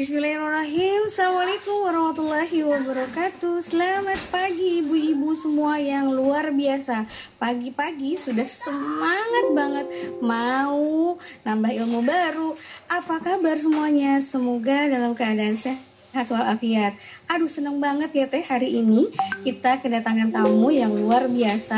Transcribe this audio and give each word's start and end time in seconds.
Bismillahirrahmanirrahim. 0.00 1.12
Assalamualaikum 1.12 1.76
warahmatullahi 1.84 2.58
wabarakatuh. 2.64 3.60
Selamat 3.60 4.16
pagi 4.32 4.80
ibu-ibu 4.80 5.36
semua 5.36 5.76
yang 5.76 6.14
luar 6.16 6.56
biasa. 6.56 7.04
Pagi-pagi 7.36 8.16
sudah 8.16 8.48
semangat 8.48 9.46
banget. 9.52 9.86
Mau 10.24 11.20
nambah 11.44 11.72
ilmu 11.84 12.00
baru. 12.00 12.56
Apa 12.88 13.20
kabar 13.20 13.60
semuanya? 13.60 14.16
Semoga 14.24 14.88
dalam 14.88 15.12
keadaan 15.12 15.52
sehat 15.52 16.26
walafiat. 16.32 16.96
Aduh 17.28 17.50
seneng 17.50 17.76
banget 17.76 18.10
ya 18.14 18.26
teh 18.26 18.42
hari 18.42 18.82
ini 18.82 19.06
Kita 19.44 19.84
kedatangan 19.84 20.32
tamu 20.32 20.72
yang 20.72 20.96
luar 20.96 21.28
biasa. 21.28 21.76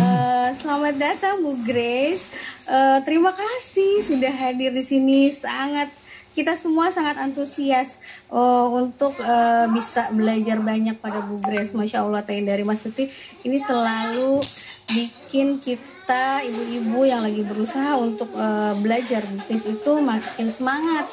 Uh, 0.00 0.48
Selamat 0.50 0.98
datang 0.98 1.38
Bu 1.38 1.54
Grace. 1.68 2.34
Uh, 2.66 2.98
Terima 3.06 3.30
kasih 3.30 4.02
sudah 4.02 4.32
hadir 4.32 4.74
di 4.74 4.82
sini. 4.82 5.30
Sangat 5.30 6.02
kita 6.34 6.58
semua 6.58 6.90
sangat 6.90 7.22
antusias 7.22 8.22
uh, 8.28 8.66
untuk 8.74 9.14
uh, 9.22 9.70
bisa 9.70 10.10
belajar 10.12 10.58
banyak 10.58 10.98
pada 10.98 11.22
Bu 11.22 11.38
Grace. 11.38 11.72
Masya 11.78 12.02
Allah, 12.02 12.26
tanya 12.26 12.52
dari 12.52 12.66
Mas 12.66 12.82
Tuti 12.82 13.06
ini 13.46 13.56
selalu 13.56 14.42
bikin 14.90 15.62
kita 15.62 16.44
ibu-ibu 16.44 17.06
yang 17.06 17.22
lagi 17.22 17.46
berusaha 17.46 17.96
untuk 18.02 18.28
uh, 18.34 18.74
belajar 18.82 19.22
bisnis 19.30 19.70
itu 19.70 19.92
makin 20.02 20.50
semangat. 20.50 21.06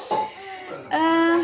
Uh, 0.92 1.40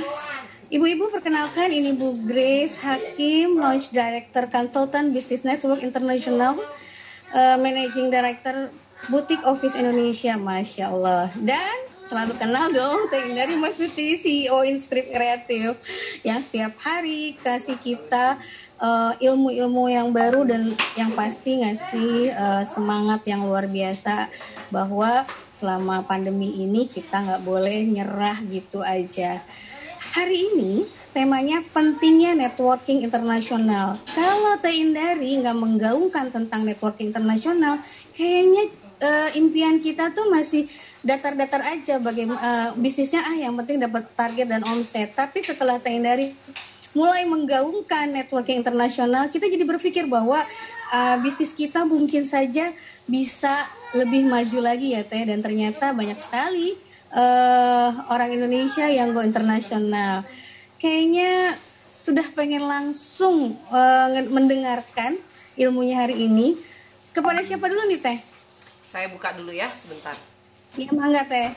Ibu-ibu 0.69 1.09
perkenalkan 1.09 1.73
ini 1.73 1.97
Bu 1.97 2.29
Grace 2.29 2.85
Hakim, 2.85 3.57
Launch 3.57 3.89
Director 3.89 4.53
Consultant 4.53 5.17
Business 5.17 5.41
Network 5.41 5.81
International, 5.81 6.61
uh, 7.33 7.57
Managing 7.57 8.13
Director 8.13 8.69
Boutique 9.09 9.41
Office 9.49 9.81
Indonesia, 9.81 10.37
Masya 10.37 10.93
Allah. 10.93 11.33
Dan 11.41 11.88
selalu 12.09 12.41
kenal 12.41 12.73
dong 12.73 13.13
Teh 13.13 13.21
dari 13.37 13.61
Mas 13.61 13.77
Tuti 13.77 14.17
CEO 14.17 14.65
Instrip 14.65 15.13
Kreatif 15.13 15.77
yang 16.25 16.41
setiap 16.41 16.73
hari 16.81 17.37
kasih 17.45 17.77
kita 17.77 18.41
ilmu 19.21 19.53
ilmu-ilmu 19.53 19.85
yang 19.93 20.09
baru 20.17 20.49
dan 20.49 20.73
yang 20.97 21.13
pasti 21.13 21.61
ngasih 21.61 22.33
uh, 22.33 22.63
semangat 22.65 23.21
yang 23.29 23.45
luar 23.45 23.69
biasa 23.69 24.31
bahwa 24.73 25.11
selama 25.53 26.07
pandemi 26.09 26.65
ini 26.65 26.89
kita 26.89 27.13
nggak 27.29 27.43
boleh 27.45 27.85
nyerah 27.85 28.41
gitu 28.49 28.81
aja. 28.81 29.45
Hari 30.17 30.39
ini 30.55 30.89
temanya 31.13 31.61
pentingnya 31.75 32.39
networking 32.39 33.05
internasional. 33.05 33.99
Kalau 34.15 34.57
Teh 34.63 34.81
Indari 34.81 35.43
nggak 35.43 35.59
menggaungkan 35.59 36.33
tentang 36.33 36.65
networking 36.65 37.13
internasional, 37.13 37.77
kayaknya 38.15 38.88
uh, 38.99 39.29
impian 39.39 39.79
kita 39.79 40.11
tuh 40.13 40.29
masih 40.31 40.67
datar-datar 41.07 41.63
aja 41.75 42.03
bagaimana 42.03 42.39
uh, 42.39 42.69
bisnisnya 42.79 43.23
ah 43.23 43.37
yang 43.39 43.55
penting 43.59 43.79
dapat 43.79 44.07
target 44.15 44.47
dan 44.51 44.63
omset. 44.67 45.15
Tapi 45.15 45.43
setelah 45.43 45.79
dari 45.83 46.35
mulai 46.97 47.29
menggaungkan 47.29 48.11
networking 48.11 48.65
internasional 48.65 49.29
kita 49.29 49.47
jadi 49.47 49.63
berpikir 49.69 50.09
bahwa 50.09 50.41
uh, 50.91 51.17
bisnis 51.21 51.53
kita 51.53 51.85
mungkin 51.85 52.25
saja 52.25 52.65
bisa 53.05 53.53
lebih 53.95 54.25
maju 54.27 54.59
lagi 54.65 54.97
ya 54.97 55.05
teh 55.05 55.23
dan 55.25 55.41
ternyata 55.41 55.93
banyak 55.93 56.17
sekali 56.19 56.75
uh, 57.13 57.91
orang 58.13 58.35
Indonesia 58.35 58.89
yang 58.89 59.15
go 59.15 59.23
internasional. 59.23 60.25
Kayaknya 60.79 61.57
sudah 61.89 62.25
pengen 62.37 62.69
langsung 62.69 63.57
uh, 63.73 64.09
mendengarkan 64.29 65.17
ilmunya 65.57 66.05
hari 66.05 66.29
ini. 66.29 66.55
Kepada 67.09 67.43
siapa 67.43 67.67
dulu 67.67 67.83
nih 67.91 67.99
teh 67.99 68.19
saya 68.89 69.13
buka 69.13 69.37
dulu 69.37 69.53
ya 69.53 69.69
sebentar 69.69 70.17
Iya 70.77 70.93
mangga 70.93 71.25
teh. 71.25 71.49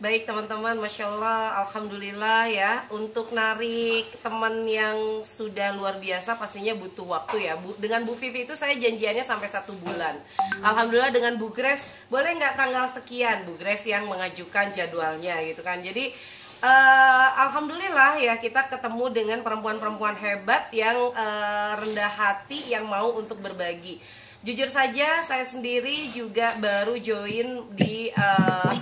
Baik 0.00 0.24
teman-teman, 0.24 0.80
masya 0.80 1.12
Allah, 1.12 1.60
alhamdulillah 1.60 2.48
ya. 2.48 2.88
Untuk 2.88 3.36
narik 3.36 4.08
teman 4.24 4.64
yang 4.64 4.96
sudah 5.20 5.76
luar 5.76 6.00
biasa, 6.00 6.40
pastinya 6.40 6.72
butuh 6.72 7.04
waktu 7.04 7.44
ya. 7.44 7.60
Bu, 7.60 7.76
dengan 7.76 8.08
Bu 8.08 8.16
Vivi 8.16 8.48
itu 8.48 8.56
saya 8.56 8.72
janjiannya 8.80 9.20
sampai 9.20 9.44
satu 9.44 9.76
bulan. 9.84 10.16
Alhamdulillah 10.64 11.12
dengan 11.12 11.36
Bu 11.36 11.52
Grace, 11.52 11.84
boleh 12.08 12.32
nggak 12.32 12.56
tanggal 12.56 12.88
sekian 12.88 13.44
Bu 13.44 13.60
Grace 13.60 13.92
yang 13.92 14.08
mengajukan 14.08 14.72
jadwalnya 14.72 15.36
gitu 15.44 15.60
kan. 15.60 15.84
Jadi 15.84 16.16
uh, 16.64 17.28
alhamdulillah 17.48 18.24
ya 18.24 18.40
kita 18.40 18.72
ketemu 18.72 19.12
dengan 19.12 19.38
perempuan-perempuan 19.44 20.16
hebat 20.16 20.68
yang 20.72 20.96
uh, 20.96 21.72
rendah 21.76 22.08
hati 22.08 22.72
yang 22.72 22.88
mau 22.88 23.12
untuk 23.20 23.36
berbagi 23.44 24.00
jujur 24.40 24.68
saja 24.72 25.20
saya 25.20 25.44
sendiri 25.44 26.08
juga 26.16 26.56
baru 26.56 26.96
join 26.96 27.60
di 27.76 28.08
uh, 28.16 28.74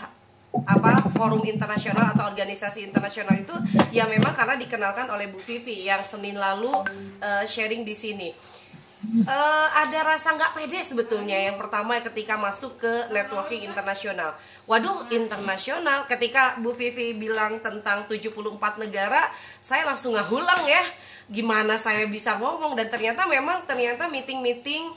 apa 0.65 0.99
forum 1.15 1.43
internasional 1.45 2.15
atau 2.15 2.31
organisasi 2.31 2.87
internasional 2.87 3.35
itu 3.35 3.55
ya 3.91 4.07
memang 4.07 4.33
karena 4.39 4.55
dikenalkan 4.55 5.11
oleh 5.11 5.27
Bu 5.27 5.43
Vivi 5.43 5.87
yang 5.87 6.03
Senin 6.07 6.39
lalu 6.39 6.71
uh, 7.23 7.45
sharing 7.45 7.83
di 7.83 7.95
sini. 7.95 8.31
Uh, 8.99 9.69
ada 9.79 10.03
rasa 10.03 10.35
nggak 10.35 10.59
pede 10.59 10.83
sebetulnya 10.83 11.39
yang 11.39 11.55
pertama 11.55 11.95
ketika 12.03 12.35
masuk 12.35 12.83
ke 12.83 12.93
networking 13.15 13.63
internasional. 13.63 14.35
Waduh, 14.67 15.07
internasional 15.15 16.03
ketika 16.11 16.59
Bu 16.59 16.75
Vivi 16.75 17.15
bilang 17.15 17.63
tentang 17.63 18.11
74 18.11 18.35
negara, 18.83 19.23
saya 19.63 19.87
langsung 19.87 20.19
ngahulang 20.19 20.67
ya. 20.67 20.83
Gimana 21.31 21.79
saya 21.79 22.11
bisa 22.11 22.43
ngomong 22.43 22.75
dan 22.75 22.91
ternyata 22.91 23.23
memang 23.31 23.63
ternyata 23.71 24.11
meeting-meeting 24.11 24.91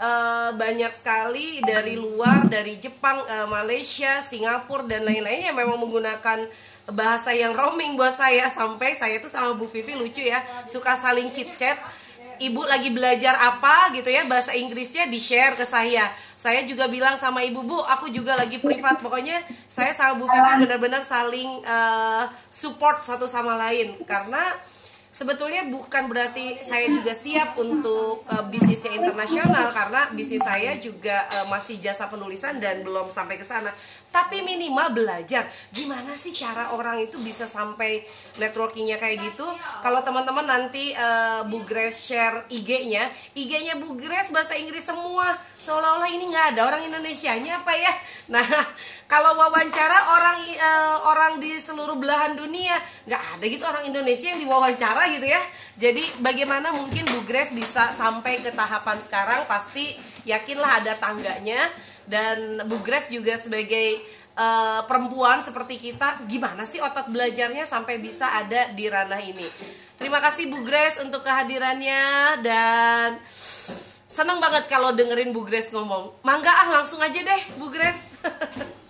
uh, 0.00 0.50
banyak 0.56 0.90
sekali 0.90 1.60
dari 1.62 1.94
luar 1.94 2.48
dari 2.48 2.80
Jepang, 2.80 3.20
uh, 3.20 3.46
Malaysia, 3.46 4.24
Singapura 4.24 4.88
dan 4.88 5.04
lain-lain 5.04 5.52
yang 5.52 5.56
memang 5.56 5.76
menggunakan 5.76 6.48
bahasa 6.90 7.30
yang 7.36 7.54
roaming 7.54 7.94
buat 7.94 8.16
saya. 8.16 8.48
Sampai 8.48 8.96
saya 8.96 9.20
tuh 9.20 9.30
sama 9.30 9.54
Bu 9.54 9.68
Vivi 9.68 9.94
lucu 9.94 10.24
ya 10.24 10.40
suka 10.66 10.96
saling 10.96 11.30
chit 11.30 11.54
chat 11.54 11.76
ibu 12.40 12.64
lagi 12.64 12.92
belajar 12.92 13.36
apa 13.36 13.92
gitu 13.96 14.08
ya 14.08 14.24
bahasa 14.24 14.56
Inggrisnya 14.56 15.08
di 15.08 15.20
share 15.20 15.56
ke 15.56 15.64
saya. 15.64 16.08
Saya 16.36 16.64
juga 16.64 16.88
bilang 16.88 17.20
sama 17.20 17.44
ibu 17.44 17.60
bu 17.60 17.76
aku 17.84 18.08
juga 18.08 18.36
lagi 18.36 18.56
privat. 18.56 19.00
Pokoknya 19.04 19.36
saya 19.68 19.92
sama 19.92 20.16
Bu 20.16 20.24
Vivi 20.24 20.64
benar-benar 20.64 21.04
saling 21.04 21.60
uh, 21.64 22.24
support 22.48 23.04
satu 23.04 23.28
sama 23.28 23.60
lain. 23.60 23.96
Karena 24.08 24.40
sebetulnya 25.10 25.66
bukan 25.66 26.06
berarti 26.06 26.62
saya 26.62 26.86
juga 26.86 27.10
siap 27.10 27.58
untuk 27.58 28.22
uh, 28.30 28.46
bisnisnya 28.46 28.94
internasional 28.94 29.74
karena 29.74 30.06
bisnis 30.14 30.42
saya 30.42 30.78
juga 30.78 31.26
uh, 31.34 31.46
masih 31.50 31.82
jasa 31.82 32.06
penulisan 32.06 32.62
dan 32.62 32.86
belum 32.86 33.10
sampai 33.10 33.34
ke 33.34 33.46
sana. 33.46 33.74
Tapi 34.10 34.42
minimal 34.42 34.90
belajar 34.90 35.46
gimana 35.70 36.18
sih 36.18 36.34
cara 36.34 36.74
orang 36.74 36.98
itu 36.98 37.14
bisa 37.22 37.46
sampai 37.46 38.02
networkingnya 38.42 38.98
kayak 38.98 39.22
gitu. 39.22 39.46
Kalau 39.86 40.02
teman-teman 40.02 40.46
nanti 40.50 40.90
uh, 40.98 41.46
Bu 41.46 41.62
Grace 41.62 42.10
share 42.10 42.44
IG-nya, 42.50 43.06
IG-nya 43.38 43.78
Bu 43.78 43.94
Grace 43.94 44.34
bahasa 44.34 44.58
Inggris 44.58 44.82
semua. 44.82 45.30
Seolah-olah 45.62 46.10
ini 46.10 46.26
nggak 46.26 46.58
ada 46.58 46.66
orang 46.66 46.82
Indonesia-nya 46.90 47.62
apa 47.62 47.72
ya? 47.78 47.92
Nah, 48.34 48.46
kalau 49.10 49.34
wawancara 49.34 49.98
orang 50.14 50.38
uh, 50.54 50.96
orang 51.10 51.32
di 51.42 51.58
seluruh 51.58 51.98
belahan 51.98 52.38
dunia 52.38 52.78
nggak 53.10 53.22
ada 53.36 53.44
gitu 53.50 53.66
orang 53.66 53.84
Indonesia 53.90 54.30
yang 54.30 54.38
diwawancara 54.38 55.02
gitu 55.18 55.26
ya 55.26 55.42
jadi 55.74 56.02
bagaimana 56.22 56.70
mungkin 56.70 57.02
Bu 57.10 57.26
Grace 57.26 57.50
bisa 57.50 57.90
sampai 57.90 58.38
ke 58.38 58.54
tahapan 58.54 59.02
sekarang 59.02 59.50
pasti 59.50 59.98
yakinlah 60.22 60.78
ada 60.78 60.94
tangganya 60.94 61.58
dan 62.10 62.66
Bu 62.66 62.82
Grace 62.82 63.14
juga 63.14 63.38
sebagai 63.38 64.02
uh, 64.34 64.82
perempuan 64.90 65.38
seperti 65.38 65.78
kita 65.78 66.26
gimana 66.26 66.66
sih 66.66 66.82
otot 66.82 67.06
belajarnya 67.08 67.62
sampai 67.62 68.02
bisa 68.02 68.26
ada 68.26 68.74
di 68.74 68.90
ranah 68.90 69.22
ini? 69.22 69.46
Terima 69.94 70.18
kasih 70.18 70.50
Bu 70.50 70.66
Grace 70.66 70.98
untuk 71.04 71.22
kehadirannya. 71.22 72.02
Dan 72.42 73.20
seneng 74.10 74.42
banget 74.42 74.66
kalau 74.66 74.90
dengerin 74.90 75.30
Bu 75.30 75.46
Grace 75.46 75.70
ngomong. 75.70 76.24
Mangga 76.26 76.50
ah 76.50 76.82
langsung 76.82 76.98
aja 76.98 77.22
deh 77.22 77.42
Bu 77.60 77.70
Grace. 77.70 78.02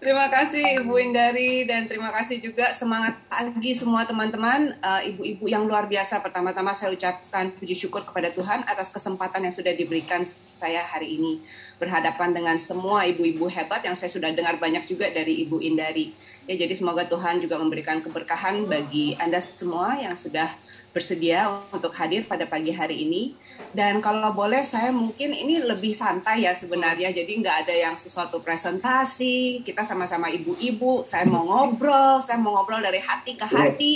Terima 0.00 0.32
kasih 0.32 0.80
Ibu 0.80 0.96
Indari 0.96 1.68
dan 1.68 1.84
terima 1.84 2.08
kasih 2.08 2.40
juga. 2.40 2.72
Semangat 2.72 3.20
pagi 3.28 3.76
semua 3.76 4.08
teman-teman. 4.08 4.72
Uh, 4.80 5.04
ibu-ibu 5.12 5.44
yang 5.44 5.68
luar 5.68 5.92
biasa. 5.92 6.24
Pertama-tama 6.24 6.72
saya 6.72 6.96
ucapkan 6.96 7.52
puji 7.52 7.76
syukur 7.76 8.00
kepada 8.08 8.32
Tuhan 8.32 8.64
atas 8.64 8.88
kesempatan 8.88 9.44
yang 9.44 9.52
sudah 9.52 9.76
diberikan 9.76 10.24
saya 10.56 10.88
hari 10.88 11.20
ini 11.20 11.44
berhadapan 11.80 12.36
dengan 12.36 12.56
semua 12.60 13.08
ibu-ibu 13.08 13.48
hebat 13.48 13.80
yang 13.80 13.96
saya 13.96 14.12
sudah 14.12 14.28
dengar 14.36 14.60
banyak 14.60 14.84
juga 14.84 15.08
dari 15.08 15.40
Ibu 15.48 15.64
Indari. 15.64 16.12
Ya 16.44 16.54
jadi 16.60 16.76
semoga 16.76 17.08
Tuhan 17.08 17.40
juga 17.40 17.56
memberikan 17.56 18.04
keberkahan 18.04 18.68
bagi 18.68 19.16
Anda 19.16 19.40
semua 19.40 19.96
yang 19.96 20.12
sudah 20.14 20.52
bersedia 20.92 21.48
untuk 21.72 21.96
hadir 21.96 22.28
pada 22.28 22.44
pagi 22.44 22.76
hari 22.76 23.08
ini. 23.08 23.32
Dan 23.70 24.02
kalau 24.02 24.34
boleh 24.34 24.66
saya 24.66 24.90
mungkin 24.90 25.30
ini 25.30 25.62
lebih 25.62 25.94
santai 25.94 26.42
ya 26.42 26.50
sebenarnya. 26.50 27.14
Jadi 27.14 27.38
nggak 27.38 27.66
ada 27.66 27.74
yang 27.74 27.94
sesuatu 27.94 28.42
presentasi. 28.42 29.62
Kita 29.62 29.86
sama-sama 29.86 30.26
ibu-ibu. 30.26 31.06
Saya 31.06 31.26
mau 31.30 31.46
ngobrol, 31.46 32.18
saya 32.18 32.42
mau 32.42 32.58
ngobrol 32.58 32.82
dari 32.82 32.98
hati 32.98 33.38
ke 33.38 33.46
hati. 33.46 33.92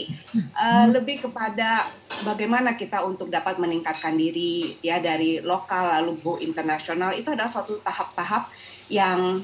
Uh, 0.55 0.95
lebih 0.95 1.27
kepada 1.27 1.83
bagaimana 2.23 2.79
kita 2.79 3.03
untuk 3.03 3.27
dapat 3.31 3.59
meningkatkan 3.59 4.15
diri 4.15 4.79
ya 4.79 5.03
dari 5.03 5.43
lokal 5.43 5.99
lalu 5.99 6.15
go 6.23 6.39
internasional. 6.39 7.11
Itu 7.11 7.35
adalah 7.35 7.51
suatu 7.51 7.83
tahap-tahap 7.83 8.47
yang 8.87 9.43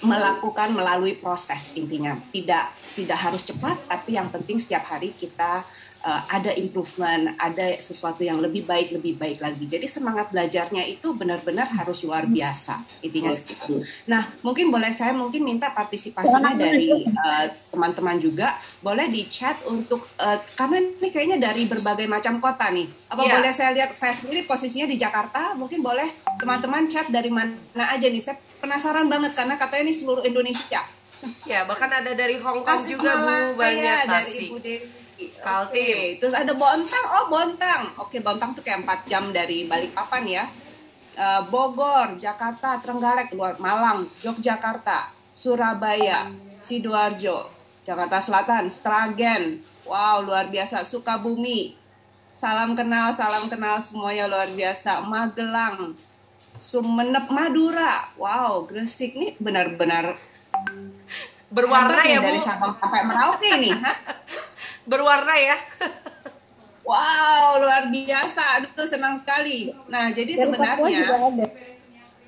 melakukan 0.00 0.72
melalui 0.72 1.16
proses 1.16 1.76
intinya 1.76 2.16
tidak 2.32 2.72
tidak 2.96 3.18
harus 3.20 3.44
cepat, 3.44 3.76
tapi 3.88 4.16
yang 4.16 4.28
penting 4.28 4.60
setiap 4.60 4.84
hari 4.88 5.12
kita 5.12 5.64
uh, 6.04 6.22
ada 6.28 6.52
improvement, 6.56 7.36
ada 7.36 7.76
sesuatu 7.80 8.24
yang 8.24 8.40
lebih 8.40 8.64
baik, 8.64 8.96
lebih 8.96 9.16
baik 9.16 9.38
lagi. 9.40 9.64
Jadi 9.68 9.86
semangat 9.86 10.32
belajarnya 10.32 10.84
itu 10.88 11.12
benar-benar 11.12 11.68
harus 11.68 12.04
luar 12.04 12.24
biasa, 12.24 12.80
intinya 13.04 13.32
segitu. 13.32 13.84
Nah, 14.08 14.24
mungkin 14.40 14.72
boleh 14.72 14.90
saya 14.92 15.12
mungkin 15.12 15.44
minta 15.44 15.72
partisipasinya 15.72 16.56
dari 16.56 16.92
uh, 16.92 17.46
teman-teman 17.72 18.16
uh, 18.16 18.22
juga, 18.22 18.48
boleh 18.80 19.08
di 19.12 19.28
chat 19.28 19.56
untuk 19.68 20.00
uh, 20.20 20.38
karena 20.56 20.80
ini 20.80 21.08
kayaknya 21.12 21.38
dari 21.40 21.68
berbagai 21.68 22.06
macam 22.08 22.40
kota 22.40 22.68
nih. 22.72 22.88
Apa 23.12 23.20
yeah. 23.26 23.32
boleh 23.36 23.52
saya 23.52 23.70
lihat 23.76 23.96
saya 23.96 24.16
sendiri 24.16 24.44
posisinya 24.48 24.88
di 24.88 24.96
Jakarta, 24.96 25.54
mungkin 25.56 25.84
boleh 25.84 26.08
teman-teman 26.40 26.88
chat 26.88 27.08
dari 27.12 27.28
mana 27.28 27.84
aja 27.92 28.06
nih. 28.08 28.22
Saya 28.22 28.36
penasaran 28.60 29.08
banget 29.08 29.32
karena 29.36 29.56
katanya 29.56 29.90
ini 29.90 29.94
seluruh 29.96 30.24
Indonesia. 30.24 30.80
Ya, 31.44 31.68
bahkan 31.68 31.92
ada 31.92 32.16
dari 32.16 32.40
Hong 32.40 32.64
Kong 32.64 32.80
juga 32.88 33.12
Bu, 33.20 33.60
banyak 33.60 33.84
ya, 33.84 34.08
dari 34.08 34.48
Ibu 34.48 34.56
Dewi 34.56 34.99
Kaltim. 35.42 35.76
Okay. 35.76 36.16
Terus 36.16 36.32
ada 36.32 36.52
Bontang. 36.56 37.06
Oh, 37.20 37.26
Bontang. 37.28 37.82
Oke, 38.00 38.16
okay, 38.16 38.20
Bontang 38.24 38.56
tuh 38.56 38.64
kayak 38.64 38.86
4 38.86 39.10
jam 39.10 39.24
dari 39.28 39.68
Balikpapan 39.68 40.24
ya. 40.24 40.44
Uh, 41.20 41.42
Bogor, 41.52 42.16
Jakarta, 42.16 42.80
Trenggalek, 42.80 43.34
luar 43.36 43.60
Malang, 43.60 44.08
Yogyakarta, 44.24 45.12
Surabaya, 45.36 46.32
Sidoarjo, 46.62 47.50
Jakarta 47.84 48.24
Selatan, 48.24 48.72
Stragen. 48.72 49.60
Wow, 49.84 50.24
luar 50.24 50.48
biasa. 50.48 50.86
Sukabumi. 50.86 51.76
Salam 52.40 52.72
kenal, 52.72 53.12
salam 53.12 53.52
kenal 53.52 53.76
semuanya 53.84 54.24
luar 54.24 54.48
biasa. 54.48 55.04
Magelang, 55.04 55.92
Sumenep, 56.56 57.28
Madura. 57.28 58.08
Wow, 58.16 58.64
Gresik 58.64 59.12
nih 59.12 59.36
benar-benar 59.36 60.16
berwarna 61.50 62.02
ya, 62.06 62.22
Bu. 62.22 62.30
Dari 62.30 62.40
Sabang 62.40 62.78
sampai 62.78 63.02
Merauke 63.04 63.50
nih, 63.58 63.74
berwarna 64.88 65.34
ya. 65.36 65.56
wow, 66.88 67.60
luar 67.60 67.88
biasa. 67.88 68.42
Aduh, 68.60 68.86
senang 68.88 69.16
sekali. 69.20 69.72
Nah, 69.88 70.12
jadi 70.12 70.32
dari 70.34 70.42
sebenarnya 70.44 71.48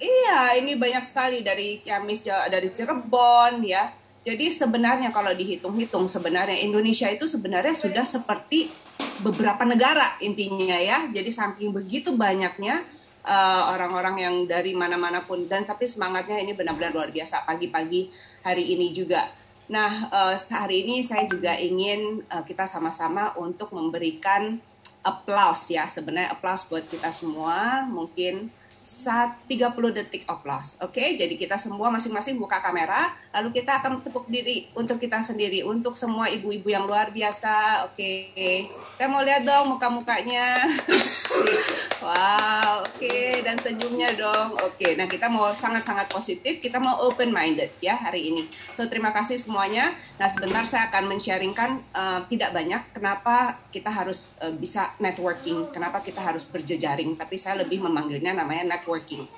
Iya, 0.03 0.59
ini 0.59 0.75
banyak 0.75 1.05
sekali 1.07 1.47
dari 1.47 1.79
Ciamis, 1.79 2.27
dari 2.27 2.75
Cirebon 2.75 3.63
ya. 3.63 3.87
Jadi 4.23 4.51
sebenarnya 4.51 5.15
kalau 5.15 5.31
dihitung-hitung 5.35 6.07
sebenarnya 6.07 6.59
Indonesia 6.63 7.07
itu 7.11 7.27
sebenarnya 7.27 7.75
sudah 7.75 8.03
seperti 8.03 8.67
beberapa 9.23 9.63
negara 9.63 10.19
intinya 10.19 10.79
ya. 10.79 11.07
Jadi 11.11 11.31
saking 11.31 11.71
begitu 11.71 12.15
banyaknya 12.19 12.83
eh, 13.27 13.63
orang-orang 13.71 14.15
uh, 14.19 14.23
yang 14.27 14.35
dari 14.47 14.75
mana-mana 14.75 15.23
pun 15.23 15.47
dan 15.47 15.63
tapi 15.63 15.87
semangatnya 15.87 16.39
ini 16.43 16.55
benar-benar 16.55 16.91
luar 16.91 17.11
biasa 17.15 17.47
pagi-pagi 17.47 18.11
hari 18.43 18.75
ini 18.75 18.91
juga. 18.91 19.23
Nah, 19.71 20.11
uh, 20.11 20.35
hari 20.35 20.83
ini 20.87 21.07
saya 21.07 21.31
juga 21.31 21.55
ingin 21.55 22.25
uh, 22.27 22.43
kita 22.43 22.67
sama-sama 22.67 23.35
untuk 23.39 23.71
memberikan 23.71 24.59
applause 25.07 25.75
ya. 25.75 25.87
Sebenarnya 25.87 26.35
applause 26.35 26.67
buat 26.67 26.83
kita 26.87 27.15
semua. 27.15 27.87
Mungkin 27.87 28.51
30 29.47 29.95
detik 29.95 30.27
applause. 30.27 30.77
Oke, 30.83 30.99
okay? 30.99 31.09
jadi 31.15 31.39
kita 31.39 31.55
semua 31.55 31.87
masing-masing 31.95 32.35
buka 32.35 32.59
kamera, 32.59 32.99
lalu 33.31 33.55
kita 33.63 33.79
akan 33.79 34.03
tepuk 34.03 34.27
diri 34.27 34.67
untuk 34.75 34.99
kita 34.99 35.23
sendiri, 35.23 35.63
untuk 35.63 35.95
semua 35.95 36.27
ibu-ibu 36.27 36.67
yang 36.67 36.91
luar 36.91 37.15
biasa. 37.15 37.87
Oke, 37.87 38.35
okay. 38.35 38.57
saya 38.99 39.07
mau 39.07 39.23
lihat 39.23 39.47
dong 39.47 39.79
muka-mukanya. 39.79 40.59
wow, 42.05 42.83
oke, 42.83 42.99
okay. 42.99 43.39
dan 43.47 43.55
senyumnya 43.55 44.11
dong. 44.19 44.59
Oke, 44.67 44.83
okay. 44.83 44.91
nah 44.99 45.07
kita 45.07 45.31
mau 45.31 45.55
sangat-sangat 45.55 46.11
positif, 46.11 46.59
kita 46.59 46.83
mau 46.83 47.07
open 47.07 47.31
minded 47.31 47.71
ya 47.79 47.95
hari 47.95 48.35
ini. 48.35 48.51
So 48.75 48.91
terima 48.91 49.15
kasih 49.15 49.39
semuanya. 49.39 49.95
Nah 50.19 50.27
sebentar 50.27 50.67
saya 50.67 50.91
akan 50.91 51.07
men-sharingkan 51.07 51.71
uh, 51.95 52.21
tidak 52.27 52.51
banyak 52.51 52.83
kenapa 52.95 53.59
kita 53.71 53.91
harus 53.91 54.35
uh, 54.43 54.55
bisa 54.55 54.95
networking, 54.99 55.71
kenapa 55.71 56.03
kita 56.03 56.19
harus 56.19 56.47
berjejaring, 56.51 57.15
tapi 57.15 57.39
saya 57.39 57.63
lebih 57.63 57.79
memanggilnya 57.83 58.35
namanya 58.35 58.72
networking 58.73 59.29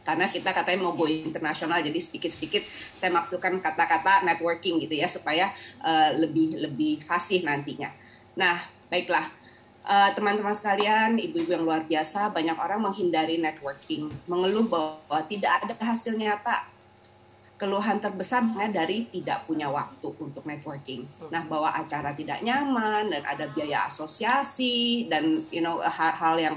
karena 0.00 0.26
kita 0.32 0.50
katanya 0.56 0.88
mau 0.88 0.96
go 0.96 1.04
internasional 1.06 1.78
jadi 1.84 2.00
sedikit-sedikit 2.00 2.64
saya 2.96 3.12
maksudkan 3.12 3.60
kata-kata 3.60 4.24
networking 4.24 4.80
gitu 4.80 4.96
ya 4.96 5.06
supaya 5.06 5.52
uh, 5.84 6.16
lebih 6.16 6.56
lebih 6.56 7.04
fasih 7.04 7.44
nantinya. 7.44 7.92
Nah, 8.34 8.56
baiklah 8.88 9.22
uh, 9.84 10.10
teman-teman 10.16 10.56
sekalian, 10.56 11.20
ibu-ibu 11.20 11.52
yang 11.52 11.64
luar 11.64 11.82
biasa, 11.84 12.32
banyak 12.32 12.56
orang 12.56 12.80
menghindari 12.80 13.36
networking, 13.36 14.08
mengeluh 14.24 14.66
bahwa 14.66 15.20
tidak 15.28 15.62
ada 15.62 15.74
hasil 15.78 16.16
nyata. 16.16 16.66
Keluhan 17.60 18.00
terbesarnya 18.00 18.72
dari 18.72 19.04
tidak 19.12 19.44
punya 19.44 19.68
waktu 19.68 20.08
untuk 20.16 20.48
networking. 20.48 21.04
Nah, 21.28 21.44
bahwa 21.44 21.76
acara 21.76 22.16
tidak 22.16 22.40
nyaman 22.40 23.12
dan 23.12 23.20
ada 23.20 23.52
biaya 23.52 23.84
asosiasi 23.84 25.04
dan 25.12 25.36
you 25.52 25.60
know 25.60 25.76
hal-hal 25.84 26.40
yang 26.40 26.56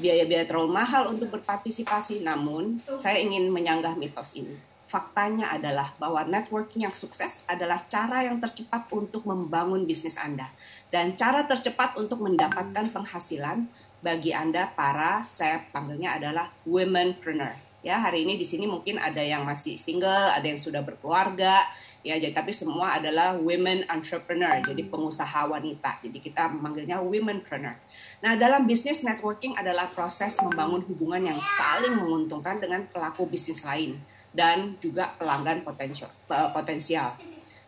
biaya-biaya 0.00 0.48
terlalu 0.48 0.72
mahal 0.72 1.12
untuk 1.12 1.28
berpartisipasi. 1.30 2.24
Namun, 2.24 2.80
saya 2.96 3.20
ingin 3.20 3.52
menyanggah 3.52 3.94
mitos 3.94 4.34
ini. 4.34 4.56
Faktanya 4.90 5.54
adalah 5.54 5.94
bahwa 6.02 6.26
networking 6.26 6.82
yang 6.82 6.90
sukses 6.90 7.46
adalah 7.46 7.78
cara 7.78 8.26
yang 8.26 8.42
tercepat 8.42 8.90
untuk 8.90 9.22
membangun 9.22 9.86
bisnis 9.86 10.18
Anda 10.18 10.50
dan 10.90 11.14
cara 11.14 11.46
tercepat 11.46 11.94
untuk 11.94 12.26
mendapatkan 12.26 12.90
penghasilan 12.90 13.70
bagi 14.02 14.34
Anda 14.34 14.66
para 14.74 15.22
saya 15.30 15.62
panggilnya 15.70 16.18
adalah 16.18 16.50
womenpreneur. 16.66 17.54
Ya, 17.86 18.02
hari 18.02 18.26
ini 18.26 18.34
di 18.36 18.44
sini 18.44 18.66
mungkin 18.66 18.98
ada 18.98 19.22
yang 19.22 19.46
masih 19.46 19.78
single, 19.78 20.34
ada 20.34 20.44
yang 20.44 20.58
sudah 20.58 20.82
berkeluarga, 20.84 21.64
ya 22.02 22.18
jadi 22.18 22.34
tapi 22.34 22.52
semua 22.52 22.98
adalah 22.98 23.38
women 23.38 23.88
entrepreneur, 23.88 24.60
jadi 24.60 24.84
pengusaha 24.90 25.48
wanita. 25.48 26.02
Jadi 26.04 26.18
kita 26.20 26.50
memanggilnya 26.50 27.00
womenpreneur. 27.00 27.78
Nah, 28.20 28.36
dalam 28.36 28.68
bisnis 28.68 29.00
networking 29.00 29.56
adalah 29.56 29.88
proses 29.88 30.36
membangun 30.44 30.84
hubungan 30.84 31.24
yang 31.24 31.40
saling 31.40 31.96
menguntungkan 31.96 32.60
dengan 32.60 32.84
pelaku 32.84 33.24
bisnis 33.24 33.64
lain 33.64 33.96
dan 34.36 34.76
juga 34.76 35.08
pelanggan 35.16 35.64
potensial. 35.64 36.12
potensial. 36.28 37.16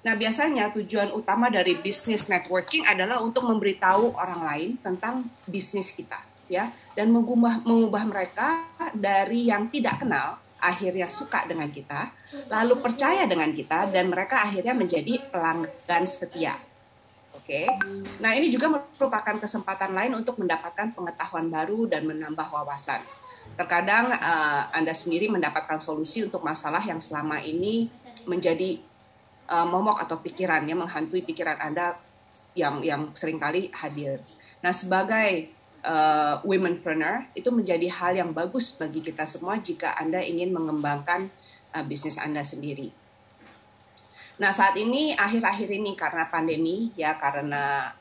Nah, 0.02 0.18
biasanya 0.18 0.74
tujuan 0.76 1.14
utama 1.14 1.48
dari 1.48 1.78
bisnis 1.78 2.28
networking 2.28 2.84
adalah 2.84 3.22
untuk 3.24 3.46
memberitahu 3.48 4.18
orang 4.18 4.42
lain 4.44 4.70
tentang 4.82 5.24
bisnis 5.46 5.94
kita, 5.94 6.18
ya, 6.50 6.68
dan 6.98 7.08
mengubah 7.14 7.62
mengubah 7.62 8.04
mereka 8.10 8.66
dari 8.92 9.46
yang 9.48 9.70
tidak 9.70 10.02
kenal 10.02 10.42
akhirnya 10.58 11.06
suka 11.06 11.46
dengan 11.46 11.70
kita, 11.70 12.10
lalu 12.50 12.82
percaya 12.82 13.24
dengan 13.30 13.50
kita 13.54 13.88
dan 13.88 14.10
mereka 14.10 14.42
akhirnya 14.42 14.74
menjadi 14.74 15.22
pelanggan 15.30 16.04
setia. 16.04 16.54
Oke. 17.42 17.66
Okay? 17.66 17.66
Nah, 18.22 18.38
ini 18.38 18.54
juga 18.54 18.70
merupakan 18.70 19.34
kesempatan 19.34 19.90
lain 19.98 20.14
untuk 20.14 20.38
mendapatkan 20.38 20.94
pengetahuan 20.94 21.50
baru 21.50 21.90
dan 21.90 22.06
menambah 22.06 22.46
wawasan. 22.54 23.02
Terkadang 23.58 24.14
uh, 24.14 24.70
Anda 24.70 24.94
sendiri 24.94 25.26
mendapatkan 25.26 25.82
solusi 25.82 26.22
untuk 26.22 26.46
masalah 26.46 26.78
yang 26.86 27.02
selama 27.02 27.42
ini 27.42 27.90
menjadi 28.30 28.78
uh, 29.50 29.66
momok 29.66 29.98
atau 30.06 30.22
pikiran 30.22 30.62
yang 30.70 30.86
menghantui 30.86 31.26
pikiran 31.26 31.58
Anda 31.58 31.98
yang 32.54 32.78
yang 32.86 33.10
sering 33.18 33.42
kali 33.42 33.74
hadir. 33.74 34.22
Nah, 34.62 34.70
sebagai 34.70 35.50
uh, 35.82 36.38
womenpreneur 36.46 37.26
itu 37.34 37.50
menjadi 37.50 37.90
hal 37.90 38.12
yang 38.22 38.30
bagus 38.30 38.78
bagi 38.78 39.02
kita 39.02 39.26
semua 39.26 39.58
jika 39.58 39.98
Anda 39.98 40.22
ingin 40.22 40.54
mengembangkan 40.54 41.26
uh, 41.74 41.82
bisnis 41.82 42.22
Anda 42.22 42.46
sendiri. 42.46 43.01
Nah 44.42 44.50
saat 44.50 44.74
ini 44.74 45.14
akhir-akhir 45.14 45.70
ini 45.70 45.94
karena 45.94 46.26
pandemi 46.26 46.90
ya 46.98 47.14
karena 47.14 47.94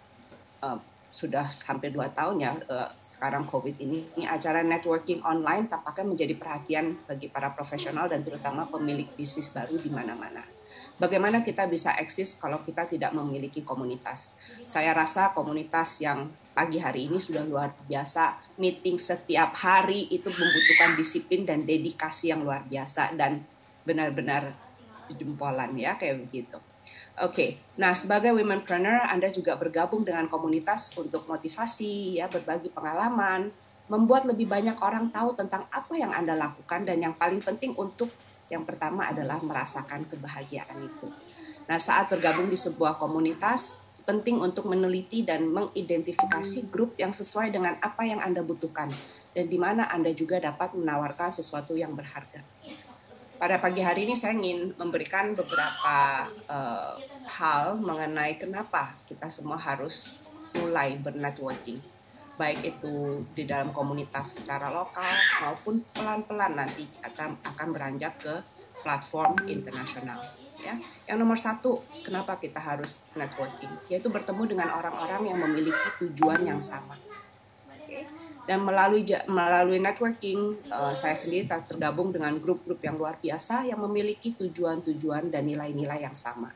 uh, 0.65 0.79
sudah 1.13 1.45
hampir 1.69 1.93
dua 1.93 2.09
tahun 2.09 2.41
ya 2.41 2.49
uh, 2.65 2.89
sekarang 2.97 3.45
COVID 3.45 3.77
ini, 3.77 4.09
ini 4.17 4.25
acara 4.25 4.65
networking 4.65 5.21
online 5.21 5.69
tampaknya 5.69 6.17
menjadi 6.17 6.33
perhatian 6.33 6.97
bagi 7.05 7.29
para 7.29 7.53
profesional 7.53 8.09
dan 8.09 8.25
terutama 8.25 8.65
pemilik 8.65 9.05
bisnis 9.13 9.53
baru 9.53 9.77
di 9.77 9.93
mana-mana. 9.93 10.41
Bagaimana 10.97 11.45
kita 11.45 11.69
bisa 11.69 11.93
eksis 12.01 12.41
kalau 12.41 12.65
kita 12.65 12.89
tidak 12.89 13.13
memiliki 13.13 13.61
komunitas? 13.61 14.41
Saya 14.65 14.97
rasa 14.97 15.37
komunitas 15.37 16.01
yang 16.01 16.25
pagi 16.57 16.81
hari 16.81 17.05
ini 17.05 17.21
sudah 17.21 17.45
luar 17.45 17.69
biasa. 17.85 18.57
Meeting 18.57 18.97
setiap 18.97 19.53
hari 19.61 20.09
itu 20.09 20.29
membutuhkan 20.29 20.97
disiplin 20.97 21.45
dan 21.45 21.69
dedikasi 21.69 22.33
yang 22.33 22.41
luar 22.41 22.65
biasa 22.65 23.13
dan 23.13 23.45
benar-benar 23.85 24.70
jempolan 25.15 25.73
ya 25.75 25.95
kayak 25.99 26.27
begitu. 26.27 26.57
Oke, 27.21 27.35
okay. 27.35 27.49
nah 27.75 27.91
sebagai 27.91 28.31
womenpreneur 28.31 29.03
Anda 29.11 29.27
juga 29.29 29.59
bergabung 29.59 30.01
dengan 30.07 30.31
komunitas 30.31 30.95
untuk 30.95 31.27
motivasi 31.27 32.17
ya, 32.17 32.31
berbagi 32.31 32.71
pengalaman, 32.71 33.51
membuat 33.91 34.23
lebih 34.25 34.47
banyak 34.47 34.79
orang 34.79 35.11
tahu 35.11 35.35
tentang 35.35 35.67
apa 35.69 35.93
yang 35.99 36.15
Anda 36.15 36.39
lakukan 36.39 36.87
dan 36.87 37.03
yang 37.03 37.13
paling 37.19 37.43
penting 37.43 37.75
untuk 37.75 38.07
yang 38.47 38.63
pertama 38.63 39.11
adalah 39.11 39.43
merasakan 39.43 40.07
kebahagiaan 40.07 40.79
itu. 40.79 41.07
Nah, 41.67 41.79
saat 41.79 42.07
bergabung 42.07 42.47
di 42.47 42.55
sebuah 42.55 42.95
komunitas, 42.95 43.91
penting 44.03 44.41
untuk 44.41 44.67
meneliti 44.67 45.23
dan 45.23 45.47
mengidentifikasi 45.47 46.67
grup 46.67 46.97
yang 46.99 47.15
sesuai 47.15 47.53
dengan 47.53 47.77
apa 47.79 48.03
yang 48.03 48.19
Anda 48.19 48.41
butuhkan 48.41 48.91
dan 49.31 49.45
di 49.47 49.55
mana 49.55 49.87
Anda 49.87 50.11
juga 50.11 50.43
dapat 50.43 50.75
menawarkan 50.75 51.31
sesuatu 51.31 51.77
yang 51.79 51.95
berharga. 51.95 52.43
Pada 53.41 53.57
pagi 53.57 53.81
hari 53.81 54.05
ini 54.05 54.13
saya 54.13 54.37
ingin 54.37 54.69
memberikan 54.77 55.33
beberapa 55.33 56.29
uh, 56.45 56.93
hal 57.25 57.81
mengenai 57.81 58.37
kenapa 58.37 58.93
kita 59.09 59.33
semua 59.33 59.57
harus 59.57 60.29
mulai 60.61 60.93
bernetworking. 61.01 61.81
Baik 62.37 62.77
itu 62.77 63.25
di 63.33 63.49
dalam 63.49 63.73
komunitas 63.73 64.37
secara 64.37 64.69
lokal 64.69 65.09
maupun 65.41 65.81
pelan-pelan 65.89 66.53
nanti 66.53 66.85
akan 67.01 67.33
akan 67.41 67.67
beranjak 67.73 68.13
ke 68.21 68.33
platform 68.85 69.33
internasional 69.49 70.21
ya. 70.61 70.77
Yang 71.09 71.17
nomor 71.17 71.41
satu 71.41 71.81
kenapa 72.05 72.37
kita 72.37 72.61
harus 72.61 73.09
networking? 73.17 73.73
Yaitu 73.89 74.13
bertemu 74.13 74.53
dengan 74.53 74.69
orang-orang 74.77 75.33
yang 75.33 75.41
memiliki 75.41 75.89
tujuan 75.97 76.45
yang 76.45 76.61
sama 76.61 76.93
dan 78.49 78.65
melalui 78.65 79.05
melalui 79.29 79.77
networking 79.77 80.57
uh, 80.73 80.97
saya 80.97 81.13
sendiri 81.13 81.45
tergabung 81.45 82.09
dengan 82.09 82.33
grup-grup 82.41 82.81
yang 82.81 82.97
luar 82.97 83.17
biasa 83.21 83.69
yang 83.69 83.77
memiliki 83.85 84.33
tujuan-tujuan 84.33 85.29
dan 85.29 85.45
nilai-nilai 85.45 86.01
yang 86.01 86.17
sama. 86.17 86.49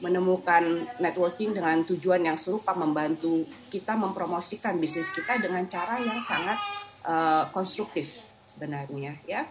Menemukan 0.00 0.64
networking 0.98 1.52
dengan 1.52 1.84
tujuan 1.84 2.24
yang 2.24 2.40
serupa 2.40 2.72
membantu 2.72 3.44
kita 3.68 3.94
mempromosikan 3.94 4.80
bisnis 4.80 5.12
kita 5.12 5.38
dengan 5.38 5.68
cara 5.68 6.00
yang 6.00 6.18
sangat 6.18 6.58
uh, 7.06 7.44
konstruktif 7.54 8.16
sebenarnya 8.48 9.14
ya. 9.28 9.46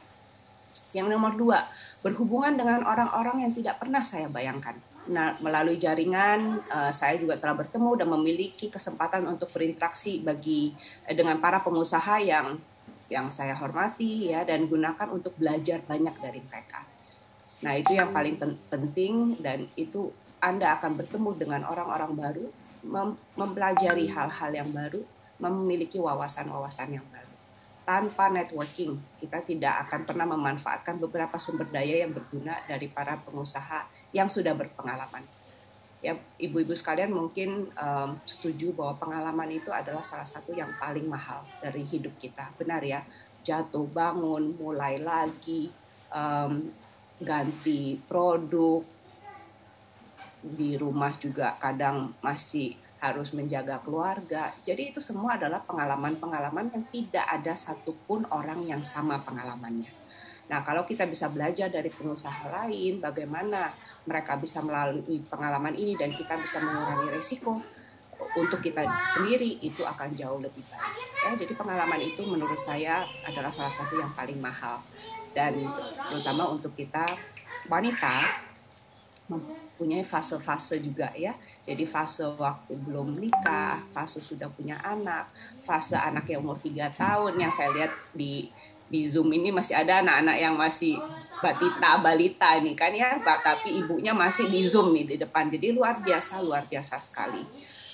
Yang 0.91 1.15
nomor 1.15 1.38
dua 1.38 1.59
berhubungan 2.01 2.55
dengan 2.55 2.81
orang-orang 2.88 3.45
yang 3.45 3.53
tidak 3.53 3.77
pernah 3.77 4.01
saya 4.01 4.25
bayangkan 4.31 4.74
Nah, 5.09 5.33
melalui 5.41 5.81
jaringan 5.81 6.61
uh, 6.69 6.93
saya 6.93 7.17
juga 7.17 7.33
telah 7.41 7.57
bertemu 7.57 7.97
dan 7.97 8.07
memiliki 8.13 8.69
kesempatan 8.69 9.25
untuk 9.25 9.49
berinteraksi 9.49 10.21
bagi 10.21 10.69
eh, 11.09 11.17
dengan 11.17 11.41
para 11.41 11.57
pengusaha 11.65 12.21
yang 12.21 12.61
yang 13.09 13.33
saya 13.33 13.57
hormati 13.57 14.29
ya 14.29 14.45
dan 14.45 14.69
gunakan 14.69 15.09
untuk 15.09 15.33
belajar 15.41 15.81
banyak 15.81 16.13
dari 16.21 16.45
mereka. 16.45 16.85
Nah, 17.65 17.73
itu 17.73 17.97
yang 17.97 18.13
paling 18.13 18.37
penting 18.69 19.41
dan 19.41 19.65
itu 19.73 20.13
Anda 20.37 20.77
akan 20.77 21.01
bertemu 21.01 21.29
dengan 21.41 21.61
orang-orang 21.65 22.13
baru, 22.13 22.45
mem 22.85 23.17
mempelajari 23.33 24.13
hal-hal 24.13 24.51
yang 24.53 24.69
baru, 24.69 25.01
memiliki 25.41 25.97
wawasan-wawasan 25.97 27.01
yang 27.01 27.03
baru. 27.09 27.33
Tanpa 27.81 28.29
networking, 28.29 28.93
kita 29.17 29.41
tidak 29.41 29.89
akan 29.89 30.05
pernah 30.05 30.29
memanfaatkan 30.29 31.01
beberapa 31.01 31.41
sumber 31.41 31.65
daya 31.73 32.05
yang 32.05 32.13
berguna 32.13 32.53
dari 32.69 32.85
para 32.85 33.17
pengusaha 33.17 33.98
yang 34.15 34.27
sudah 34.31 34.53
berpengalaman. 34.57 35.21
Ya, 35.99 36.15
ibu-ibu 36.39 36.71
sekalian 36.71 37.11
mungkin 37.11 37.67
um, 37.75 38.15
setuju 38.23 38.71
bahwa 38.71 38.95
pengalaman 38.95 39.51
itu 39.51 39.67
adalah 39.67 39.99
salah 39.99 40.23
satu 40.23 40.55
yang 40.55 40.71
paling 40.79 41.03
mahal 41.03 41.43
dari 41.59 41.83
hidup 41.83 42.15
kita. 42.15 42.55
Benar 42.55 42.79
ya, 42.87 43.03
jatuh 43.43 43.83
bangun, 43.91 44.55
mulai 44.55 45.03
lagi, 45.03 45.67
um, 46.15 46.63
ganti 47.19 47.99
produk, 48.07 48.79
di 50.39 50.79
rumah 50.79 51.11
juga 51.19 51.59
kadang 51.59 52.15
masih 52.23 52.79
harus 52.99 53.31
menjaga 53.31 53.79
keluarga. 53.83 54.51
Jadi 54.63 54.91
itu 54.95 54.99
semua 54.99 55.39
adalah 55.39 55.63
pengalaman-pengalaman 55.63 56.71
yang 56.71 56.85
tidak 56.91 57.25
ada 57.27 57.55
satupun 57.55 58.27
orang 58.31 58.63
yang 58.67 58.83
sama 58.83 59.19
pengalamannya. 59.23 59.91
Nah, 60.49 60.65
kalau 60.65 60.83
kita 60.83 61.05
bisa 61.07 61.29
belajar 61.31 61.69
dari 61.69 61.87
pengusaha 61.87 62.49
lain, 62.49 62.99
bagaimana 62.99 63.71
mereka 64.07 64.39
bisa 64.39 64.63
melalui 64.63 65.19
pengalaman 65.27 65.75
ini 65.75 65.95
dan 65.99 66.11
kita 66.11 66.39
bisa 66.39 66.63
mengurangi 66.63 67.09
resiko 67.11 67.59
untuk 68.35 68.59
kita 68.59 68.83
sendiri 69.15 69.63
itu 69.63 69.81
akan 69.83 70.11
jauh 70.15 70.39
lebih 70.43 70.63
baik. 70.67 70.97
Ya 71.23 71.31
jadi 71.39 71.53
pengalaman 71.55 71.99
itu 72.03 72.21
menurut 72.27 72.59
saya 72.59 73.03
adalah 73.23 73.51
salah 73.51 73.71
satu 73.71 73.95
yang 73.95 74.11
paling 74.11 74.39
mahal. 74.39 74.83
Dan 75.31 75.55
terutama 76.09 76.51
untuk 76.51 76.75
kita 76.75 77.05
wanita 77.71 78.11
mempunyai 79.29 80.03
fase-fase 80.03 80.81
juga 80.83 81.13
ya. 81.15 81.31
Jadi 81.63 81.85
fase 81.85 82.25
waktu 82.25 82.75
belum 82.81 83.21
nikah 83.21 83.77
fase 83.93 84.19
sudah 84.19 84.49
punya 84.49 84.81
anak 84.81 85.29
fase 85.69 85.93
anak 85.93 86.25
yang 86.25 86.41
umur 86.41 86.57
3 86.57 86.89
tahun 86.89 87.37
yang 87.37 87.53
saya 87.53 87.69
lihat 87.77 87.93
di 88.17 88.49
di 88.89 89.05
Zoom 89.05 89.29
ini 89.31 89.53
masih 89.53 89.77
ada 89.77 90.01
anak-anak 90.01 90.38
yang 90.41 90.58
masih 90.58 90.98
batita 91.39 92.03
balita 92.03 92.58
ini 92.60 92.75
kan 92.75 92.91
ya 92.91 93.15
tapi 93.22 93.79
ibunya 93.79 94.12
masih 94.12 94.50
di 94.50 94.65
Zoom 94.65 94.91
nih 94.91 95.05
di 95.05 95.15
depan. 95.22 95.48
Jadi 95.48 95.72
luar 95.72 96.01
biasa 96.01 96.41
luar 96.41 96.65
biasa 96.65 97.00
sekali. 97.00 97.39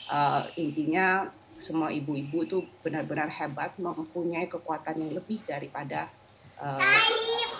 Uh, 0.09 0.41
intinya 0.57 1.27
semua 1.55 1.91
ibu-ibu 1.91 2.43
itu 2.43 2.57
benar-benar 2.83 3.31
hebat 3.31 3.75
mempunyai 3.79 4.47
kekuatan 4.51 5.01
yang 5.01 5.11
lebih 5.15 5.39
daripada 5.47 6.07
uh, 6.61 6.79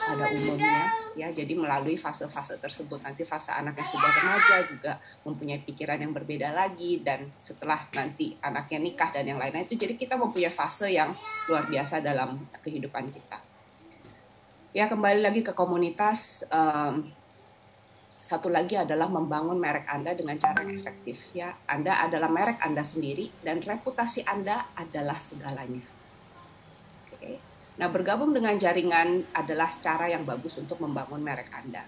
pada 0.06 0.26
umumnya 0.38 1.06
ya 1.16 1.32
jadi 1.32 1.56
melalui 1.56 1.96
fase-fase 1.96 2.60
tersebut. 2.60 3.00
Nanti 3.02 3.24
fase 3.24 3.56
anak 3.56 3.80
yang 3.80 3.90
sudah 3.90 4.12
remaja 4.22 4.56
juga 4.68 4.94
mempunyai 5.24 5.60
pikiran 5.64 5.98
yang 5.98 6.12
berbeda 6.12 6.52
lagi. 6.52 7.02
Dan 7.02 7.32
setelah 7.40 7.88
nanti 7.96 8.36
anaknya 8.44 8.80
nikah 8.84 9.10
dan 9.16 9.26
yang 9.26 9.40
lainnya 9.40 9.66
itu 9.66 9.80
jadi 9.80 9.96
kita 9.96 10.20
mempunyai 10.20 10.54
fase 10.54 10.92
yang 10.92 11.16
luar 11.50 11.66
biasa 11.66 12.04
dalam 12.04 12.38
kehidupan 12.62 13.10
kita. 13.10 13.40
Ya 14.76 14.92
kembali 14.92 15.24
lagi 15.24 15.40
ke 15.40 15.56
komunitas 15.56 16.44
um, 16.52 17.08
satu 18.20 18.52
lagi 18.52 18.76
adalah 18.76 19.08
membangun 19.08 19.56
merek 19.56 19.88
Anda 19.88 20.12
dengan 20.18 20.36
cara 20.36 20.66
yang 20.68 20.76
efektif 20.76 21.32
ya. 21.32 21.56
Anda 21.70 22.04
adalah 22.04 22.28
merek 22.28 22.60
Anda 22.60 22.84
sendiri 22.84 23.32
dan 23.40 23.64
reputasi 23.64 24.28
Anda 24.28 24.68
adalah 24.76 25.22
segalanya. 25.22 25.96
Nah, 27.76 27.92
bergabung 27.92 28.32
dengan 28.32 28.56
jaringan 28.56 29.36
adalah 29.36 29.68
cara 29.68 30.08
yang 30.08 30.24
bagus 30.24 30.56
untuk 30.56 30.80
membangun 30.80 31.20
merek 31.20 31.52
Anda. 31.52 31.84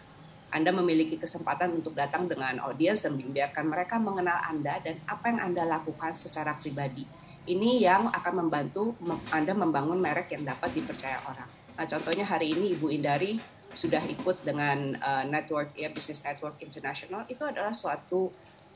Anda 0.51 0.71
memiliki 0.71 1.19
kesempatan 1.19 1.75
untuk 1.75 1.95
datang 1.95 2.27
dengan 2.27 2.59
audiens 2.63 3.03
dan 3.03 3.15
membiarkan 3.19 3.67
mereka 3.67 3.99
mengenal 3.99 4.39
Anda 4.47 4.79
dan 4.83 4.99
apa 5.07 5.31
yang 5.31 5.39
Anda 5.51 5.63
lakukan 5.67 6.15
secara 6.15 6.55
pribadi. 6.55 7.07
Ini 7.47 7.79
yang 7.79 8.11
akan 8.11 8.33
membantu 8.47 8.95
Anda 9.31 9.55
membangun 9.55 9.99
merek 9.99 10.35
yang 10.35 10.43
dapat 10.43 10.75
dipercaya 10.75 11.23
orang. 11.23 11.47
Nah, 11.79 11.85
contohnya 11.87 12.27
hari 12.27 12.51
ini 12.51 12.75
Ibu 12.75 12.87
Indari 12.91 13.39
sudah 13.71 14.03
ikut 14.03 14.43
dengan 14.43 14.95
uh, 14.99 15.23
network 15.27 15.75
ya 15.75 15.91
Business 15.91 16.23
Network 16.23 16.59
International 16.63 17.27
itu 17.27 17.43
adalah 17.43 17.75
suatu 17.75 18.31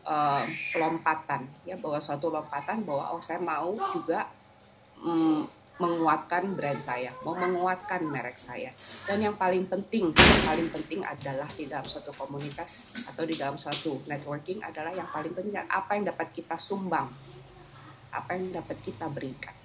uh, 0.06 0.44
lompatan 0.78 1.48
ya 1.64 1.80
bahwa 1.80 2.00
suatu 2.04 2.28
lompatan 2.28 2.84
bahwa 2.84 3.16
oh 3.16 3.24
saya 3.24 3.40
mau 3.40 3.72
juga 3.96 4.28
um, 5.02 5.48
menguatkan 5.82 6.54
brand 6.54 6.78
saya, 6.78 7.10
mau 7.26 7.34
menguatkan 7.34 8.06
merek 8.06 8.38
saya. 8.38 8.70
Dan 9.10 9.26
yang 9.26 9.34
paling 9.34 9.66
penting, 9.66 10.14
yang 10.14 10.44
paling 10.46 10.70
penting 10.70 11.02
adalah 11.02 11.50
di 11.58 11.66
dalam 11.66 11.84
suatu 11.84 12.14
komunitas 12.14 12.94
atau 13.10 13.26
di 13.26 13.34
dalam 13.34 13.58
suatu 13.58 14.06
networking 14.06 14.62
adalah 14.62 14.94
yang 14.94 15.10
paling 15.10 15.34
penting 15.34 15.58
apa 15.58 15.98
yang 15.98 16.06
dapat 16.06 16.30
kita 16.30 16.54
sumbang, 16.62 17.10
apa 18.14 18.32
yang 18.38 18.54
dapat 18.54 18.78
kita 18.86 19.10
berikan. 19.10 19.58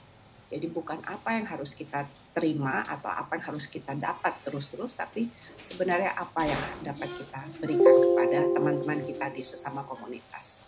Jadi 0.47 0.71
bukan 0.71 1.03
apa 1.11 1.35
yang 1.35 1.47
harus 1.51 1.75
kita 1.75 2.07
terima 2.31 2.87
atau 2.87 3.11
apa 3.11 3.35
yang 3.35 3.51
harus 3.51 3.67
kita 3.67 3.99
dapat 3.99 4.31
terus-terus, 4.47 4.95
tapi 4.95 5.27
sebenarnya 5.59 6.15
apa 6.15 6.47
yang 6.47 6.63
dapat 6.87 7.11
kita 7.19 7.43
berikan 7.59 7.91
kepada 7.91 8.41
teman-teman 8.55 9.03
kita 9.03 9.27
di 9.35 9.43
sesama 9.43 9.83
komunitas. 9.83 10.66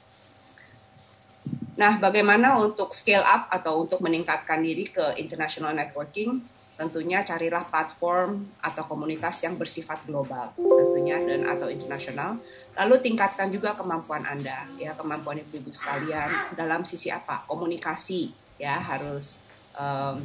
Nah, 1.78 2.02
bagaimana 2.02 2.58
untuk 2.58 2.90
scale 2.90 3.22
up 3.22 3.46
atau 3.54 3.86
untuk 3.86 4.02
meningkatkan 4.02 4.58
diri 4.58 4.90
ke 4.90 5.14
international 5.22 5.70
networking? 5.78 6.42
Tentunya 6.74 7.22
carilah 7.22 7.62
platform 7.66 8.46
atau 8.62 8.86
komunitas 8.86 9.42
yang 9.42 9.58
bersifat 9.58 10.02
global, 10.06 10.54
tentunya 10.54 11.18
dan 11.22 11.46
atau 11.46 11.66
internasional. 11.70 12.38
Lalu 12.78 13.02
tingkatkan 13.02 13.50
juga 13.50 13.74
kemampuan 13.74 14.22
Anda, 14.22 14.66
ya 14.78 14.94
kemampuan 14.94 15.42
ibu-ibu 15.42 15.74
sekalian 15.74 16.30
dalam 16.54 16.86
sisi 16.86 17.10
apa? 17.10 17.42
Komunikasi, 17.50 18.30
ya 18.62 18.78
harus 18.78 19.42
um, 19.74 20.22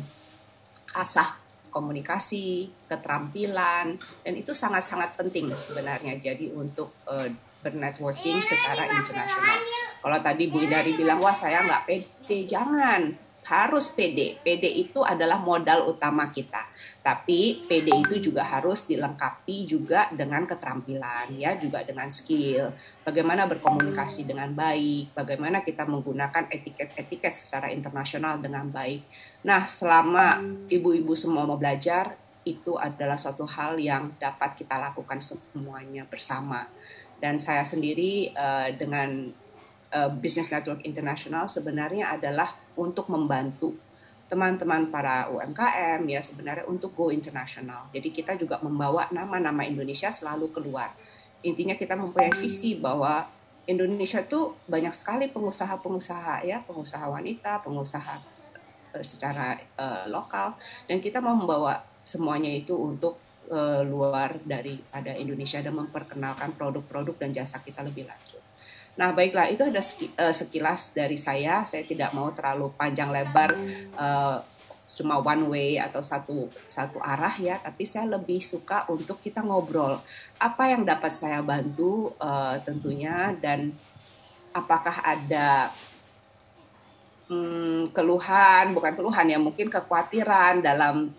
asah 0.93 1.41
komunikasi, 1.73 2.69
keterampilan, 2.85 3.97
dan 3.97 4.33
itu 4.37 4.53
sangat-sangat 4.53 5.17
penting 5.17 5.49
sebenarnya. 5.57 6.21
Jadi 6.21 6.53
untuk 6.53 6.93
uh, 7.09 7.25
bernetworking 7.65 8.37
secara 8.45 8.85
internasional. 8.85 9.72
Kalau 10.03 10.19
tadi 10.19 10.51
Bu 10.51 10.59
Indari 10.59 10.99
bilang, 10.99 11.23
wah 11.23 11.31
saya 11.31 11.63
nggak 11.63 11.87
pede, 11.87 12.37
jangan. 12.43 13.15
Harus 13.47 13.87
pede. 13.95 14.35
Pede 14.43 14.67
itu 14.67 14.99
adalah 14.99 15.39
modal 15.39 15.87
utama 15.87 16.27
kita. 16.27 16.67
Tapi 17.03 17.67
PD 17.67 17.87
itu 17.99 18.31
juga 18.31 18.43
harus 18.47 18.87
dilengkapi 18.87 19.67
juga 19.67 20.07
dengan 20.11 20.43
keterampilan, 20.43 21.35
ya, 21.35 21.55
juga 21.59 21.83
dengan 21.83 22.07
skill. 22.11 22.71
Bagaimana 23.03 23.47
berkomunikasi 23.47 24.23
dengan 24.27 24.51
baik, 24.55 25.11
bagaimana 25.11 25.63
kita 25.63 25.83
menggunakan 25.83 26.47
etiket-etiket 26.47 27.35
secara 27.35 27.67
internasional 27.71 28.39
dengan 28.39 28.67
baik. 28.71 29.03
Nah, 29.43 29.67
selama 29.67 30.39
ibu-ibu 30.71 31.11
semua 31.15 31.43
mau 31.43 31.59
belajar, 31.59 32.15
itu 32.47 32.75
adalah 32.79 33.19
suatu 33.19 33.43
hal 33.47 33.79
yang 33.79 34.15
dapat 34.19 34.55
kita 34.59 34.79
lakukan 34.79 35.19
semuanya 35.19 36.07
bersama. 36.07 36.67
Dan 37.19 37.39
saya 37.39 37.63
sendiri 37.63 38.31
uh, 38.35 38.71
dengan 38.75 39.31
uh, 39.93 40.09
Business 40.09 40.49
Network 40.49 40.81
International 40.83 41.45
sebenarnya 41.45 42.17
adalah 42.17 42.49
untuk 42.75 43.07
membantu 43.13 43.77
teman-teman 44.27 44.89
para 44.89 45.29
UMKM 45.29 46.01
ya 46.09 46.25
sebenarnya 46.25 46.65
untuk 46.65 46.97
go 46.97 47.13
international. 47.13 47.85
Jadi 47.93 48.09
kita 48.09 48.33
juga 48.33 48.57
membawa 48.65 49.05
nama-nama 49.13 49.61
Indonesia 49.61 50.09
selalu 50.09 50.49
keluar. 50.49 50.89
Intinya 51.45 51.77
kita 51.77 51.93
mempunyai 51.93 52.33
visi 52.33 52.81
bahwa 52.81 53.29
Indonesia 53.69 54.25
itu 54.25 54.57
banyak 54.65 54.91
sekali 54.97 55.29
pengusaha-pengusaha 55.29 56.49
ya, 56.49 56.65
pengusaha 56.65 57.05
wanita, 57.05 57.61
pengusaha 57.61 58.15
uh, 58.97 59.05
secara 59.05 59.61
uh, 59.77 60.09
lokal 60.09 60.57
dan 60.89 60.97
kita 60.97 61.21
mau 61.21 61.37
membawa 61.37 61.85
semuanya 62.01 62.49
itu 62.49 62.73
untuk 62.73 63.21
uh, 63.53 63.85
luar 63.85 64.41
daripada 64.41 65.13
Indonesia 65.13 65.61
dan 65.61 65.77
memperkenalkan 65.77 66.57
produk-produk 66.57 67.15
dan 67.21 67.29
jasa 67.37 67.61
kita 67.61 67.85
lebih 67.85 68.09
lanjut. 68.09 68.32
Nah, 68.93 69.09
baiklah, 69.09 69.49
itu 69.49 69.65
ada 69.65 69.81
eh, 69.81 70.33
sekilas 70.33 70.93
dari 70.93 71.17
saya. 71.17 71.65
Saya 71.65 71.81
tidak 71.85 72.13
mau 72.13 72.29
terlalu 72.29 72.69
panjang 72.77 73.09
lebar 73.09 73.49
uh, 73.97 74.37
cuma 74.83 75.17
one 75.17 75.49
way 75.49 75.81
atau 75.81 76.05
satu 76.05 76.45
satu 76.69 77.01
arah 77.01 77.33
ya, 77.41 77.57
tapi 77.57 77.89
saya 77.89 78.05
lebih 78.05 78.37
suka 78.43 78.85
untuk 78.93 79.17
kita 79.17 79.41
ngobrol. 79.41 79.97
Apa 80.37 80.69
yang 80.69 80.85
dapat 80.85 81.17
saya 81.17 81.41
bantu 81.41 82.13
uh, 82.21 82.61
tentunya 82.61 83.33
dan 83.41 83.73
apakah 84.53 84.93
ada 85.01 85.73
hmm, 87.33 87.89
keluhan, 87.89 88.77
bukan 88.77 88.93
keluhan 88.93 89.25
ya, 89.25 89.41
mungkin 89.41 89.73
kekhawatiran 89.73 90.61
dalam 90.61 91.09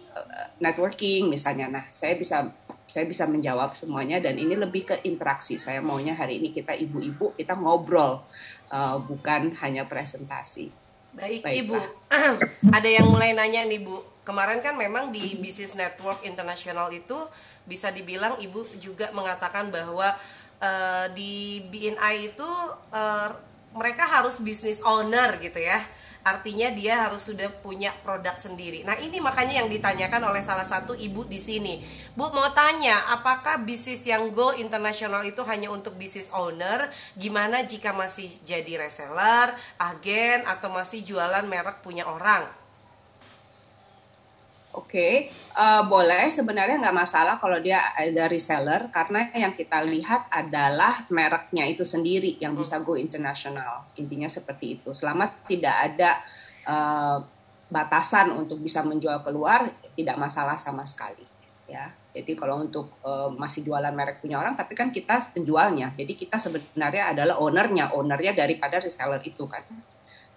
networking 0.63 1.27
misalnya. 1.31 1.67
Nah, 1.67 1.85
saya 1.91 2.15
bisa 2.15 2.47
saya 2.85 3.09
bisa 3.09 3.25
menjawab 3.25 3.75
semuanya 3.75 4.21
dan 4.21 4.37
ini 4.37 4.55
lebih 4.55 4.87
ke 4.89 4.97
interaksi. 5.09 5.57
Saya 5.57 5.81
maunya 5.81 6.15
hari 6.15 6.39
ini 6.39 6.53
kita 6.53 6.77
ibu-ibu 6.77 7.33
kita 7.35 7.57
ngobrol 7.57 8.23
uh, 8.71 8.97
bukan 9.01 9.57
hanya 9.65 9.89
presentasi. 9.89 10.71
Baik, 11.15 11.47
Baiklah. 11.47 11.59
Ibu. 11.63 11.77
Ada 12.77 12.89
yang 12.91 13.07
mulai 13.07 13.33
nanya 13.33 13.63
nih, 13.65 13.81
Bu. 13.83 13.95
Kemarin 14.27 14.59
kan 14.65 14.75
memang 14.75 15.15
di 15.15 15.37
Business 15.39 15.77
Network 15.77 16.25
Internasional 16.27 16.91
itu 16.91 17.17
bisa 17.69 17.93
dibilang 17.93 18.41
Ibu 18.41 18.81
juga 18.81 19.13
mengatakan 19.13 19.69
bahwa 19.69 20.11
uh, 20.65 21.07
di 21.13 21.61
BNI 21.69 22.35
itu 22.35 22.51
uh, 22.91 23.29
mereka 23.75 24.07
harus 24.07 24.39
business 24.39 24.79
owner 24.87 25.37
gitu 25.43 25.59
ya 25.59 25.77
artinya 26.25 26.73
dia 26.73 27.05
harus 27.07 27.29
sudah 27.29 27.53
punya 27.61 27.93
produk 28.01 28.33
sendiri. 28.33 28.81
Nah, 28.83 28.97
ini 28.97 29.21
makanya 29.21 29.61
yang 29.61 29.69
ditanyakan 29.69 30.25
oleh 30.33 30.41
salah 30.41 30.65
satu 30.65 30.97
ibu 30.97 31.29
di 31.29 31.37
sini. 31.37 31.85
Bu 32.17 32.33
mau 32.33 32.49
tanya, 32.57 33.13
apakah 33.13 33.61
bisnis 33.61 34.09
yang 34.09 34.33
go 34.33 34.57
internasional 34.57 35.21
itu 35.23 35.45
hanya 35.45 35.69
untuk 35.69 36.01
bisnis 36.01 36.33
owner? 36.33 36.89
Gimana 37.15 37.63
jika 37.69 37.93
masih 37.93 38.33
jadi 38.43 38.81
reseller, 38.81 39.53
agen 39.77 40.49
atau 40.49 40.73
masih 40.73 41.05
jualan 41.05 41.45
merek 41.45 41.85
punya 41.85 42.09
orang? 42.09 42.64
Oke, 44.75 44.91
okay. 44.91 45.15
uh, 45.55 45.63
eh, 45.63 45.83
boleh 45.87 46.27
sebenarnya 46.27 46.83
nggak 46.83 46.99
masalah 46.99 47.39
kalau 47.39 47.63
dia 47.63 47.95
ada 47.95 48.27
reseller 48.27 48.91
karena 48.91 49.31
yang 49.31 49.55
kita 49.55 49.87
lihat 49.87 50.27
adalah 50.35 51.07
mereknya 51.15 51.63
itu 51.71 51.87
sendiri 51.87 52.35
yang 52.43 52.59
bisa 52.59 52.83
go 52.83 52.99
internasional. 52.99 53.87
Intinya 53.95 54.27
seperti 54.27 54.83
itu. 54.83 54.91
Selama 54.91 55.31
tidak 55.47 55.77
ada 55.79 56.19
uh, 56.67 57.23
batasan 57.71 58.35
untuk 58.35 58.59
bisa 58.59 58.83
menjual 58.83 59.23
keluar, 59.23 59.71
tidak 59.95 60.19
masalah 60.19 60.59
sama 60.59 60.83
sekali. 60.83 61.23
Ya, 61.71 61.95
jadi 62.11 62.35
kalau 62.35 62.67
untuk 62.67 62.99
uh, 63.07 63.31
masih 63.31 63.63
jualan 63.63 63.95
merek 63.95 64.19
punya 64.19 64.43
orang, 64.43 64.59
tapi 64.59 64.75
kan 64.75 64.91
kita 64.91 65.23
penjualnya. 65.39 65.95
Jadi 65.95 66.19
kita 66.19 66.43
sebenarnya 66.43 67.15
adalah 67.15 67.39
ownernya, 67.39 67.95
ownernya 67.95 68.35
daripada 68.35 68.83
reseller 68.83 69.23
itu 69.23 69.47
kan. 69.47 69.63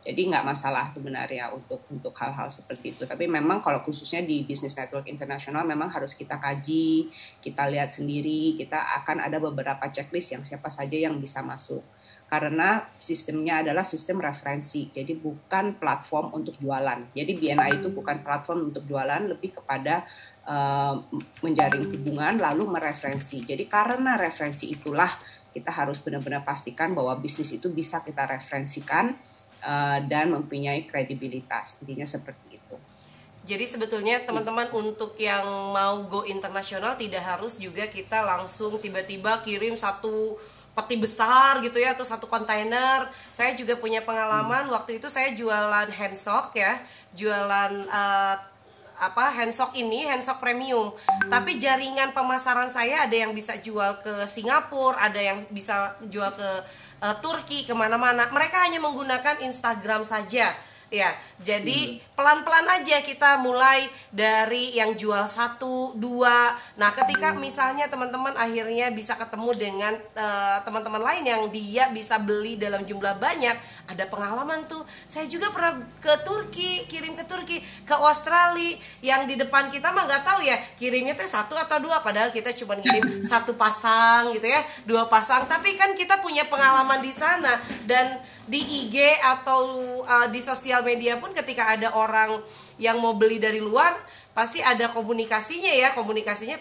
Jadi 0.08 0.32
nggak 0.32 0.48
masalah 0.48 0.88
sebenarnya 0.88 1.52
untuk 1.52 1.84
untuk 1.92 2.16
hal-hal 2.16 2.48
seperti 2.48 2.96
itu. 2.96 3.04
Tapi 3.04 3.28
memang 3.28 3.60
kalau 3.60 3.84
khususnya 3.84 4.24
di 4.24 4.48
bisnis 4.48 4.72
network 4.80 5.04
internasional 5.12 5.68
memang 5.68 5.92
harus 5.92 6.16
kita 6.16 6.40
kaji, 6.40 7.12
kita 7.44 7.68
lihat 7.68 7.92
sendiri, 7.92 8.56
kita 8.56 9.04
akan 9.04 9.20
ada 9.20 9.36
beberapa 9.44 9.84
checklist 9.92 10.32
yang 10.32 10.48
siapa 10.48 10.72
saja 10.72 10.96
yang 10.96 11.20
bisa 11.20 11.44
masuk. 11.44 11.84
Karena 12.32 12.88
sistemnya 13.00 13.60
adalah 13.60 13.84
sistem 13.84 14.24
referensi, 14.24 14.88
jadi 14.92 15.12
bukan 15.16 15.76
platform 15.76 16.36
untuk 16.40 16.56
jualan. 16.60 17.12
Jadi 17.12 17.32
BNI 17.36 17.84
itu 17.84 17.92
bukan 17.92 18.24
platform 18.24 18.72
untuk 18.72 18.84
jualan, 18.88 19.28
lebih 19.28 19.60
kepada 19.60 20.08
uh, 20.48 21.00
menjaring 21.44 21.84
hubungan 21.84 22.40
lalu 22.40 22.68
mereferensi. 22.68 23.44
Jadi 23.44 23.68
karena 23.68 24.20
referensi 24.20 24.72
itulah 24.72 25.08
kita 25.52 25.72
harus 25.72 26.04
benar-benar 26.04 26.44
pastikan 26.44 26.92
bahwa 26.92 27.16
bisnis 27.20 27.56
itu 27.56 27.72
bisa 27.72 28.04
kita 28.04 28.28
referensikan 28.28 29.16
uh, 29.68 30.00
dan 30.08 30.32
mempunyai 30.32 30.88
kredibilitas. 30.88 31.84
Intinya 31.84 32.08
seperti 32.08 32.56
itu. 32.56 32.76
Jadi 33.48 33.64
sebetulnya 33.68 34.24
teman-teman 34.24 34.72
untuk 34.76 35.16
yang 35.20 35.44
mau 35.72 36.04
go 36.08 36.24
internasional 36.24 36.96
tidak 36.96 37.24
harus 37.24 37.60
juga 37.60 37.88
kita 37.88 38.24
langsung 38.24 38.80
tiba-tiba 38.80 39.44
kirim 39.44 39.76
satu 39.76 40.40
peti 40.76 40.94
besar 41.00 41.58
gitu 41.64 41.80
ya 41.80 41.96
atau 41.96 42.08
satu 42.08 42.28
kontainer. 42.28 43.08
Saya 43.32 43.56
juga 43.56 43.76
punya 43.76 44.04
pengalaman 44.04 44.68
hmm. 44.68 44.74
waktu 44.76 45.04
itu 45.04 45.08
saya 45.12 45.32
jualan 45.36 45.90
handsock 45.92 46.56
ya, 46.56 46.80
jualan 47.16 47.72
uh, 47.88 48.36
apa 48.98 49.30
handsock 49.30 49.78
ini 49.78 50.10
handsock 50.10 50.42
premium 50.42 50.90
hmm. 50.90 51.30
tapi 51.30 51.62
jaringan 51.62 52.18
pemasaran 52.18 52.66
saya 52.66 53.06
ada 53.06 53.14
yang 53.14 53.30
bisa 53.30 53.54
jual 53.62 54.02
ke 54.02 54.26
Singapura 54.26 54.98
ada 54.98 55.22
yang 55.22 55.38
bisa 55.54 55.94
jual 56.10 56.34
ke 56.34 56.50
uh, 57.02 57.16
Turki 57.22 57.66
ke 57.66 57.74
mana-mana. 57.74 58.30
Mereka 58.30 58.68
hanya 58.68 58.82
menggunakan 58.82 59.44
Instagram 59.46 60.02
saja 60.08 60.54
ya 60.88 61.12
jadi 61.38 62.02
hmm. 62.02 62.18
pelan-pelan 62.18 62.66
aja 62.82 62.98
kita 63.06 63.38
mulai 63.38 63.86
dari 64.10 64.74
yang 64.74 64.98
jual 64.98 65.22
satu 65.30 65.94
dua. 65.94 66.50
Nah 66.82 66.90
ketika 66.90 67.30
hmm. 67.30 67.38
misalnya 67.38 67.86
teman-teman 67.86 68.34
akhirnya 68.34 68.90
bisa 68.90 69.14
ketemu 69.14 69.54
dengan 69.54 69.94
uh, 70.18 70.58
teman-teman 70.66 70.98
lain 70.98 71.24
yang 71.30 71.42
dia 71.54 71.94
bisa 71.94 72.18
beli 72.18 72.58
dalam 72.58 72.82
jumlah 72.82 73.22
banyak 73.22 73.54
ada 73.86 74.04
pengalaman 74.10 74.66
tuh. 74.66 74.82
Saya 75.06 75.30
juga 75.30 75.54
pernah 75.54 75.78
ke 76.02 76.14
Turki 76.26 76.90
kirim 76.90 77.14
ke 77.14 77.24
Turki 77.30 77.62
ke 77.86 77.94
Australia. 77.94 78.82
Yang 79.06 79.22
di 79.30 79.36
depan 79.38 79.70
kita 79.70 79.94
mah 79.94 80.10
nggak 80.10 80.24
tahu 80.26 80.42
ya 80.42 80.58
kirimnya 80.82 81.14
tuh 81.14 81.30
satu 81.30 81.54
atau 81.54 81.78
dua. 81.78 82.02
Padahal 82.02 82.34
kita 82.34 82.50
cuma 82.58 82.82
kirim 82.82 83.22
satu 83.30 83.54
pasang 83.54 84.34
gitu 84.34 84.50
ya 84.50 84.62
dua 84.90 85.06
pasang. 85.06 85.46
Tapi 85.46 85.78
kan 85.78 85.94
kita 85.94 86.18
punya 86.18 86.50
pengalaman 86.50 86.98
di 86.98 87.14
sana. 87.14 87.54
Dan 87.86 88.38
di 88.48 88.64
IG 88.64 88.96
atau 89.20 89.62
uh, 90.08 90.28
di 90.32 90.40
sosial 90.40 90.77
media 90.82 91.18
pun 91.22 91.32
ketika 91.32 91.70
ada 91.74 91.94
orang 91.94 92.42
yang 92.82 92.98
mau 93.02 93.14
beli 93.16 93.38
dari 93.38 93.62
luar 93.62 93.94
pasti 94.38 94.62
ada 94.62 94.94
komunikasinya 94.94 95.74
ya 95.74 95.94
komunikasinya 95.98 96.58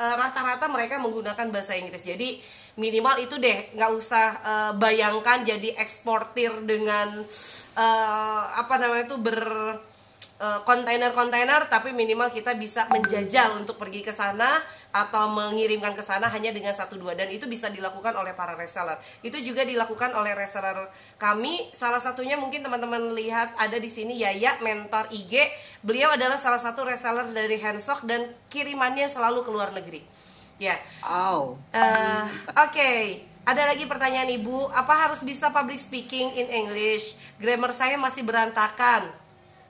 uh, 0.00 0.14
rata-rata 0.18 0.66
mereka 0.66 0.98
menggunakan 0.98 1.46
bahasa 1.52 1.76
Inggris. 1.78 2.02
Jadi 2.02 2.40
minimal 2.78 3.20
itu 3.20 3.36
deh 3.36 3.74
nggak 3.76 3.92
usah 3.92 4.26
uh, 4.40 4.72
bayangkan 4.78 5.42
jadi 5.42 5.76
eksportir 5.76 6.50
dengan 6.64 7.12
uh, 7.76 8.42
apa 8.56 8.74
namanya 8.80 9.10
itu 9.10 9.18
ber 9.20 9.38
kontainer-kontainer 10.40 11.68
tapi 11.68 11.92
minimal 11.92 12.32
kita 12.32 12.56
bisa 12.56 12.88
menjajal 12.88 13.60
untuk 13.60 13.76
pergi 13.76 14.00
ke 14.00 14.08
sana 14.08 14.48
atau 14.88 15.28
mengirimkan 15.30 15.92
ke 15.92 16.00
sana 16.00 16.32
hanya 16.32 16.48
dengan 16.48 16.72
satu 16.72 16.96
dua 16.96 17.12
dan 17.12 17.28
itu 17.28 17.44
bisa 17.44 17.68
dilakukan 17.68 18.16
oleh 18.16 18.32
para 18.32 18.56
reseller. 18.56 18.96
Itu 19.20 19.36
juga 19.44 19.68
dilakukan 19.68 20.16
oleh 20.16 20.32
reseller 20.32 20.88
kami. 21.20 21.68
Salah 21.76 22.00
satunya 22.00 22.40
mungkin 22.40 22.64
teman-teman 22.64 23.12
lihat 23.12 23.52
ada 23.60 23.76
di 23.76 23.92
sini 23.92 24.16
Yaya 24.16 24.56
mentor 24.64 25.12
IG. 25.12 25.44
Beliau 25.84 26.16
adalah 26.16 26.40
salah 26.40 26.58
satu 26.58 26.88
reseller 26.88 27.28
dari 27.36 27.60
Handsock 27.60 28.08
dan 28.08 28.24
kirimannya 28.48 29.12
selalu 29.12 29.44
ke 29.44 29.50
luar 29.52 29.76
negeri. 29.76 30.00
Ya. 30.56 30.80
Oh. 31.04 31.60
Uh, 31.76 32.24
Oke. 32.64 32.72
Okay. 32.72 33.00
Ada 33.40 33.72
lagi 33.72 33.88
pertanyaan 33.88 34.28
Ibu, 34.36 34.68
apa 34.68 35.08
harus 35.08 35.24
bisa 35.24 35.48
public 35.48 35.80
speaking 35.80 36.28
in 36.36 36.46
English? 36.52 37.16
Grammar 37.40 37.72
saya 37.72 37.96
masih 37.96 38.22
berantakan. 38.22 39.08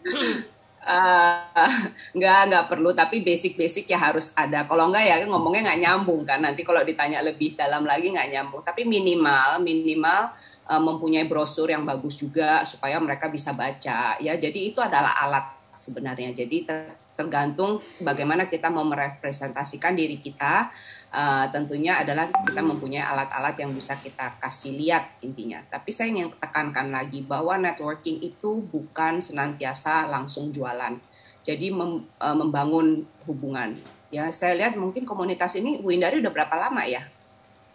uh, 0.85 1.73
nggak 2.17 2.41
nggak 2.51 2.65
perlu 2.69 2.91
tapi 2.97 3.21
basic-basic 3.21 3.91
ya 3.91 3.99
harus 4.01 4.33
ada. 4.37 4.65
Kalau 4.65 4.89
nggak 4.89 5.05
ya 5.05 5.17
ngomongnya 5.27 5.73
nggak 5.73 5.81
nyambung 5.81 6.23
kan. 6.25 6.41
Nanti 6.41 6.65
kalau 6.65 6.81
ditanya 6.85 7.21
lebih 7.21 7.57
dalam 7.57 7.85
lagi 7.85 8.13
nggak 8.13 8.29
nyambung. 8.33 8.63
Tapi 8.65 8.89
minimal 8.89 9.61
minimal 9.61 10.33
uh, 10.69 10.83
mempunyai 10.83 11.27
brosur 11.29 11.69
yang 11.69 11.85
bagus 11.85 12.17
juga 12.17 12.65
supaya 12.65 12.97
mereka 13.01 13.29
bisa 13.29 13.53
baca 13.53 14.17
ya. 14.21 14.33
Jadi 14.37 14.73
itu 14.73 14.81
adalah 14.81 15.17
alat 15.21 15.47
sebenarnya. 15.77 16.33
Jadi 16.33 16.57
ter 16.65 16.97
tergantung 17.21 17.77
bagaimana 18.01 18.49
kita 18.49 18.73
mau 18.73 18.81
merepresentasikan 18.89 19.93
diri 19.93 20.17
kita 20.25 20.73
uh, 21.11 21.47
tentunya 21.51 21.99
adalah 22.01 22.31
kita 22.31 22.63
mempunyai 22.63 23.03
alat-alat 23.03 23.55
yang 23.59 23.71
bisa 23.75 23.99
kita 23.99 24.39
kasih 24.39 24.79
lihat 24.79 25.21
intinya. 25.23 25.63
Tapi 25.67 25.91
saya 25.91 26.11
ingin 26.15 26.31
tekankan 26.39 26.91
lagi 26.91 27.23
bahwa 27.23 27.59
networking 27.59 28.23
itu 28.23 28.65
bukan 28.71 29.23
senantiasa 29.23 30.09
langsung 30.11 30.55
jualan. 30.55 30.97
Jadi 31.43 31.73
mem, 31.73 32.07
uh, 32.21 32.37
membangun 32.37 33.07
hubungan. 33.27 33.75
Ya, 34.11 34.27
saya 34.35 34.59
lihat 34.59 34.75
mungkin 34.75 35.07
komunitas 35.07 35.55
ini 35.55 35.79
Bu 35.79 35.95
Indari 35.95 36.19
udah 36.19 36.33
berapa 36.35 36.55
lama 36.59 36.83
ya? 36.83 37.07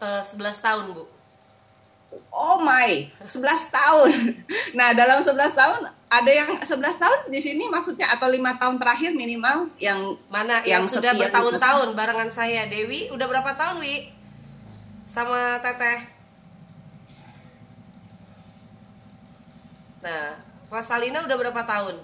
Uh, 0.04 0.19
eh, 0.19 0.21
11 0.21 0.60
tahun, 0.60 0.86
Bu. 0.91 1.14
Oh 2.32 2.60
my, 2.63 3.08
11 3.23 3.71
tahun. 3.71 4.12
Nah, 4.75 4.91
dalam 4.91 5.23
11 5.23 5.56
tahun 5.56 5.82
ada 6.06 6.32
yang 6.32 6.49
11 6.62 7.01
tahun 7.01 7.19
di 7.28 7.39
sini 7.43 7.67
maksudnya 7.67 8.08
atau 8.13 8.32
lima 8.32 8.56
tahun 8.56 8.80
terakhir 8.80 9.12
minimal 9.17 9.67
yang 9.82 10.15
mana? 10.32 10.63
Yang, 10.63 10.69
yang 10.69 10.84
sudah 10.88 11.12
bertahun-tahun 11.17 11.88
barengan 11.97 12.32
saya. 12.32 12.69
Dewi 12.71 13.12
udah 13.12 13.28
berapa 13.28 13.51
tahun 13.58 13.84
Wi? 13.84 14.13
Sama 15.04 15.60
Teteh. 15.60 15.99
Nah 20.06 20.38
Rosalina 20.69 21.25
udah 21.25 21.38
berapa 21.38 21.62
tahun? 21.65 21.97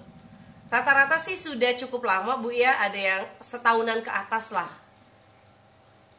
Rata-rata 0.71 1.19
sih 1.19 1.37
sudah 1.37 1.75
cukup 1.77 2.07
lama 2.07 2.41
Bu 2.41 2.49
ya. 2.51 2.73
Ada 2.81 2.99
yang 2.99 3.23
setahunan 3.39 4.01
ke 4.01 4.11
atas 4.11 4.49
lah. 4.51 4.69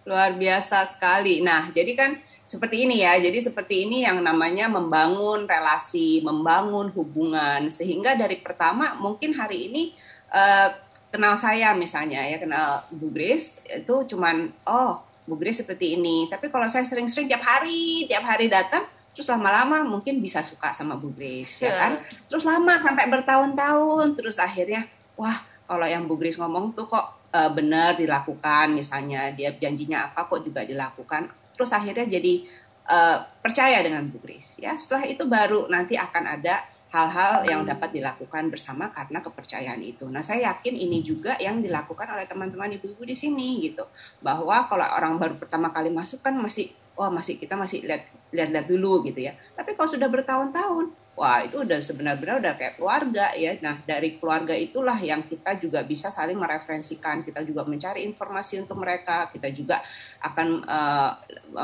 Luar 0.07 0.33
biasa 0.39 0.87
sekali. 0.87 1.43
Nah 1.43 1.69
jadi 1.75 1.93
kan 1.99 2.11
seperti 2.47 2.85
ini 2.85 3.03
ya. 3.07 3.17
Jadi 3.17 3.39
seperti 3.39 3.87
ini 3.89 4.05
yang 4.05 4.21
namanya 4.21 4.69
membangun 4.69 5.47
relasi, 5.47 6.21
membangun 6.21 6.91
hubungan 6.93 7.71
sehingga 7.71 8.19
dari 8.19 8.39
pertama 8.43 8.99
mungkin 8.99 9.33
hari 9.33 9.71
ini 9.71 9.83
uh, 10.31 10.69
kenal 11.13 11.37
saya 11.37 11.77
misalnya 11.77 12.25
ya 12.25 12.41
kenal 12.41 12.85
Bu 12.93 13.13
Grace 13.13 13.61
itu 13.69 14.17
cuman 14.17 14.49
oh 14.69 15.01
Bu 15.25 15.39
Grace 15.39 15.63
seperti 15.65 15.97
ini. 15.97 16.27
Tapi 16.29 16.51
kalau 16.51 16.67
saya 16.67 16.85
sering-sering 16.85 17.31
tiap 17.31 17.45
hari 17.45 18.05
tiap 18.11 18.27
hari 18.27 18.51
datang 18.51 18.83
terus 19.13 19.29
lama-lama 19.29 19.85
mungkin 19.85 20.25
bisa 20.25 20.41
suka 20.41 20.73
sama 20.73 20.97
Bu 20.99 21.13
Grace 21.15 21.63
ya 21.63 21.73
kan. 21.79 21.93
Terus 22.27 22.43
lama 22.45 22.75
sampai 22.81 23.07
bertahun-tahun 23.09 24.19
terus 24.19 24.37
akhirnya 24.43 24.89
wah 25.15 25.37
kalau 25.69 25.87
yang 25.87 26.05
Bu 26.05 26.19
Grace 26.19 26.37
ngomong 26.37 26.75
tuh 26.77 26.91
kok 26.91 27.23
uh, 27.33 27.51
benar 27.53 27.97
dilakukan 27.97 28.73
misalnya 28.77 29.33
dia 29.33 29.53
janjinya 29.57 30.13
apa 30.13 30.29
kok 30.29 30.45
juga 30.45 30.65
dilakukan 30.69 31.33
terus 31.55 31.71
akhirnya 31.73 32.09
jadi 32.09 32.45
uh, 32.89 33.19
percaya 33.41 33.81
dengan 33.85 34.07
Bu 34.09 34.19
Kris 34.21 34.59
ya 34.59 34.75
setelah 34.77 35.05
itu 35.09 35.25
baru 35.29 35.69
nanti 35.69 35.95
akan 35.97 36.25
ada 36.27 36.65
hal-hal 36.93 37.49
yang 37.49 37.65
dapat 37.65 37.89
dilakukan 37.97 38.53
bersama 38.53 38.93
karena 38.93 39.25
kepercayaan 39.25 39.81
itu. 39.81 40.05
Nah, 40.13 40.21
saya 40.21 40.53
yakin 40.53 40.77
ini 40.77 41.01
juga 41.01 41.41
yang 41.41 41.65
dilakukan 41.65 42.05
oleh 42.05 42.29
teman-teman 42.29 42.69
ibu-ibu 42.77 43.01
di 43.09 43.17
sini 43.17 43.65
gitu. 43.65 43.89
Bahwa 44.21 44.69
kalau 44.69 44.85
orang 44.85 45.17
baru 45.17 45.35
pertama 45.41 45.73
kali 45.73 45.89
masuk 45.89 46.21
kan 46.21 46.37
masih 46.37 46.69
wah 46.93 47.09
masih 47.09 47.41
kita 47.41 47.57
masih 47.57 47.81
lihat 47.89 48.05
lihat 48.29 48.69
dulu 48.69 49.01
gitu 49.09 49.25
ya. 49.25 49.33
Tapi 49.57 49.73
kalau 49.73 49.89
sudah 49.89 50.09
bertahun-tahun 50.13 50.93
wah 51.13 51.45
itu 51.45 51.61
udah 51.61 51.77
sebenarnya 51.85 52.41
udah 52.41 52.55
kayak 52.57 52.81
keluarga 52.81 53.37
ya. 53.37 53.53
Nah 53.61 53.77
dari 53.85 54.17
keluarga 54.17 54.57
itulah 54.57 54.97
yang 54.97 55.21
kita 55.29 55.61
juga 55.61 55.85
bisa 55.85 56.09
saling 56.09 56.41
mereferensikan, 56.41 57.21
kita 57.21 57.45
juga 57.45 57.69
mencari 57.69 58.09
informasi 58.09 58.65
untuk 58.65 58.81
mereka, 58.81 59.29
kita 59.29 59.53
juga 59.53 59.85
akan 60.25 60.49
uh, 60.65 61.13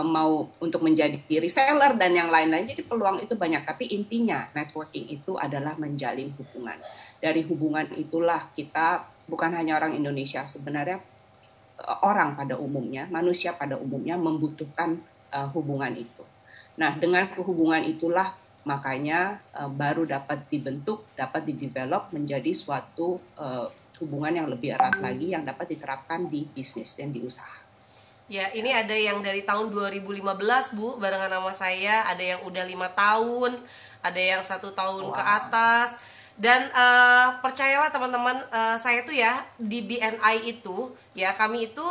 mau 0.04 0.52
untuk 0.60 0.84
menjadi 0.84 1.16
reseller 1.40 1.96
dan 1.96 2.12
yang 2.12 2.28
lain-lain. 2.28 2.68
Jadi 2.68 2.84
peluang 2.84 3.24
itu 3.24 3.40
banyak, 3.40 3.64
tapi 3.64 3.88
intinya 3.96 4.44
networking 4.52 5.08
itu 5.08 5.40
adalah 5.40 5.80
menjalin 5.80 6.28
hubungan. 6.36 6.76
Dari 7.18 7.42
hubungan 7.48 7.88
itulah 7.96 8.52
kita 8.52 9.08
bukan 9.26 9.56
hanya 9.56 9.80
orang 9.80 9.96
Indonesia 9.96 10.44
sebenarnya 10.44 11.00
eh, 11.80 11.98
orang 12.04 12.36
pada 12.36 12.60
umumnya, 12.60 13.08
manusia 13.08 13.56
pada 13.56 13.80
umumnya 13.80 14.20
membutuhkan 14.20 15.00
uh, 15.32 15.48
hubungan 15.56 15.96
itu. 15.96 16.24
Nah, 16.78 16.94
dengan 16.94 17.26
kehubungan 17.26 17.82
itulah 17.82 18.30
makanya 18.68 19.40
uh, 19.56 19.72
baru 19.72 20.04
dapat 20.04 20.44
dibentuk, 20.52 21.08
dapat 21.16 21.48
didevelop 21.48 22.12
menjadi 22.12 22.52
suatu 22.52 23.16
uh, 23.40 23.72
hubungan 24.04 24.44
yang 24.44 24.48
lebih 24.52 24.76
erat 24.76 25.00
lagi 25.00 25.32
yang 25.32 25.42
dapat 25.48 25.72
diterapkan 25.72 26.28
di 26.28 26.44
bisnis 26.52 26.92
dan 27.00 27.08
di 27.08 27.24
usaha. 27.24 27.56
Ya, 28.28 28.52
ini 28.52 28.68
ada 28.68 28.92
yang 28.92 29.24
dari 29.24 29.40
tahun 29.40 29.72
2015 29.72 30.20
Bu, 30.76 31.00
barengan 31.00 31.32
nama 31.32 31.48
saya, 31.48 32.04
ada 32.04 32.20
yang 32.20 32.44
udah 32.44 32.64
lima 32.68 32.92
tahun, 32.92 33.56
ada 34.04 34.20
yang 34.20 34.44
satu 34.44 34.76
tahun 34.76 35.08
wow. 35.08 35.16
ke 35.16 35.22
atas. 35.24 35.88
Dan 36.36 36.68
uh, 36.70 37.40
percayalah 37.40 37.88
teman-teman, 37.88 38.36
uh, 38.52 38.76
saya 38.76 39.02
tuh 39.02 39.16
ya 39.16 39.32
di 39.56 39.80
BNI 39.80 40.44
itu, 40.44 40.92
ya 41.16 41.32
kami 41.34 41.72
itu 41.72 41.82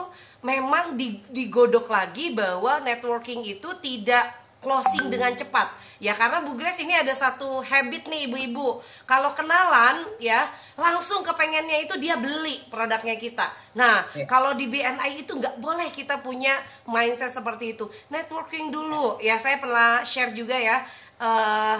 memang 0.45 0.95
digodok 1.33 1.89
lagi 1.89 2.31
bahwa 2.31 2.79
networking 2.85 3.43
itu 3.43 3.67
tidak 3.81 4.46
closing 4.61 5.09
dengan 5.13 5.33
cepat 5.37 5.87
Ya 5.97 6.13
karena 6.13 6.45
Bu 6.45 6.53
Grace 6.53 6.85
ini 6.85 6.93
ada 6.93 7.09
satu 7.09 7.65
habit 7.65 8.05
nih 8.05 8.29
ibu-ibu. 8.29 8.77
Kalau 9.09 9.33
kenalan 9.33 10.05
ya 10.21 10.45
langsung 10.77 11.25
kepengennya 11.25 11.89
itu 11.89 11.97
dia 11.97 12.13
beli 12.21 12.61
produknya 12.69 13.17
kita. 13.17 13.49
Nah 13.73 14.05
ya. 14.13 14.29
kalau 14.29 14.53
di 14.53 14.69
BNI 14.69 15.25
itu 15.25 15.33
nggak 15.33 15.57
boleh 15.57 15.89
kita 15.89 16.21
punya 16.21 16.53
mindset 16.85 17.33
seperti 17.33 17.73
itu. 17.73 17.89
Networking 18.13 18.69
dulu 18.69 19.17
ya 19.25 19.41
saya 19.41 19.57
pernah 19.57 20.05
share 20.05 20.33
juga 20.37 20.53
ya. 20.53 20.77
Uh, 21.17 21.77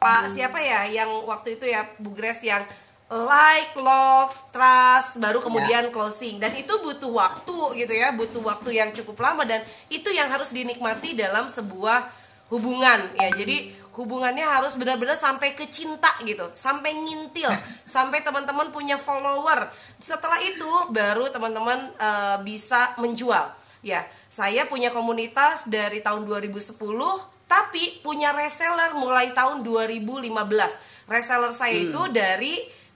Pak 0.00 0.32
siapa 0.32 0.60
ya 0.60 0.88
yang 0.88 1.08
waktu 1.24 1.60
itu 1.60 1.68
ya 1.68 1.84
Bu 2.00 2.16
Grace 2.16 2.48
yang 2.48 2.64
like, 3.12 3.74
love, 3.76 4.32
trust, 4.50 5.20
baru 5.20 5.38
ya. 5.38 5.44
kemudian 5.44 5.84
closing. 5.92 6.40
Dan 6.40 6.56
itu 6.56 6.72
butuh 6.80 7.12
waktu 7.12 7.84
gitu 7.84 7.92
ya, 7.92 8.12
butuh 8.16 8.40
waktu 8.40 8.80
yang 8.80 8.90
cukup 8.96 9.20
lama 9.20 9.44
dan 9.44 9.60
itu 9.92 10.08
yang 10.10 10.26
harus 10.32 10.50
dinikmati 10.50 11.12
dalam 11.14 11.46
sebuah 11.46 12.24
hubungan 12.52 13.00
ya 13.16 13.32
jadi 13.32 13.72
hubungannya 13.96 14.44
harus 14.44 14.76
benar-benar 14.76 15.16
sampai 15.16 15.56
ke 15.56 15.64
cinta 15.70 16.12
gitu 16.22 16.44
sampai 16.52 16.92
ngintil 16.92 17.48
sampai 17.82 18.20
teman-teman 18.20 18.68
punya 18.68 19.00
follower 19.00 19.70
setelah 19.96 20.36
itu 20.44 20.70
baru 20.92 21.30
teman-teman 21.32 21.88
uh, 21.96 22.36
bisa 22.44 22.92
menjual 23.00 23.48
ya 23.80 24.04
saya 24.28 24.68
punya 24.68 24.92
komunitas 24.92 25.70
dari 25.72 26.04
tahun 26.04 26.28
2010 26.28 26.76
tapi 27.44 27.84
punya 28.04 28.32
reseller 28.36 28.92
mulai 28.98 29.32
tahun 29.32 29.64
2015 29.64 30.30
reseller 31.08 31.52
saya 31.52 31.76
hmm. 31.80 31.86
itu 31.88 32.02
dari 32.12 32.54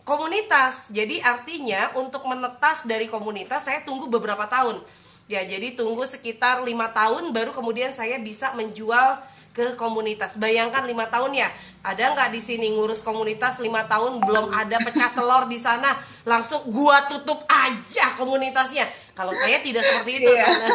komunitas 0.08 0.88
jadi 0.88 1.20
artinya 1.20 1.92
untuk 2.00 2.24
menetas 2.24 2.88
dari 2.88 3.04
komunitas 3.12 3.68
saya 3.68 3.84
tunggu 3.84 4.08
beberapa 4.08 4.48
tahun 4.48 4.80
ya 5.28 5.44
jadi 5.44 5.76
tunggu 5.76 6.08
sekitar 6.08 6.64
lima 6.64 6.88
tahun 6.96 7.36
baru 7.36 7.52
kemudian 7.52 7.92
saya 7.92 8.16
bisa 8.16 8.56
menjual 8.56 9.20
ke 9.58 9.74
komunitas. 9.74 10.38
Bayangkan 10.38 10.86
lima 10.86 11.10
tahun 11.10 11.34
ya, 11.34 11.50
ada 11.82 12.14
nggak 12.14 12.30
di 12.30 12.38
sini 12.38 12.70
ngurus 12.78 13.02
komunitas 13.02 13.58
lima 13.58 13.82
tahun 13.90 14.22
belum 14.22 14.54
ada 14.54 14.78
pecah 14.78 15.10
telur 15.10 15.50
di 15.50 15.58
sana, 15.58 15.98
langsung 16.22 16.62
gua 16.70 17.02
tutup 17.10 17.42
aja 17.50 18.14
komunitasnya. 18.14 18.86
Kalau 19.18 19.34
saya 19.34 19.58
tidak 19.58 19.82
seperti 19.82 20.22
itu, 20.22 20.30
yeah. 20.38 20.70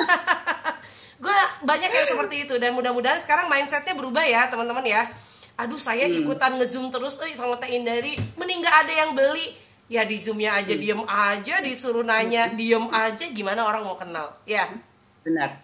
gue 1.24 1.38
banyak 1.63 1.91
yang 1.96 2.08
seperti 2.12 2.43
itu 2.43 2.60
dan 2.60 2.76
mudah-mudahan 2.76 3.15
sekarang 3.24 3.48
mindsetnya 3.48 3.96
berubah 3.96 4.28
ya 4.28 4.52
teman-teman 4.52 4.84
ya. 4.84 5.08
Aduh 5.60 5.78
saya 5.78 6.10
hmm. 6.10 6.26
ikutan 6.26 6.58
ngezoom 6.58 6.89
terus, 6.89 7.18
eh 7.22 7.34
sama 7.38 7.62
Teh 7.62 7.78
Indari, 7.78 8.18
mending 8.39 8.60
nggak 8.62 8.78
ada 8.86 8.94
yang 9.06 9.12
beli. 9.13 9.62
Ya 9.92 10.08
di 10.08 10.16
zoomnya 10.18 10.58
aja 10.58 10.74
hmm. 10.74 10.82
diem 10.82 11.02
aja, 11.06 11.56
disuruh 11.62 12.08
nanya 12.08 12.50
diem 12.56 12.88
aja, 12.89 13.26
gimana 13.30 13.68
orang 13.68 13.84
mau 13.86 14.00
kenal? 14.00 14.32
Ya. 14.48 14.66
Benar 15.22 15.63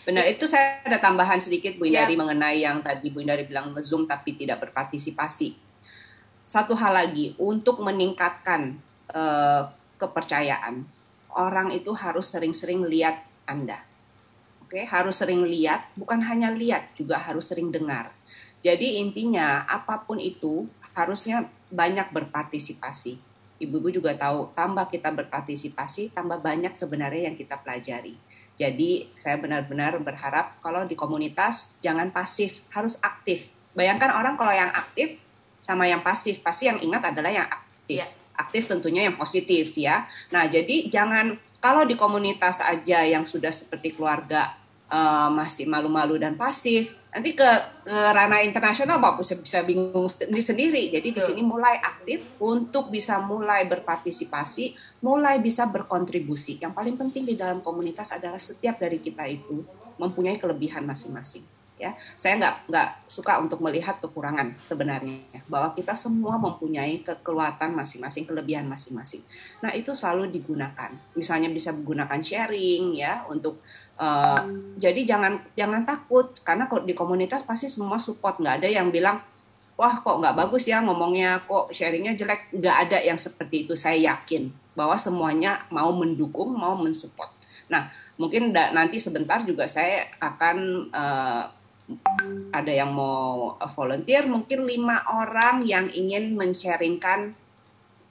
Benar, 0.00 0.24
itu 0.26 0.48
saya 0.48 0.80
ada 0.80 0.96
tambahan 0.96 1.36
sedikit 1.36 1.76
Bu 1.76 1.84
Indari 1.84 2.16
ya. 2.16 2.20
mengenai 2.20 2.58
yang 2.64 2.80
tadi 2.80 3.12
Bu 3.12 3.20
Indari 3.20 3.44
bilang 3.44 3.76
Zoom 3.84 4.08
tapi 4.08 4.32
tidak 4.32 4.64
berpartisipasi. 4.64 5.54
Satu 6.48 6.72
hal 6.74 6.96
lagi, 6.96 7.36
untuk 7.36 7.84
meningkatkan 7.84 8.74
uh, 9.12 9.70
kepercayaan, 10.00 10.82
orang 11.36 11.70
itu 11.76 11.92
harus 11.94 12.26
sering-sering 12.32 12.82
lihat 12.88 13.22
Anda. 13.44 13.78
Oke, 14.64 14.82
harus 14.82 15.20
sering 15.20 15.44
lihat, 15.44 15.92
bukan 15.94 16.24
hanya 16.26 16.50
lihat, 16.50 16.90
juga 16.96 17.20
harus 17.20 17.46
sering 17.46 17.70
dengar. 17.70 18.10
Jadi 18.60 19.00
intinya 19.00 19.64
apa 19.64 20.04
pun 20.04 20.20
itu 20.20 20.68
harusnya 20.92 21.48
banyak 21.72 22.12
berpartisipasi. 22.12 23.16
Ibu-ibu 23.60 24.00
juga 24.00 24.16
tahu, 24.16 24.52
tambah 24.56 24.88
kita 24.88 25.12
berpartisipasi, 25.12 26.16
tambah 26.16 26.40
banyak 26.40 26.72
sebenarnya 26.76 27.28
yang 27.32 27.36
kita 27.36 27.60
pelajari 27.60 28.16
jadi 28.60 29.08
saya 29.16 29.40
benar-benar 29.40 29.96
berharap 30.04 30.60
kalau 30.60 30.84
di 30.84 30.92
komunitas 30.92 31.80
jangan 31.80 32.12
pasif, 32.12 32.60
harus 32.76 33.00
aktif. 33.00 33.48
Bayangkan 33.72 34.12
orang 34.12 34.36
kalau 34.36 34.52
yang 34.52 34.68
aktif 34.68 35.16
sama 35.64 35.88
yang 35.88 36.04
pasif, 36.04 36.44
pasti 36.44 36.68
yang 36.68 36.76
ingat 36.76 37.08
adalah 37.08 37.32
yang 37.32 37.48
aktif. 37.48 38.04
Yeah. 38.04 38.10
Aktif 38.36 38.68
tentunya 38.68 39.08
yang 39.08 39.16
positif 39.16 39.72
ya. 39.80 40.04
Nah 40.28 40.44
jadi 40.44 40.92
jangan 40.92 41.40
kalau 41.64 41.88
di 41.88 41.96
komunitas 41.96 42.60
aja 42.60 43.00
yang 43.00 43.24
sudah 43.24 43.48
seperti 43.48 43.96
keluarga 43.96 44.52
uh, 44.92 45.32
masih 45.32 45.64
malu-malu 45.64 46.20
dan 46.20 46.36
pasif, 46.36 46.92
nanti 47.10 47.34
ke, 47.34 47.50
ke 47.82 47.96
ranah 48.14 48.46
internasional 48.46 49.02
bapak 49.02 49.26
bisa 49.26 49.34
bisa 49.38 49.58
bingung 49.66 50.06
sendiri. 50.30 50.94
Jadi 50.94 51.08
di 51.10 51.20
sini 51.20 51.42
mulai 51.42 51.78
aktif 51.82 52.38
untuk 52.38 52.88
bisa 52.88 53.18
mulai 53.22 53.66
berpartisipasi 53.66 54.90
mulai 55.00 55.40
bisa 55.40 55.66
berkontribusi. 55.68 56.60
Yang 56.60 56.72
paling 56.76 56.96
penting 56.96 57.24
di 57.24 57.34
dalam 57.36 57.64
komunitas 57.64 58.12
adalah 58.12 58.40
setiap 58.40 58.76
dari 58.76 59.00
kita 59.00 59.24
itu 59.28 59.64
mempunyai 59.96 60.36
kelebihan 60.36 60.84
masing-masing. 60.84 61.44
Ya, 61.80 61.96
saya 62.12 62.36
nggak 62.36 62.68
nggak 62.68 62.88
suka 63.08 63.40
untuk 63.40 63.64
melihat 63.64 64.04
kekurangan 64.04 64.52
sebenarnya 64.60 65.24
bahwa 65.48 65.72
kita 65.72 65.96
semua 65.96 66.36
mempunyai 66.36 67.00
kekuatan 67.00 67.72
masing-masing, 67.72 68.28
kelebihan 68.28 68.68
masing-masing. 68.68 69.24
Nah 69.64 69.72
itu 69.72 69.96
selalu 69.96 70.28
digunakan. 70.28 70.92
Misalnya 71.16 71.48
bisa 71.48 71.72
menggunakan 71.72 72.20
sharing 72.20 73.00
ya 73.00 73.24
untuk 73.32 73.64
uh, 74.00 74.40
jadi 74.80 75.04
jangan 75.04 75.44
jangan 75.52 75.84
takut 75.84 76.32
karena 76.40 76.64
di 76.82 76.96
komunitas 76.96 77.44
pasti 77.44 77.68
semua 77.68 78.00
support 78.00 78.40
nggak 78.40 78.64
ada 78.64 78.68
yang 78.72 78.88
bilang 78.88 79.20
wah 79.80 79.96
kok 79.96 80.20
nggak 80.20 80.36
bagus 80.36 80.68
ya 80.68 80.84
ngomongnya, 80.84 81.40
kok 81.48 81.72
sharingnya 81.72 82.12
jelek. 82.12 82.52
Nggak 82.52 82.76
ada 82.84 82.98
yang 83.00 83.16
seperti 83.16 83.64
itu. 83.64 83.72
Saya 83.72 83.96
yakin 84.12 84.52
bahwa 84.76 85.00
semuanya 85.00 85.64
mau 85.72 85.88
mendukung, 85.96 86.52
mau 86.52 86.76
mensupport. 86.76 87.32
Nah, 87.72 87.88
mungkin 88.20 88.52
nanti 88.52 89.00
sebentar 89.00 89.40
juga 89.40 89.64
saya 89.64 90.04
akan 90.20 90.56
uh, 90.92 91.44
ada 92.52 92.68
yang 92.68 92.92
mau 92.92 93.56
volunteer, 93.72 94.28
mungkin 94.28 94.68
lima 94.68 95.00
orang 95.16 95.64
yang 95.64 95.88
ingin 95.88 96.36
men-sharingkan 96.36 97.32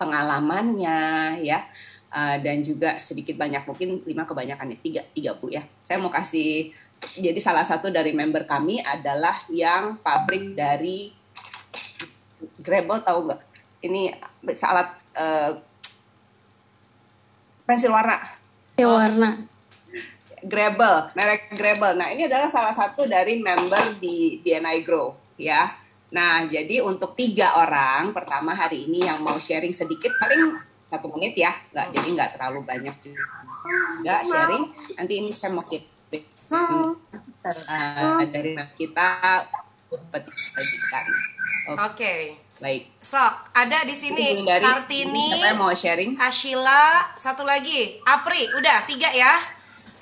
pengalamannya 0.01 1.37
ya. 1.45 1.69
Uh, 2.09 2.41
dan 2.41 2.65
juga 2.65 2.97
sedikit 2.97 3.37
banyak 3.37 3.69
mungkin 3.69 4.01
lima 4.01 4.25
kebanyakan 4.25 4.73
tiga 4.81 5.05
tiga 5.13 5.37
bu 5.37 5.53
ya 5.53 5.61
saya 5.85 6.01
mau 6.01 6.09
kasih 6.09 6.73
jadi 7.21 7.39
salah 7.39 7.63
satu 7.63 7.93
dari 7.93 8.11
member 8.11 8.43
kami 8.43 8.81
adalah 8.83 9.35
yang 9.47 10.01
pabrik 10.03 10.57
dari 10.57 11.15
Grebel 12.59 13.03
tahu 13.03 13.27
nggak? 13.27 13.41
Ini 13.83 14.01
alat 14.43 14.89
uh, 15.15 15.51
pensil 17.67 17.91
warna. 17.91 18.15
Pensil 18.75 18.91
warna. 18.91 19.29
Grebel, 20.39 21.11
merek 21.19 21.51
Grebel. 21.51 21.99
Nah 21.99 22.15
ini 22.15 22.31
adalah 22.31 22.47
salah 22.47 22.71
satu 22.71 23.03
dari 23.03 23.43
member 23.43 23.99
di 23.99 24.39
DNI 24.39 24.87
Grow 24.87 25.11
ya. 25.35 25.67
Nah 26.15 26.47
jadi 26.47 26.79
untuk 26.79 27.11
tiga 27.19 27.59
orang 27.59 28.15
pertama 28.15 28.55
hari 28.55 28.87
ini 28.87 29.03
yang 29.03 29.19
mau 29.19 29.35
sharing 29.35 29.75
sedikit 29.75 30.11
paling 30.15 30.68
satu 30.89 31.07
menit 31.13 31.37
ya, 31.37 31.53
nggak 31.69 31.87
jadi 31.93 32.09
nggak 32.17 32.29
terlalu 32.35 32.59
banyak 32.65 32.95
juga. 33.05 33.23
Sharing. 34.25 34.65
Nanti 34.97 35.13
ini 35.21 35.29
saya 35.29 35.53
mau 35.53 35.61
kita 35.61 37.51
uh, 37.53 38.25
dari 38.25 38.57
kita 38.73 39.07
petikan. 40.09 41.05
Oke. 41.77 41.93
Okay. 41.93 42.21
Baik. 42.59 42.91
Sok, 42.99 43.55
ada 43.55 43.87
di 43.87 43.95
sini 43.95 44.35
dari, 44.43 44.59
Kartini, 44.59 45.31
siapa 45.31 45.55
yang 45.55 45.63
mau 45.63 45.71
sharing? 45.71 46.19
Ashila, 46.19 47.07
satu 47.15 47.47
lagi, 47.47 48.03
Apri, 48.03 48.51
udah 48.51 48.83
tiga 48.83 49.07
ya. 49.15 49.31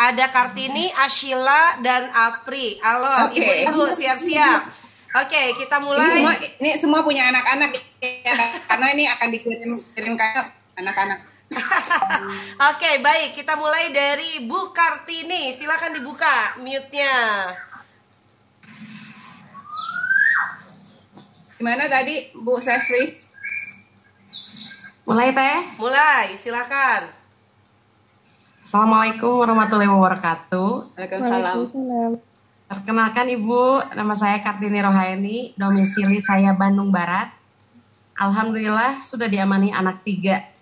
Ada 0.01 0.25
Kartini, 0.33 0.89
Ashila, 1.05 1.77
dan 1.85 2.09
Apri. 2.17 2.81
Halo, 2.81 3.29
okay. 3.29 3.61
ibu-ibu 3.61 3.85
siap-siap. 3.85 4.73
Oke, 5.21 5.29
okay, 5.37 5.45
kita 5.53 5.77
mulai. 5.77 6.01
Ini 6.01 6.17
semua, 6.17 6.33
ini 6.57 6.69
semua 6.81 6.99
punya 7.05 7.29
anak-anak 7.29 7.77
ya, 8.01 8.35
karena 8.73 8.87
ini 8.97 9.03
akan 9.05 9.27
dikirim 9.37 9.71
kirim 9.93 10.13
anak-anak. 10.77 11.19
Oke, 11.57 12.77
okay, 12.77 12.95
baik. 13.01 13.33
Kita 13.33 13.57
mulai 13.57 13.89
dari 13.89 14.45
Bu 14.45 14.69
Kartini. 14.71 15.49
Silakan 15.49 15.97
dibuka 15.97 16.61
mute-nya. 16.61 17.15
Gimana 21.57 21.89
tadi 21.89 22.29
Bu 22.37 22.61
Sefri? 22.61 23.17
Mulai 25.09 25.33
teh? 25.33 25.57
Mulai, 25.81 26.35
silakan. 26.37 27.09
Assalamualaikum 28.61 29.39
warahmatullahi 29.39 29.87
wabarakatuh. 29.87 30.99
Waalaikumsalam. 30.99 32.19
Perkenalkan 32.67 33.31
Ibu, 33.31 33.95
nama 33.95 34.11
saya 34.11 34.43
Kartini 34.43 34.83
Rohaini, 34.83 35.55
domisili 35.55 36.19
saya 36.19 36.51
Bandung 36.51 36.91
Barat. 36.91 37.31
Alhamdulillah 38.19 38.99
sudah 38.99 39.31
diamani 39.31 39.71
anak 39.71 40.03
tiga. 40.03 40.56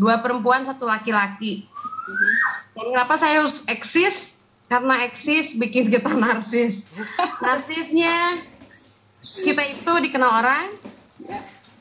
Dua 0.00 0.18
perempuan, 0.18 0.66
satu 0.66 0.86
laki-laki. 0.86 1.66
Dan 2.74 2.90
kenapa 2.90 3.14
saya 3.14 3.40
harus 3.40 3.66
eksis? 3.70 4.46
Karena 4.66 5.04
eksis 5.06 5.60
bikin 5.60 5.92
kita 5.92 6.10
narsis. 6.16 6.88
Narsisnya 7.38 8.40
kita 9.24 9.62
itu 9.62 9.92
dikenal 10.10 10.30
orang, 10.42 10.66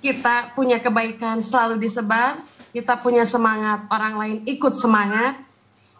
kita 0.03 0.53
punya 0.53 0.83
kebaikan 0.83 1.39
selalu 1.39 1.79
disebar, 1.79 2.43
kita 2.75 2.99
punya 2.99 3.23
semangat, 3.23 3.87
orang 3.91 4.13
lain 4.19 4.37
ikut 4.45 4.75
semangat. 4.75 5.39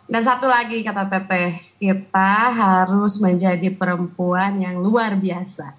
Dan 0.04 0.20
satu 0.20 0.52
lagi 0.52 0.84
kata 0.84 1.08
Teteh, 1.08 1.56
kita 1.80 2.52
harus 2.52 3.24
menjadi 3.24 3.72
perempuan 3.72 4.60
yang 4.60 4.84
luar 4.84 5.16
biasa. 5.16 5.72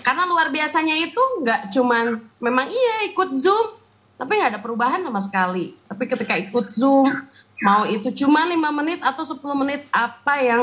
Karena 0.00 0.24
luar 0.24 0.48
biasanya 0.48 0.96
itu 0.96 1.20
nggak 1.44 1.68
cuman 1.76 2.16
memang 2.40 2.66
iya 2.72 3.12
ikut 3.12 3.36
Zoom, 3.36 3.79
tapi 4.20 4.36
nggak 4.36 4.50
ada 4.56 4.60
perubahan 4.60 5.00
sama 5.00 5.24
sekali. 5.24 5.72
Tapi 5.88 6.04
ketika 6.04 6.36
ikut 6.36 6.68
Zoom, 6.68 7.08
mau 7.64 7.88
itu 7.88 8.12
cuma 8.12 8.44
lima 8.44 8.68
menit 8.68 9.00
atau 9.00 9.24
10 9.24 9.40
menit 9.56 9.80
apa 9.88 10.44
yang 10.44 10.60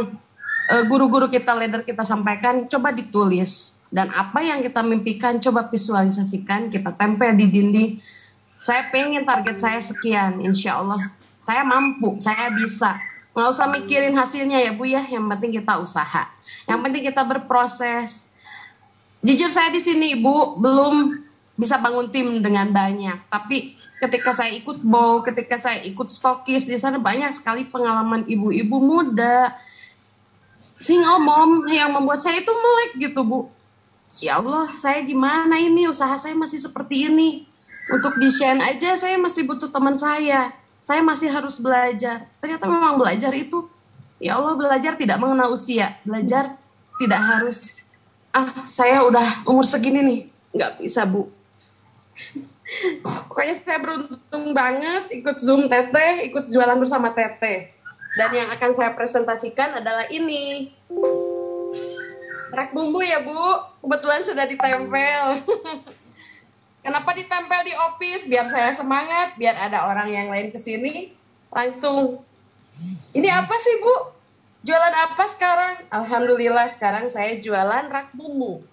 Eh, 0.67 0.84
guru-guru 0.91 1.32
kita, 1.32 1.56
leader 1.56 1.80
kita 1.88 2.04
sampaikan, 2.04 2.67
coba 2.67 2.91
ditulis. 2.91 3.84
Dan 3.88 4.12
apa 4.12 4.43
yang 4.43 4.60
kita 4.60 4.84
mimpikan, 4.84 5.39
coba 5.39 5.72
visualisasikan, 5.72 6.67
kita 6.67 6.91
tempel 6.91 7.39
di 7.39 7.48
dinding. 7.48 7.89
Saya 8.52 8.84
pengen 8.91 9.24
target 9.24 9.56
saya 9.56 9.80
sekian, 9.80 10.43
insya 10.43 10.84
Allah. 10.84 11.00
Saya 11.48 11.63
mampu, 11.63 12.20
saya 12.20 12.52
bisa. 12.52 13.00
Nggak 13.32 13.48
usah 13.48 13.67
mikirin 13.72 14.12
hasilnya 14.12 14.60
ya 14.60 14.76
Bu 14.76 14.84
ya, 14.84 15.00
yang 15.08 15.32
penting 15.32 15.56
kita 15.56 15.80
usaha. 15.80 16.28
Yang 16.67 16.80
penting 16.84 17.04
kita 17.15 17.24
berproses. 17.24 18.36
Jujur 19.24 19.48
saya 19.48 19.72
di 19.72 19.80
sini 19.80 20.20
Ibu 20.20 20.60
belum 20.60 20.96
bisa 21.58 21.82
bangun 21.82 22.13
tim 22.13 22.46
dengan 22.46 22.70
banyak. 22.70 23.17
Tapi 23.34 23.74
ketika 23.98 24.30
saya 24.30 24.54
ikut 24.54 24.86
bow, 24.86 25.26
ketika 25.26 25.58
saya 25.58 25.82
ikut 25.89 26.06
stokis 26.06 26.70
di 26.70 26.78
sana 26.78 27.02
banyak 27.02 27.34
sekali 27.34 27.65
pengalaman 27.65 28.30
ibu-ibu 28.30 28.78
muda, 28.78 29.58
single 30.78 31.26
mom 31.26 31.65
yang 31.74 31.89
membuat 31.98 32.22
saya 32.22 32.38
itu 32.38 32.54
melek 32.54 33.10
gitu 33.10 33.26
bu. 33.26 33.50
Ya 34.22 34.38
Allah 34.38 34.70
saya 34.78 35.02
gimana 35.02 35.58
ini? 35.58 35.89
Usaha 35.89 36.13
saya 36.22 36.38
masih 36.38 36.62
seperti 36.62 37.10
ini. 37.10 37.43
Untuk 37.89 38.13
di 38.22 38.30
share 38.30 38.62
aja 38.62 38.93
saya 38.93 39.17
masih 39.17 39.50
butuh 39.50 39.74
teman 39.74 39.98
saya. 39.98 40.54
Saya 40.86 41.02
masih 41.02 41.34
harus 41.34 41.58
belajar. 41.58 42.22
Ternyata 42.39 42.70
memang 42.70 43.02
belajar 43.02 43.34
itu 43.34 43.65
ya 44.22 44.38
Allah 44.38 44.54
belajar 44.54 44.93
tidak 44.93 45.17
mengenal 45.17 45.58
usia. 45.58 45.89
Belajar 46.06 46.54
tidak 47.02 47.20
harus 47.20 47.89
ah 48.32 48.46
saya 48.70 49.02
udah 49.10 49.50
umur 49.50 49.65
segini 49.65 50.06
nih. 50.06 50.22
Nggak 50.54 50.72
bisa 50.86 51.04
bu 51.10 51.37
pokoknya 53.30 53.54
saya 53.56 53.80
beruntung 53.80 54.52
banget 54.52 55.04
ikut 55.14 55.38
zoom 55.40 55.72
teteh 55.72 56.28
ikut 56.28 56.50
jualan 56.52 56.76
bersama 56.76 57.14
teteh 57.16 57.78
dan 58.18 58.30
yang 58.34 58.50
akan 58.50 58.72
saya 58.74 58.92
presentasikan 58.98 59.78
adalah 59.78 60.10
ini. 60.10 60.74
Rak 62.58 62.74
bumbu 62.74 63.06
ya 63.06 63.22
Bu, 63.22 63.38
kebetulan 63.86 64.22
sudah 64.26 64.46
ditempel. 64.50 65.24
Kenapa 66.86 67.14
ditempel 67.14 67.62
di 67.62 67.74
office? 67.94 68.26
Biar 68.26 68.50
saya 68.50 68.74
semangat, 68.74 69.38
biar 69.38 69.54
ada 69.62 69.86
orang 69.86 70.10
yang 70.10 70.28
lain 70.34 70.50
ke 70.50 70.58
sini 70.58 71.14
langsung. 71.54 72.26
Ini 73.14 73.30
apa 73.30 73.56
sih 73.62 73.76
Bu? 73.86 73.96
Jualan 74.66 74.96
apa 74.98 75.24
sekarang? 75.30 75.74
Alhamdulillah 75.94 76.66
sekarang 76.74 77.06
saya 77.14 77.38
jualan 77.38 77.86
rak 77.94 78.18
bumbu. 78.18 78.66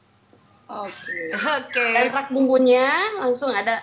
Oke. 0.65 1.21
Oke. 1.37 1.77
Okay. 1.77 2.09
Rak 2.09 2.33
bumbunya 2.33 2.89
langsung 3.21 3.53
ada 3.53 3.77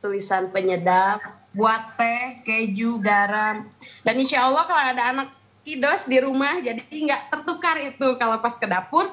tulisan 0.00 0.48
penyedap, 0.52 1.20
buat 1.56 1.96
teh, 1.96 2.44
keju, 2.44 3.00
garam. 3.00 3.64
Dan 4.04 4.14
insya 4.20 4.44
Allah 4.48 4.64
kalau 4.68 4.82
ada 4.84 5.02
anak 5.16 5.28
kidos 5.64 6.08
di 6.08 6.20
rumah, 6.20 6.60
jadi 6.60 6.80
nggak 6.84 7.32
tertukar 7.32 7.80
itu 7.80 8.16
kalau 8.20 8.40
pas 8.40 8.56
ke 8.56 8.68
dapur. 8.68 9.08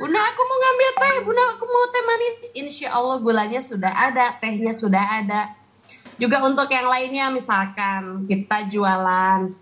Bunda 0.00 0.18
aku 0.18 0.40
mau 0.40 0.58
ngambil 0.60 0.90
teh, 0.96 1.16
bunda 1.24 1.44
aku 1.56 1.64
mau 1.68 1.84
teh 1.92 2.02
manis. 2.04 2.36
Insya 2.56 2.88
Allah 2.96 3.16
gulanya 3.20 3.60
sudah 3.60 3.92
ada, 3.92 4.36
tehnya 4.40 4.72
sudah 4.72 5.04
ada. 5.20 5.52
Juga 6.16 6.40
untuk 6.44 6.68
yang 6.68 6.88
lainnya 6.88 7.28
misalkan 7.32 8.24
kita 8.28 8.68
jualan 8.72 9.52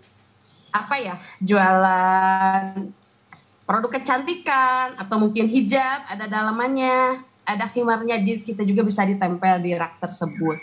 apa 0.71 0.95
ya, 1.03 1.15
jualan 1.43 2.95
produk 3.71 3.87
kecantikan 3.87 4.91
atau 4.99 5.15
mungkin 5.15 5.47
hijab 5.47 6.03
ada 6.11 6.27
dalamannya, 6.27 7.23
ada 7.47 7.63
himarnya, 7.71 8.19
kita 8.19 8.67
juga 8.67 8.83
bisa 8.83 9.07
ditempel 9.07 9.63
di 9.63 9.71
rak 9.71 9.95
tersebut. 10.03 10.59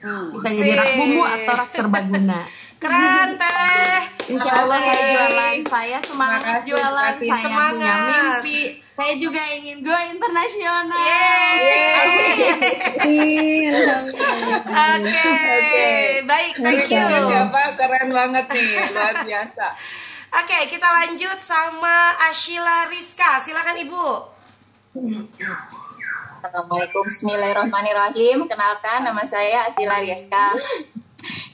Hmm. 0.00 0.32
Bisa 0.32 0.48
jadi 0.56 0.72
rak 0.72 1.04
bumbu 1.04 1.20
atau 1.20 1.52
rak 1.52 1.70
serbaguna. 1.76 2.40
Keren 2.80 3.36
teh. 3.36 4.00
Insya 4.32 4.56
Allah 4.56 4.80
saya 4.80 5.04
jualan. 5.04 5.52
Saya 5.68 6.00
semangat 6.00 6.40
Makasih, 6.40 6.64
jualan. 6.72 7.12
Saya 7.20 7.44
semangat. 7.44 7.76
punya 7.76 7.94
mimpi. 8.08 8.80
Saya 8.94 9.18
juga 9.20 9.42
ingin 9.60 9.84
go 9.84 9.92
internasional. 9.92 10.88
Oke, 10.88 10.96
okay. 15.12 16.24
baik, 16.24 16.56
thank 16.62 16.88
you. 16.88 17.04
Siapa 17.04 17.76
keren 17.76 18.08
banget 18.16 18.48
nih, 18.48 18.64
luar 18.96 19.12
biasa. 19.28 19.76
Oke, 20.34 20.50
okay, 20.50 20.62
kita 20.66 20.82
lanjut 20.82 21.38
sama 21.38 22.10
Ashila 22.26 22.90
Rizka. 22.90 23.38
Silakan 23.38 23.78
Ibu. 23.86 24.06
Assalamualaikum 26.42 27.02
Bismillahirrahmanirrahim 27.06 28.50
Kenalkan 28.50 29.06
nama 29.06 29.22
saya 29.22 29.64
Asila 29.70 30.02
Rieska 30.02 30.54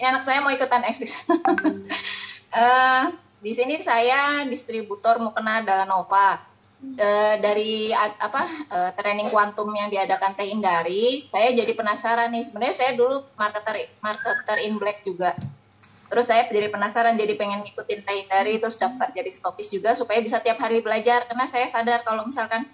Ini 0.00 0.12
anak 0.12 0.24
saya 0.24 0.40
mau 0.40 0.50
ikutan 0.52 0.82
eksis 0.82 1.28
uh, 1.28 3.04
Di 3.44 3.52
sini 3.52 3.78
saya 3.84 4.44
distributor 4.48 5.20
mukena 5.20 5.60
Dalanova 5.64 6.40
eh, 6.80 7.36
dari 7.40 7.92
a- 7.92 8.18
apa 8.28 8.42
eh, 8.48 8.90
training 8.96 9.28
kuantum 9.28 9.68
yang 9.72 9.88
diadakan 9.88 10.32
Teh 10.36 10.48
Indari, 10.52 11.24
saya 11.28 11.52
jadi 11.52 11.72
penasaran 11.72 12.28
nih. 12.32 12.44
Sebenarnya 12.44 12.76
saya 12.76 12.92
dulu 12.96 13.24
marketer 13.36 13.88
marketer 14.04 14.58
in 14.64 14.76
black 14.76 15.00
juga. 15.04 15.32
Terus 16.10 16.26
saya 16.26 16.42
jadi 16.50 16.74
penasaran, 16.74 17.14
jadi 17.14 17.38
pengen 17.38 17.62
ngikutin 17.62 18.02
Teh 18.02 18.26
terus 18.58 18.82
daftar 18.82 19.14
jadi 19.14 19.30
stokis 19.30 19.70
juga 19.70 19.94
supaya 19.94 20.18
bisa 20.18 20.42
tiap 20.42 20.58
hari 20.58 20.82
belajar. 20.82 21.22
Karena 21.30 21.46
saya 21.46 21.70
sadar 21.70 22.02
kalau 22.02 22.26
misalkan 22.26 22.66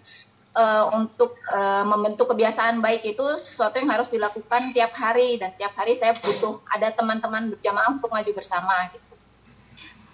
eh, 0.57 0.85
untuk 0.97 1.37
eh, 1.53 1.85
membentuk 1.85 2.33
kebiasaan 2.33 2.81
baik 2.81 3.05
itu 3.05 3.25
sesuatu 3.37 3.77
yang 3.77 3.93
harus 3.93 4.09
dilakukan 4.09 4.73
tiap 4.73 4.97
hari 4.97 5.37
dan 5.37 5.53
tiap 5.61 5.77
hari 5.77 5.93
saya 5.93 6.17
butuh 6.17 6.65
ada 6.73 6.97
teman-teman 6.97 7.53
berjamaah 7.53 7.93
untuk 7.93 8.09
maju 8.09 8.33
bersama 8.33 8.73
gitu. 8.97 9.05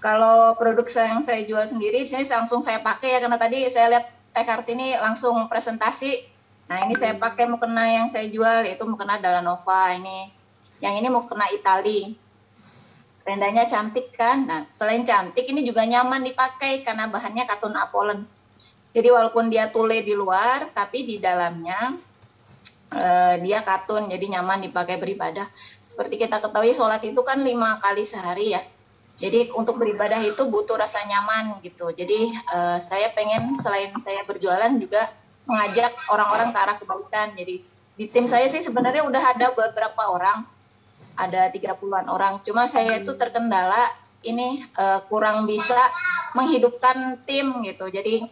Kalau 0.03 0.59
produk 0.59 0.83
saya- 0.91 1.15
yang 1.15 1.23
saya 1.23 1.47
jual 1.47 1.63
sendiri 1.63 2.03
di 2.03 2.11
sini 2.11 2.27
langsung 2.27 2.59
saya 2.59 2.83
pakai 2.83 3.15
ya 3.15 3.19
karena 3.23 3.39
tadi 3.39 3.71
saya 3.71 3.87
lihat 3.95 4.07
Teh 4.35 4.43
Kartini 4.43 4.99
langsung 4.99 5.47
presentasi. 5.47 6.27
Nah, 6.67 6.89
ini 6.89 6.99
saya 6.99 7.15
pakai 7.21 7.47
mukena 7.47 7.85
yang 7.87 8.07
saya 8.11 8.27
jual 8.27 8.67
yaitu 8.67 8.83
mukena 8.89 9.21
Dalanova 9.23 9.95
ini. 9.95 10.33
Yang 10.83 10.95
ini 11.05 11.09
mukena 11.13 11.47
Itali. 11.55 12.17
Rendanya 13.23 13.65
cantik 13.71 14.11
kan? 14.19 14.51
Nah, 14.51 14.67
selain 14.75 15.07
cantik 15.07 15.47
ini 15.47 15.63
juga 15.63 15.87
nyaman 15.87 16.27
dipakai 16.27 16.83
karena 16.83 17.07
bahannya 17.07 17.47
katun 17.47 17.75
apolen. 17.79 18.27
Jadi 18.93 19.09
walaupun 19.09 19.49
dia 19.49 19.71
tule 19.73 20.03
di 20.05 20.13
luar, 20.13 20.69
tapi 20.75 21.07
di 21.07 21.17
dalamnya 21.23 21.97
eh, 22.93 23.35
dia 23.41 23.63
katun, 23.63 24.11
jadi 24.11 24.39
nyaman 24.39 24.67
dipakai 24.69 24.99
beribadah. 24.99 25.47
Seperti 25.87 26.19
kita 26.19 26.43
ketahui, 26.43 26.75
sholat 26.75 27.01
itu 27.07 27.23
kan 27.25 27.41
lima 27.41 27.79
kali 27.79 28.05
sehari 28.05 28.53
ya. 28.53 28.63
Jadi 29.13 29.55
untuk 29.55 29.79
beribadah 29.79 30.19
itu 30.25 30.49
butuh 30.49 30.77
rasa 30.77 31.01
nyaman 31.07 31.63
gitu. 31.63 31.89
Jadi 31.95 32.27
eh, 32.29 32.79
saya 32.83 33.15
pengen 33.15 33.55
selain 33.55 33.95
saya 34.03 34.27
berjualan 34.27 34.73
juga 34.77 35.01
mengajak 35.47 35.93
orang-orang 36.11 36.49
ke 36.51 36.59
arah 36.59 36.77
kebaikan. 36.77 37.29
Jadi 37.39 37.55
di 37.93 38.07
tim 38.09 38.27
saya 38.27 38.49
sih 38.49 38.61
sebenarnya 38.65 39.05
udah 39.05 39.23
ada 39.37 39.53
beberapa 39.53 40.03
orang, 40.11 40.43
ada 41.19 41.53
30-an 41.53 42.07
orang. 42.09 42.41
Cuma 42.45 42.65
saya 42.69 43.01
itu 43.01 43.13
terkendala 43.17 43.81
ini 44.23 44.63
eh, 44.63 45.01
kurang 45.11 45.45
bisa 45.45 45.79
menghidupkan 46.39 47.21
tim 47.27 47.63
gitu. 47.67 47.91
Jadi 47.91 48.25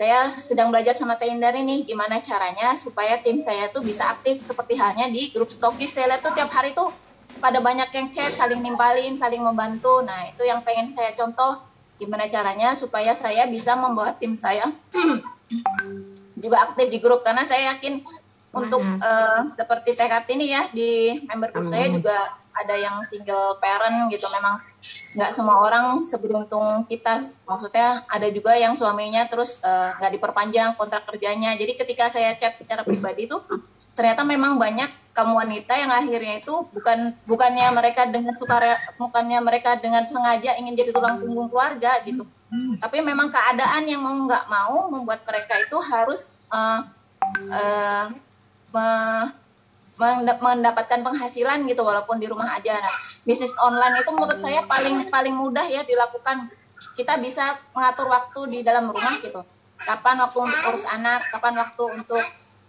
saya 0.00 0.32
sedang 0.32 0.72
belajar 0.72 0.96
sama 0.96 1.20
Teh 1.20 1.28
Indar 1.28 1.52
ini 1.52 1.84
gimana 1.84 2.24
caranya 2.24 2.72
supaya 2.72 3.20
tim 3.20 3.36
saya 3.36 3.68
tuh 3.68 3.84
bisa 3.84 4.08
aktif 4.08 4.40
seperti 4.40 4.80
halnya 4.80 5.12
di 5.12 5.28
grup 5.28 5.52
stokis. 5.52 5.92
Saya 5.92 6.08
lihat 6.16 6.24
tuh 6.24 6.32
tiap 6.32 6.48
hari 6.48 6.72
tuh 6.72 6.88
pada 7.36 7.60
banyak 7.60 7.88
yang 7.92 8.08
chat, 8.08 8.32
saling 8.32 8.64
nimpalin, 8.64 9.12
saling 9.16 9.44
membantu. 9.44 10.00
Nah, 10.00 10.32
itu 10.32 10.44
yang 10.48 10.64
pengen 10.64 10.88
saya 10.88 11.12
contoh 11.12 11.60
gimana 12.00 12.24
caranya 12.32 12.72
supaya 12.72 13.12
saya 13.12 13.44
bisa 13.52 13.76
membawa 13.76 14.16
tim 14.16 14.32
saya 14.32 14.64
juga 16.42 16.56
aktif 16.64 16.88
di 16.88 16.96
grup 16.96 17.20
karena 17.20 17.44
saya 17.44 17.76
yakin 17.76 18.00
untuk 18.50 18.82
eh, 18.82 19.40
seperti 19.54 19.94
TKT 19.94 20.28
ini 20.34 20.46
ya 20.50 20.62
di 20.74 20.90
member 21.30 21.54
group 21.54 21.70
saya 21.70 21.86
juga 21.86 22.40
ada 22.50 22.74
yang 22.74 22.98
single 23.06 23.62
parent 23.62 24.10
gitu. 24.10 24.26
Memang 24.26 24.58
nggak 25.14 25.30
semua 25.30 25.62
orang 25.62 26.02
seberuntung 26.02 26.82
kita. 26.90 27.22
Maksudnya 27.46 28.02
ada 28.10 28.26
juga 28.34 28.58
yang 28.58 28.74
suaminya 28.74 29.22
terus 29.30 29.62
eh, 29.62 29.90
nggak 30.02 30.12
diperpanjang 30.18 30.74
kontrak 30.74 31.06
kerjanya. 31.06 31.54
Jadi 31.54 31.78
ketika 31.78 32.10
saya 32.10 32.34
chat 32.34 32.58
secara 32.58 32.82
pribadi 32.82 33.30
itu 33.30 33.38
ternyata 33.94 34.26
memang 34.26 34.58
banyak 34.58 34.90
kamu 35.14 35.32
wanita 35.36 35.74
yang 35.74 35.90
akhirnya 35.90 36.38
itu 36.38 36.54
bukan 36.70 37.12
bukannya 37.26 37.66
mereka 37.74 38.06
dengan 38.06 38.32
suka 38.34 38.56
bukannya 38.96 39.42
mereka 39.42 39.76
dengan 39.78 40.06
sengaja 40.06 40.56
ingin 40.58 40.78
jadi 40.78 40.90
tulang 40.94 41.22
punggung 41.22 41.50
keluarga 41.50 42.02
gitu. 42.02 42.26
Tapi 42.82 42.98
memang 42.98 43.30
keadaan 43.30 43.86
yang 43.86 44.02
mau 44.02 44.26
nggak 44.26 44.44
mau 44.50 44.90
membuat 44.90 45.22
mereka 45.22 45.54
itu 45.54 45.78
harus 45.86 46.34
eh, 46.50 46.80
me- 48.70 49.30
menda- 49.96 50.40
mendapatkan 50.40 51.00
penghasilan 51.00 51.62
gitu 51.64 51.82
walaupun 51.82 52.16
di 52.16 52.24
rumah 52.24 52.56
aja. 52.56 52.72
Nah, 52.74 52.94
bisnis 53.22 53.52
online 53.58 54.00
itu 54.00 54.10
menurut 54.10 54.38
saya 54.38 54.64
paling 54.64 55.06
paling 55.06 55.34
mudah 55.34 55.64
ya 55.64 55.82
dilakukan. 55.82 56.48
Kita 56.90 57.16
bisa 57.16 57.44
mengatur 57.70 58.08
waktu 58.08 58.40
di 58.50 58.58
dalam 58.60 58.88
rumah 58.88 59.14
gitu. 59.18 59.40
Kapan 59.78 60.16
waktu 60.18 60.38
untuk 60.38 60.60
urus 60.66 60.84
anak, 60.86 61.28
kapan 61.28 61.54
waktu 61.56 61.82
untuk 61.94 62.20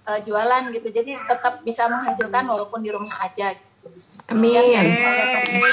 eh, 0.03 0.19
jualan 0.21 0.63
gitu. 0.69 0.87
Jadi 0.87 1.11
tetap 1.17 1.59
bisa 1.61 1.87
menghasilkan 1.87 2.43
walaupun 2.45 2.79
di 2.79 2.89
rumah 2.89 3.11
aja. 3.21 3.51
Gitu. 3.51 3.87
Amin. 4.29 4.87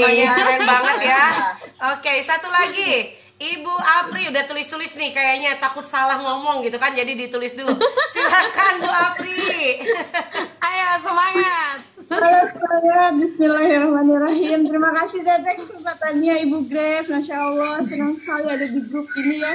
Pakai 0.00 0.08
keren 0.32 0.60
banget 0.64 0.96
ya. 1.04 1.24
Oke, 1.92 2.12
satu 2.20 2.48
lagi. 2.48 3.19
Ibu 3.40 3.72
Apri 4.04 4.28
udah 4.28 4.44
tulis-tulis 4.44 5.00
nih 5.00 5.16
kayaknya 5.16 5.56
takut 5.64 5.80
salah 5.80 6.20
ngomong 6.20 6.60
gitu 6.60 6.76
kan 6.76 6.92
jadi 6.92 7.08
ditulis 7.16 7.56
dulu. 7.56 7.72
Silakan 8.12 8.74
Bu 8.84 8.92
Apri. 8.92 9.80
Ayo 10.68 10.88
semangat. 11.00 11.76
Halo 12.12 12.42
semuanya, 12.44 13.16
Bismillahirrahmanirrahim. 13.16 14.68
Terima 14.68 14.92
kasih 14.92 15.24
Teteh 15.24 15.56
kesempatannya 15.56 16.34
Ibu 16.44 16.68
Grace, 16.68 17.08
Masya 17.08 17.36
Allah 17.40 17.80
senang 17.80 18.12
sekali 18.12 18.44
ada 18.52 18.66
di 18.68 18.80
grup 18.84 19.08
ini 19.08 19.40
ya. 19.40 19.54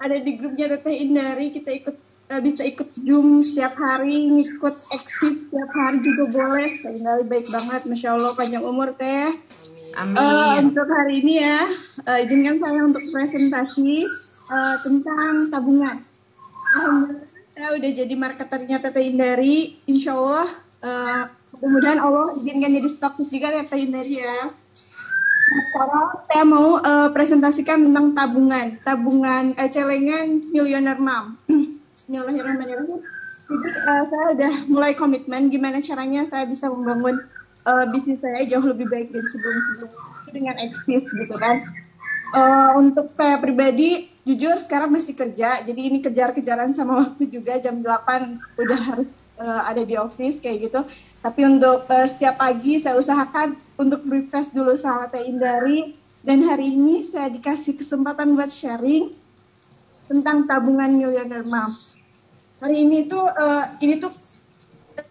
Ada 0.00 0.16
di 0.24 0.32
grupnya 0.40 0.66
Teteh 0.72 0.96
Indari, 0.96 1.52
kita 1.52 1.68
ikut 1.68 1.96
eh, 2.32 2.40
bisa 2.40 2.64
ikut 2.64 2.88
Zoom 2.96 3.36
setiap 3.36 3.76
hari, 3.76 4.40
ngikut 4.40 4.72
eksis 4.72 5.52
setiap 5.52 5.68
hari 5.76 6.00
juga 6.00 6.24
boleh. 6.32 6.80
Teteh 6.80 6.96
Indari 6.96 7.28
baik 7.28 7.52
banget, 7.52 7.92
Masya 7.92 8.08
Allah 8.16 8.32
panjang 8.32 8.64
umur 8.64 8.88
Teh. 8.96 9.36
Amin. 9.96 10.74
untuk 10.74 10.88
hari 10.90 11.24
ini 11.24 11.40
ya, 11.40 11.60
eh, 12.08 12.24
izinkan 12.26 12.60
saya 12.60 12.80
untuk 12.84 13.04
presentasi 13.14 14.04
eh, 14.52 14.76
tentang 14.82 15.34
tabungan. 15.48 15.96
Alhamdulillah 16.68 17.28
saya 17.58 17.74
udah 17.74 17.90
jadi 17.90 18.14
marketernya 18.14 18.78
Teteh 18.78 19.10
Indari. 19.10 19.74
Insya 19.90 20.14
Allah, 20.14 20.46
eh, 20.78 21.22
mudah-mudahan 21.58 21.98
Allah 21.98 22.26
izinkan 22.38 22.70
jadi 22.70 22.86
stokis 22.86 23.34
juga 23.34 23.50
Teteh 23.50 23.82
Indari 23.82 24.22
ya. 24.22 24.38
Sekarang 25.48 26.06
saya 26.30 26.44
mau 26.46 26.78
eh, 26.78 27.08
presentasikan 27.10 27.82
tentang 27.90 28.14
tabungan, 28.14 28.78
tabungan 28.86 29.44
eh, 29.58 29.70
celengan 29.74 30.54
Millionaire 30.54 31.02
Mom. 31.02 31.34
Bismillahirrahmanirrahim. 31.98 33.02
Jadi 33.48 33.68
eh, 33.74 34.02
saya 34.06 34.26
udah 34.38 34.52
mulai 34.70 34.92
komitmen 34.94 35.50
gimana 35.50 35.82
caranya 35.82 36.22
saya 36.30 36.46
bisa 36.46 36.70
membangun 36.70 37.18
eh, 37.68 37.84
bisnis 37.92 38.24
saya 38.24 38.40
jauh 38.48 38.64
lebih 38.64 38.88
baik 38.88 39.12
dari 39.12 39.28
sebelum-sebelumnya 39.28 40.30
dengan 40.32 40.54
eksis 40.64 41.04
gitu 41.12 41.36
kan. 41.36 41.60
Eh, 42.28 42.70
untuk 42.80 43.12
saya 43.12 43.36
pribadi 43.40 44.08
jujur 44.24 44.56
sekarang 44.56 44.92
masih 44.92 45.12
kerja. 45.16 45.60
Jadi 45.64 45.80
ini 45.80 45.98
kejar-kejaran 46.00 46.72
sama 46.72 47.04
waktu 47.04 47.28
juga 47.28 47.60
jam 47.60 47.80
8 47.80 48.60
udah 48.60 48.80
harus 48.92 49.08
eh, 49.40 49.62
ada 49.68 49.82
di 49.84 49.94
office 49.96 50.40
kayak 50.40 50.72
gitu. 50.72 50.80
Tapi 51.20 51.40
untuk 51.44 51.84
eh, 51.92 52.06
setiap 52.08 52.40
pagi 52.40 52.80
saya 52.80 52.96
usahakan 52.96 53.56
untuk 53.76 54.04
breakfast 54.08 54.56
dulu 54.56 54.72
sama 54.76 55.12
Teh 55.12 55.24
Indari. 55.28 55.96
Dan 56.18 56.44
hari 56.44 56.74
ini 56.74 57.00
saya 57.06 57.30
dikasih 57.30 57.78
kesempatan 57.78 58.34
buat 58.34 58.50
sharing 58.50 59.14
tentang 60.10 60.44
tabungan 60.44 60.90
Millionaire 60.90 61.46
Mom 61.46 61.72
hari 62.58 62.86
ini 62.86 63.06
tuh 63.06 63.22
eh, 63.22 63.64
ini 63.86 63.94
tuh 64.02 64.10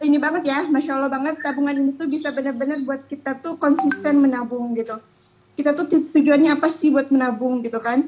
ini 0.06 0.22
banget 0.22 0.44
ya, 0.46 0.60
masya 0.70 0.94
Allah 0.94 1.10
banget 1.10 1.42
tabungan 1.42 1.74
ini 1.74 1.92
tuh 1.98 2.06
bisa 2.06 2.30
benar-benar 2.30 2.78
buat 2.86 3.02
kita 3.10 3.42
tuh 3.42 3.58
konsisten 3.58 4.22
menabung 4.22 4.78
gitu. 4.78 4.94
Kita 5.58 5.74
tuh 5.74 5.90
tu- 5.90 6.14
tujuannya 6.14 6.54
apa 6.54 6.70
sih 6.70 6.94
buat 6.94 7.10
menabung 7.10 7.66
gitu 7.66 7.82
kan? 7.82 8.06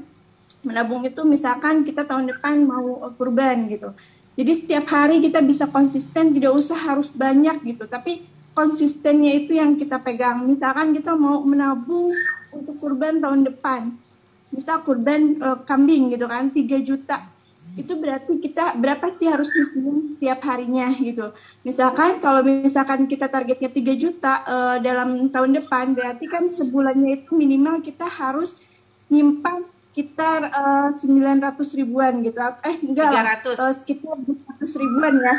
Menabung 0.61 1.01
itu 1.01 1.25
misalkan 1.25 1.81
kita 1.81 2.05
tahun 2.05 2.29
depan 2.29 2.61
mau 2.61 3.01
kurban 3.17 3.65
gitu. 3.73 3.89
Jadi 4.37 4.51
setiap 4.53 4.85
hari 4.93 5.17
kita 5.17 5.41
bisa 5.41 5.65
konsisten, 5.73 6.29
tidak 6.29 6.53
usah 6.53 6.77
harus 6.93 7.09
banyak 7.17 7.57
gitu. 7.65 7.89
Tapi 7.89 8.21
konsistennya 8.53 9.33
itu 9.33 9.57
yang 9.57 9.73
kita 9.73 9.97
pegang. 10.05 10.45
Misalkan 10.45 10.93
kita 10.93 11.17
mau 11.17 11.41
menabung 11.41 12.13
untuk 12.53 12.77
kurban 12.77 13.17
tahun 13.17 13.49
depan. 13.49 13.89
Misal 14.53 14.85
kurban 14.85 15.41
eh, 15.41 15.57
kambing 15.65 16.13
gitu 16.13 16.29
kan, 16.29 16.53
3 16.53 16.77
juta 16.85 17.38
itu 17.77 17.93
berarti 18.01 18.41
kita 18.41 18.81
berapa 18.81 19.05
sih 19.13 19.29
harus 19.29 19.53
nyisihin 19.53 20.17
tiap 20.17 20.41
harinya 20.47 20.89
gitu. 20.97 21.29
Misalkan 21.61 22.17
kalau 22.17 22.41
misalkan 22.41 23.05
kita 23.05 23.29
targetnya 23.29 23.69
3 23.69 23.93
juta 24.01 24.33
eh, 24.47 24.77
dalam 24.81 25.29
tahun 25.29 25.61
depan 25.61 25.93
berarti 25.93 26.25
kan 26.25 26.49
sebulannya 26.49 27.21
itu 27.21 27.29
minimal 27.37 27.83
kita 27.83 28.07
harus 28.09 28.65
nyimpan 29.13 29.61
sekitar 29.93 30.47
eh, 30.49 30.89
900 30.95 31.79
ribuan 31.83 32.23
gitu. 32.23 32.39
Eh 32.39 32.75
enggak 32.89 33.09
lah, 33.11 33.37
300. 33.43 33.59
eh, 33.59 33.73
sekitar 33.75 34.15
200 34.17 34.81
ribuan 34.81 35.13
ya. 35.19 35.35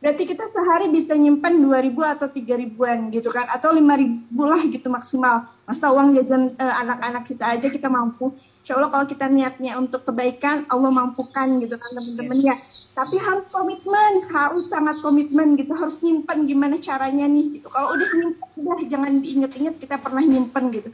Berarti 0.00 0.24
kita 0.24 0.48
sehari 0.48 0.88
bisa 0.88 1.12
nyimpan 1.12 1.60
2000 1.60 2.14
atau 2.16 2.26
3000 2.32 2.56
ribuan 2.56 3.12
gitu 3.12 3.28
kan 3.28 3.44
atau 3.52 3.76
5000 3.76 4.32
lah 4.32 4.62
gitu 4.72 4.88
maksimal. 4.88 5.44
Masa 5.68 5.92
uang 5.92 6.16
jajan 6.16 6.56
eh, 6.56 6.74
anak-anak 6.80 7.28
kita 7.28 7.44
aja 7.52 7.68
kita 7.68 7.92
mampu. 7.92 8.32
Insya 8.64 8.80
Allah 8.80 8.88
kalau 8.88 9.04
kita 9.04 9.28
niatnya 9.28 9.76
untuk 9.76 10.08
kebaikan 10.08 10.64
Allah 10.72 10.88
mampukan 10.88 11.48
gitu 11.60 11.76
kan 11.76 11.90
teman-teman 12.00 12.48
ya. 12.48 12.56
Tapi 12.96 13.16
harus 13.20 13.46
komitmen, 13.52 14.12
harus 14.32 14.64
sangat 14.72 14.96
komitmen 15.04 15.60
gitu, 15.60 15.72
harus 15.76 16.00
nyimpan 16.00 16.38
gimana 16.48 16.76
caranya 16.80 17.28
nih 17.28 17.60
gitu. 17.60 17.68
Kalau 17.68 17.92
udah 17.92 18.08
nyimpan 18.16 18.48
udah 18.56 18.76
jangan 18.88 19.12
diinget-inget 19.20 19.74
kita 19.76 20.00
pernah 20.00 20.24
nyimpen 20.24 20.64
gitu. 20.72 20.90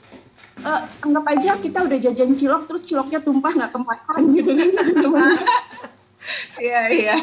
eh, 0.67 0.83
anggap 1.07 1.25
aja 1.31 1.51
kita 1.63 1.79
udah 1.87 1.99
jajan 2.01 2.33
cilok 2.35 2.67
terus 2.67 2.83
ciloknya 2.91 3.23
tumpah 3.23 3.55
nggak 3.55 3.71
kemakan 3.71 4.23
gitu 4.35 4.51
kan 4.51 4.69
teman-teman. 4.83 5.31
Iya, 6.59 6.91
iya. 6.91 7.17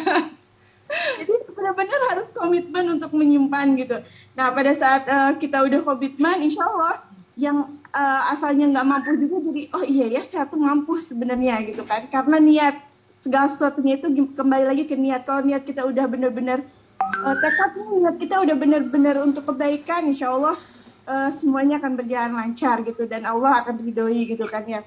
Jadi 1.19 1.33
benar-benar 1.63 2.01
harus 2.11 2.35
komitmen 2.35 2.99
untuk 2.99 3.15
menyimpan 3.15 3.67
gitu. 3.79 3.95
Nah 4.35 4.51
pada 4.51 4.75
saat 4.75 5.07
eh, 5.07 5.31
kita 5.39 5.63
udah 5.63 5.79
komitmen, 5.79 6.43
insya 6.43 6.67
Allah 6.67 6.99
yang 7.39 7.63
eh, 7.95 8.21
asalnya 8.35 8.67
nggak 8.67 8.83
mampu 8.83 9.15
juga 9.15 9.39
jadi 9.47 9.61
oh 9.71 9.83
iya 9.87 10.05
ya 10.11 10.19
saya 10.19 10.43
tuh 10.51 10.59
mampu 10.59 10.99
sebenarnya 10.99 11.63
gitu 11.63 11.87
kan. 11.87 12.03
Karena 12.11 12.35
niat 12.43 12.75
segala 13.23 13.47
sesuatunya 13.47 14.03
itu 14.03 14.11
kembali 14.35 14.67
lagi 14.67 14.83
ke 14.83 14.99
niat. 14.99 15.23
Kalau 15.23 15.39
niat 15.47 15.63
kita 15.63 15.87
udah 15.87 16.05
benar-benar 16.11 16.59
eh, 16.99 17.35
tekadnya 17.39 17.83
niat 17.95 18.15
kita 18.19 18.35
udah 18.43 18.55
benar-benar 18.59 19.15
untuk 19.23 19.47
kebaikan, 19.47 20.03
insya 20.03 20.35
Allah 20.35 20.59
eh, 21.07 21.29
semuanya 21.31 21.79
akan 21.79 21.95
berjalan 21.95 22.35
lancar 22.35 22.83
gitu 22.83 23.07
dan 23.07 23.23
Allah 23.23 23.63
akan 23.63 23.79
ridhoi 23.79 24.27
gitu 24.27 24.43
kan 24.51 24.67
ya. 24.67 24.83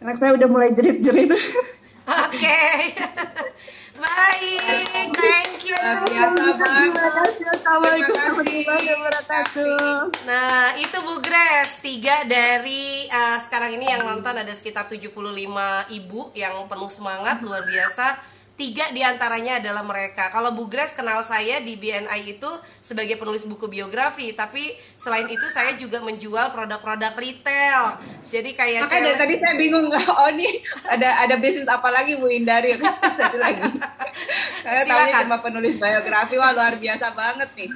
Anak 0.00 0.16
saya 0.16 0.32
udah 0.32 0.48
mulai 0.48 0.72
jerit-jerit. 0.72 1.28
Oke. 2.24 2.60
Baik, 3.96 4.60
thank 5.16 5.56
you. 5.64 5.80
Biasa 5.80 6.52
banget. 6.60 7.32
Assalamualaikum 7.48 8.12
warahmatullahi 8.12 8.86
wabarakatuh. 8.92 9.96
Nah, 10.28 10.76
itu 10.76 10.96
Bu 11.00 11.24
Grace, 11.24 11.80
tiga 11.80 12.28
dari 12.28 13.08
eh, 13.08 13.38
sekarang 13.40 13.72
ini 13.80 13.88
yang 13.88 14.04
nonton 14.04 14.36
ada 14.36 14.52
sekitar 14.52 14.84
75 14.92 15.16
ibu 15.96 16.20
yang 16.36 16.68
penuh 16.68 16.92
semangat 16.92 17.40
luar 17.40 17.64
biasa. 17.64 18.35
Tiga 18.56 18.88
di 18.88 19.04
antaranya 19.04 19.60
adalah 19.60 19.84
mereka. 19.84 20.32
Kalau 20.32 20.56
Bu 20.56 20.64
Grace 20.64 20.96
kenal 20.96 21.20
saya 21.20 21.60
di 21.60 21.76
BNI 21.76 22.24
itu 22.24 22.48
sebagai 22.80 23.20
penulis 23.20 23.44
buku 23.44 23.68
biografi, 23.68 24.32
tapi 24.32 24.64
selain 24.96 25.28
itu 25.28 25.44
saya 25.52 25.76
juga 25.76 26.00
menjual 26.00 26.56
produk-produk 26.56 27.12
retail. 27.12 28.00
Jadi 28.26 28.56
kayak 28.56 28.88
Makanya 28.88 29.12
cewek- 29.12 29.20
tadi 29.20 29.34
saya 29.36 29.54
bingung 29.54 29.92
oh 30.24 30.30
nih 30.32 30.52
ada 30.88 31.28
ada 31.28 31.36
bisnis 31.36 31.68
apa 31.68 31.92
lagi 31.92 32.16
Bu 32.16 32.32
Indari 32.32 32.80
satu 32.80 33.36
lagi. 33.36 33.60
Saya 34.66 34.82
tahunya 34.82 35.04
Silakan. 35.06 35.22
cuma 35.28 35.38
penulis 35.38 35.74
biografi 35.76 36.34
wah 36.40 36.50
luar 36.50 36.74
biasa 36.74 37.12
banget 37.12 37.46
nih. 37.54 37.70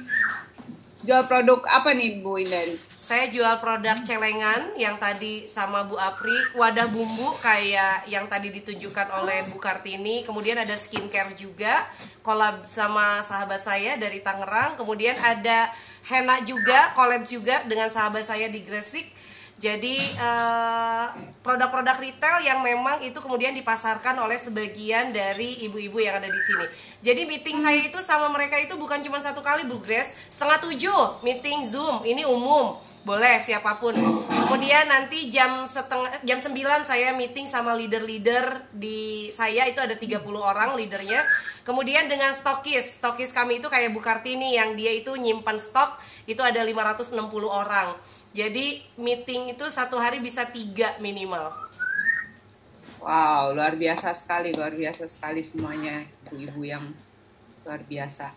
Jual 1.01 1.25
produk 1.25 1.65
apa 1.65 1.97
nih 1.97 2.21
Bu 2.21 2.37
Indari? 2.37 2.77
Saya 2.77 3.25
jual 3.33 3.57
produk 3.57 3.97
celengan 4.05 4.77
yang 4.77 5.01
tadi 5.01 5.49
sama 5.49 5.81
Bu 5.89 5.97
Apri, 5.97 6.53
wadah 6.53 6.85
bumbu 6.93 7.33
kayak 7.41 8.05
yang 8.05 8.29
tadi 8.29 8.53
ditunjukkan 8.53 9.09
oleh 9.17 9.49
Bu 9.49 9.57
Kartini, 9.57 10.21
kemudian 10.21 10.61
ada 10.61 10.77
skincare 10.77 11.33
juga, 11.33 11.73
collab 12.21 12.69
sama 12.69 13.19
sahabat 13.25 13.65
saya 13.65 13.97
dari 13.97 14.21
Tangerang, 14.21 14.77
kemudian 14.77 15.17
ada 15.17 15.73
henna 16.05 16.37
juga, 16.45 16.93
collab 16.93 17.25
juga 17.25 17.65
dengan 17.65 17.89
sahabat 17.89 18.21
saya 18.21 18.45
di 18.47 18.61
Gresik. 18.61 19.09
Jadi 19.61 19.93
eh, 19.93 21.05
produk-produk 21.45 22.01
retail 22.01 22.41
yang 22.41 22.65
memang 22.65 22.97
itu 23.05 23.21
kemudian 23.21 23.53
dipasarkan 23.53 24.17
oleh 24.17 24.33
sebagian 24.33 25.13
dari 25.13 25.69
ibu-ibu 25.69 26.01
yang 26.01 26.17
ada 26.17 26.25
di 26.25 26.41
sini. 26.41 26.65
Jadi 27.05 27.29
meeting 27.29 27.61
saya 27.61 27.77
itu 27.77 28.01
sama 28.01 28.25
mereka 28.33 28.57
itu 28.57 28.73
bukan 28.73 29.05
cuma 29.05 29.21
satu 29.21 29.45
kali 29.45 29.69
Bu 29.69 29.77
Grace, 29.77 30.17
setengah 30.33 30.57
tujuh 30.65 31.21
meeting 31.21 31.61
Zoom, 31.61 32.01
ini 32.09 32.25
umum, 32.25 32.73
boleh 33.05 33.37
siapa 33.37 33.77
pun. 33.77 33.93
Kemudian 34.29 34.89
nanti 34.89 35.29
jam 35.29 35.65
setengah 35.65 36.09
jam 36.25 36.37
9 36.41 36.57
saya 36.81 37.13
meeting 37.13 37.45
sama 37.45 37.77
leader-leader 37.77 38.65
di 38.73 39.29
saya 39.29 39.69
itu 39.69 39.77
ada 39.77 39.93
30 39.93 40.25
orang 40.37 40.73
leadernya. 40.73 41.21
Kemudian 41.61 42.09
dengan 42.09 42.33
stokis, 42.33 42.97
stokis 42.97 43.29
kami 43.29 43.61
itu 43.61 43.69
kayak 43.69 43.93
Bu 43.93 44.01
Kartini 44.01 44.57
yang 44.57 44.73
dia 44.73 44.89
itu 44.89 45.13
nyimpan 45.13 45.61
stok 45.61 46.01
itu 46.25 46.41
ada 46.41 46.65
560 46.65 47.13
orang. 47.45 47.93
Jadi 48.31 48.79
meeting 48.95 49.51
itu 49.51 49.65
satu 49.67 49.99
hari 49.99 50.23
bisa 50.23 50.47
tiga 50.47 50.95
minimal. 51.03 51.51
Wow, 53.03 53.51
luar 53.57 53.75
biasa 53.75 54.15
sekali, 54.15 54.55
luar 54.55 54.71
biasa 54.71 55.09
sekali 55.09 55.43
semuanya 55.43 56.05
ibu-ibu 56.29 56.61
yang 56.63 56.85
luar 57.67 57.81
biasa. 57.83 58.31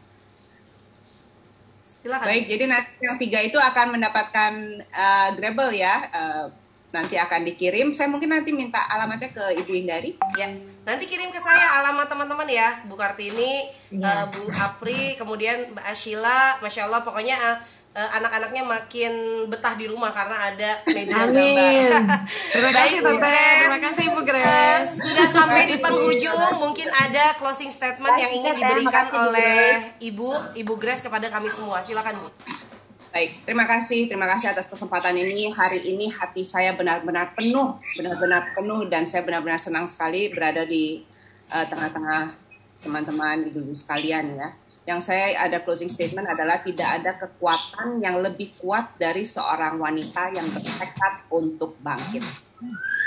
Silakan. 2.03 2.27
Baik, 2.27 2.45
jadi 2.51 2.65
nanti 2.67 2.91
yang 3.01 3.17
tiga 3.21 3.39
itu 3.45 3.57
akan 3.61 3.87
mendapatkan 3.97 4.53
uh, 4.91 5.29
Grable 5.39 5.73
ya. 5.73 5.95
Uh, 6.11 6.47
nanti 6.95 7.19
akan 7.19 7.43
dikirim. 7.43 7.91
Saya 7.91 8.07
mungkin 8.07 8.31
nanti 8.31 8.55
minta 8.55 8.79
alamatnya 8.79 9.35
ke 9.35 9.45
Ibu 9.59 9.73
Indari. 9.75 10.15
Ya, 10.39 10.47
nanti 10.87 11.11
kirim 11.11 11.35
ke 11.35 11.41
saya 11.43 11.83
alamat 11.83 12.07
teman-teman 12.07 12.47
ya, 12.47 12.87
Bu 12.87 12.95
Kartini, 12.95 13.67
eh, 13.91 14.25
Bu 14.31 14.43
Apri, 14.55 15.19
kemudian 15.19 15.75
Mbak 15.75 15.87
Ashila, 15.91 16.63
masya 16.63 16.87
Allah 16.87 17.03
pokoknya 17.03 17.35
eh, 17.35 17.57
eh, 17.95 18.11
anak-anaknya 18.19 18.63
makin 18.67 19.13
betah 19.47 19.79
di 19.79 19.87
rumah 19.87 20.11
karena 20.11 20.37
ada 20.51 20.71
media 20.91 21.15
Amin. 21.25 21.91
gambar. 21.95 22.19
Terima 22.53 22.73
kasih 22.75 22.97
Bu 23.01 23.11
Tante. 23.17 23.47
Terima 23.55 23.81
kasih 23.81 24.05
Bu 24.11 24.21
Eh, 24.21 24.27
Grace. 24.27 24.91
sudah 24.99 25.29
sampai 25.31 25.63
di 25.71 25.77
penghujung, 25.79 26.59
mungkin 26.59 26.91
ada 26.91 27.39
closing 27.39 27.71
statement 27.71 28.19
yang 28.19 28.33
ingin 28.35 28.53
diberikan 28.59 29.07
oleh 29.15 29.95
Ibu 30.03 30.59
Ibu 30.59 30.75
Grace 30.75 31.07
kepada 31.07 31.31
kami 31.31 31.47
semua. 31.47 31.79
Silakan 31.81 32.19
Bu. 32.19 32.29
Baik, 33.15 33.31
terima 33.47 33.63
kasih, 33.71 34.11
terima 34.11 34.27
kasih 34.27 34.51
atas 34.51 34.67
kesempatan 34.67 35.15
ini. 35.15 35.47
Hari 35.55 35.87
ini 35.95 36.11
hati 36.11 36.43
saya 36.43 36.75
benar-benar 36.75 37.31
penuh, 37.39 37.79
benar-benar 37.95 38.43
penuh 38.59 38.91
dan 38.91 39.07
saya 39.07 39.23
benar-benar 39.23 39.63
senang 39.63 39.87
sekali 39.87 40.35
berada 40.35 40.67
di 40.67 40.99
eh, 41.47 41.65
tengah-tengah 41.71 42.35
teman-teman 42.83 43.47
ibu-ibu 43.47 43.71
sekalian 43.79 44.35
ya. 44.35 44.51
Yang 44.85 45.01
saya 45.09 45.49
ada 45.49 45.65
closing 45.65 45.89
statement 45.89 46.29
adalah 46.29 46.61
tidak 46.61 46.89
ada 47.01 47.17
kekuatan 47.17 48.05
yang 48.05 48.21
lebih 48.21 48.53
kuat 48.61 48.93
dari 49.01 49.25
seorang 49.25 49.81
wanita 49.81 50.29
yang 50.37 50.45
bertekad 50.53 51.25
untuk 51.33 51.81
bangkit. 51.81 52.25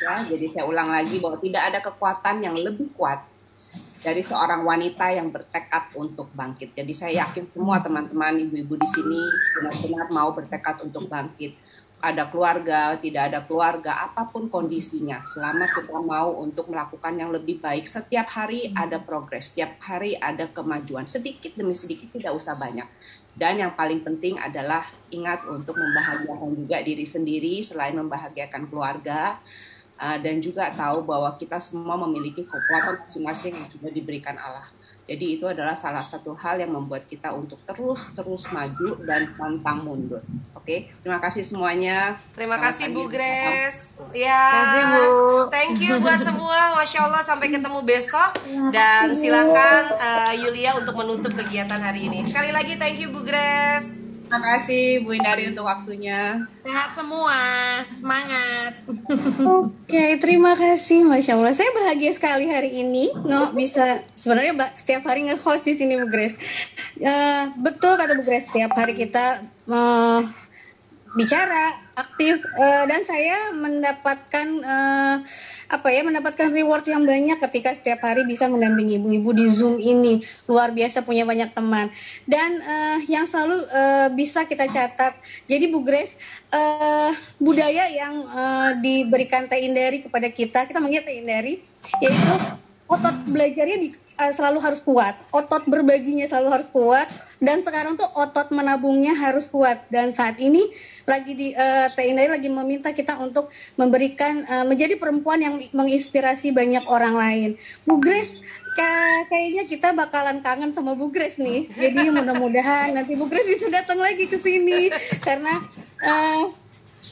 Ya, 0.02 0.26
jadi 0.26 0.46
saya 0.50 0.66
ulang 0.66 0.90
lagi 0.90 1.22
bahwa 1.22 1.38
tidak 1.38 1.64
ada 1.70 1.80
kekuatan 1.86 2.42
yang 2.42 2.58
lebih 2.58 2.90
kuat 2.98 3.22
dari 4.02 4.22
seorang 4.22 4.66
wanita 4.66 5.10
yang 5.14 5.30
bertekad 5.30 5.94
untuk 5.98 6.30
bangkit. 6.34 6.74
Jadi 6.74 6.94
saya 6.94 7.26
yakin 7.26 7.50
semua 7.50 7.82
teman-teman 7.82 8.42
ibu-ibu 8.42 8.78
di 8.78 8.88
sini 8.90 9.22
benar-benar 9.58 10.08
mau 10.14 10.30
bertekad 10.34 10.82
untuk 10.86 11.06
bangkit. 11.10 11.67
Ada 11.98 12.30
keluarga, 12.30 12.94
tidak 13.02 13.34
ada 13.34 13.40
keluarga, 13.42 14.06
apa 14.06 14.30
pun 14.30 14.46
kondisinya, 14.54 15.26
selama 15.26 15.66
kita 15.66 15.98
mau 16.06 16.30
untuk 16.46 16.70
melakukan 16.70 17.18
yang 17.18 17.34
lebih 17.34 17.58
baik, 17.58 17.90
setiap 17.90 18.30
hari 18.30 18.70
ada 18.78 19.02
progres, 19.02 19.50
setiap 19.50 19.82
hari 19.82 20.14
ada 20.14 20.46
kemajuan, 20.46 21.10
sedikit 21.10 21.58
demi 21.58 21.74
sedikit, 21.74 22.14
tidak 22.14 22.38
usah 22.38 22.54
banyak. 22.54 22.86
Dan 23.34 23.58
yang 23.58 23.74
paling 23.74 24.06
penting 24.06 24.38
adalah 24.38 24.86
ingat 25.10 25.42
untuk 25.50 25.74
membahagiakan 25.74 26.54
juga 26.54 26.78
diri 26.86 27.06
sendiri 27.06 27.66
selain 27.66 27.98
membahagiakan 27.98 28.70
keluarga, 28.70 29.42
Uh, 29.98 30.14
dan 30.22 30.38
juga 30.38 30.70
tahu 30.70 31.02
bahwa 31.10 31.34
kita 31.42 31.58
semua 31.58 31.98
memiliki 31.98 32.46
kekuatan 32.46 33.02
masing-masing 33.02 33.58
yang 33.58 33.66
sudah 33.66 33.90
diberikan 33.90 34.38
Allah. 34.38 34.70
Jadi 35.08 35.40
itu 35.40 35.48
adalah 35.48 35.72
salah 35.72 36.04
satu 36.04 36.36
hal 36.36 36.60
yang 36.60 36.76
membuat 36.76 37.08
kita 37.08 37.32
untuk 37.32 37.64
terus-terus 37.64 38.52
maju 38.52 38.90
dan 39.08 39.24
pantang 39.40 39.88
mundur. 39.88 40.20
Oke, 40.52 40.92
terima 41.00 41.24
kasih 41.24 41.48
semuanya. 41.48 42.20
Terima 42.36 42.60
Selamat 42.60 42.76
kasih. 42.76 42.88
Bu 42.92 43.08
Grace. 43.08 43.96
Ya. 44.12 44.44
kasih, 44.52 44.84
Bu. 44.92 45.08
Thank 45.48 45.80
you 45.80 45.96
buat 46.04 46.20
semua. 46.20 46.76
Masya 46.76 47.08
Allah 47.08 47.24
sampai 47.24 47.48
ketemu 47.48 47.80
besok. 47.88 48.36
Dan 48.76 49.16
silakan 49.16 49.84
eh, 49.96 50.34
Yulia 50.44 50.76
untuk 50.76 51.00
menutup 51.00 51.32
kegiatan 51.32 51.80
hari 51.80 52.12
ini. 52.12 52.28
Sekali 52.28 52.52
lagi 52.52 52.76
thank 52.76 53.00
you 53.00 53.08
Bu 53.08 53.24
Grace. 53.24 53.97
Terima 54.28 54.44
kasih 54.44 55.08
Bu 55.08 55.16
Indari 55.16 55.48
untuk 55.48 55.64
waktunya. 55.64 56.36
Sehat 56.36 56.92
semua. 56.92 57.40
Semangat. 57.88 58.76
Oke, 59.64 60.20
terima 60.20 60.52
kasih, 60.52 61.08
masya 61.08 61.40
Allah. 61.40 61.56
Saya 61.56 61.72
bahagia 61.72 62.12
sekali 62.12 62.52
hari 62.52 62.76
ini 62.76 63.08
nggak 63.08 63.56
bisa 63.56 64.04
sebenarnya 64.20 64.52
Mbak, 64.60 64.72
setiap 64.76 65.08
hari 65.08 65.32
nge-host 65.32 65.64
di 65.64 65.80
sini 65.80 65.96
Bu 65.96 66.12
Grace. 66.12 66.36
Eh, 67.00 67.44
betul 67.64 67.96
kata 67.96 68.20
Bu 68.20 68.28
Grace, 68.28 68.52
setiap 68.52 68.76
hari 68.76 69.00
kita 69.00 69.48
eh, 69.72 70.20
bicara 71.16 71.87
aktif 71.98 72.46
eh, 72.46 72.84
dan 72.86 73.02
saya 73.02 73.58
mendapatkan 73.58 74.48
eh, 74.62 75.16
apa 75.74 75.88
ya 75.90 76.06
mendapatkan 76.06 76.54
reward 76.54 76.86
yang 76.86 77.02
banyak 77.04 77.42
ketika 77.50 77.74
setiap 77.74 78.06
hari 78.06 78.22
bisa 78.30 78.46
mendampingi 78.46 79.02
ibu-ibu 79.02 79.34
di 79.34 79.46
Zoom 79.50 79.82
ini. 79.82 80.22
Luar 80.48 80.70
biasa 80.78 81.02
punya 81.02 81.26
banyak 81.26 81.50
teman. 81.58 81.90
Dan 82.30 82.50
eh, 82.62 83.00
yang 83.10 83.26
selalu 83.26 83.58
eh, 83.66 84.08
bisa 84.14 84.46
kita 84.46 84.70
catat. 84.70 85.18
Jadi 85.50 85.74
Bu 85.74 85.82
Grace 85.82 86.46
eh, 86.54 87.12
budaya 87.42 87.90
yang 87.90 88.16
eh, 88.22 88.72
diberikan 88.86 89.50
Teh 89.50 89.66
Indari 89.66 90.06
kepada 90.06 90.30
kita 90.30 90.70
kita 90.70 90.78
manggil 90.78 91.02
Teh 91.02 91.18
Indari 91.18 91.58
yaitu 92.04 92.34
otot 92.88 93.16
belajarnya 93.34 93.78
di- 93.82 94.07
eh, 94.18 94.32
selalu 94.34 94.60
harus 94.62 94.82
kuat 94.82 95.14
otot 95.34 95.70
berbaginya 95.70 96.26
selalu 96.26 96.50
harus 96.54 96.70
kuat 96.74 97.08
dan 97.38 97.62
sekarang 97.62 97.94
tuh 97.94 98.10
otot 98.18 98.50
menabungnya 98.50 99.14
harus 99.14 99.46
kuat 99.50 99.78
dan 99.94 100.10
saat 100.10 100.42
ini 100.42 100.62
lagi 101.08 101.38
di 101.38 101.54
eh, 101.56 101.88
Teh 101.96 102.10
Indari 102.12 102.28
lagi 102.28 102.50
meminta 102.52 102.92
kita 102.92 103.16
untuk 103.24 103.48
memberikan 103.80 104.44
eh, 104.44 104.66
menjadi 104.68 105.00
perempuan 105.00 105.40
yang 105.40 105.56
menginspirasi 105.72 106.52
banyak 106.52 106.84
orang 106.92 107.16
lain. 107.16 107.50
Bu 107.88 108.02
Grace 108.04 108.44
ka- 108.76 109.24
kayaknya 109.32 109.64
kita 109.70 109.96
bakalan 109.96 110.44
kangen 110.44 110.76
sama 110.76 111.00
Bu 111.00 111.14
Grace 111.14 111.40
nih. 111.40 111.70
Jadi 111.72 112.12
mudah-mudahan 112.12 112.92
nanti 112.92 113.16
Bu 113.16 113.32
Grace 113.32 113.48
bisa 113.48 113.72
datang 113.72 114.02
lagi 114.04 114.28
ke 114.28 114.36
sini 114.36 114.92
karena 115.24 115.54
eh, 116.04 116.42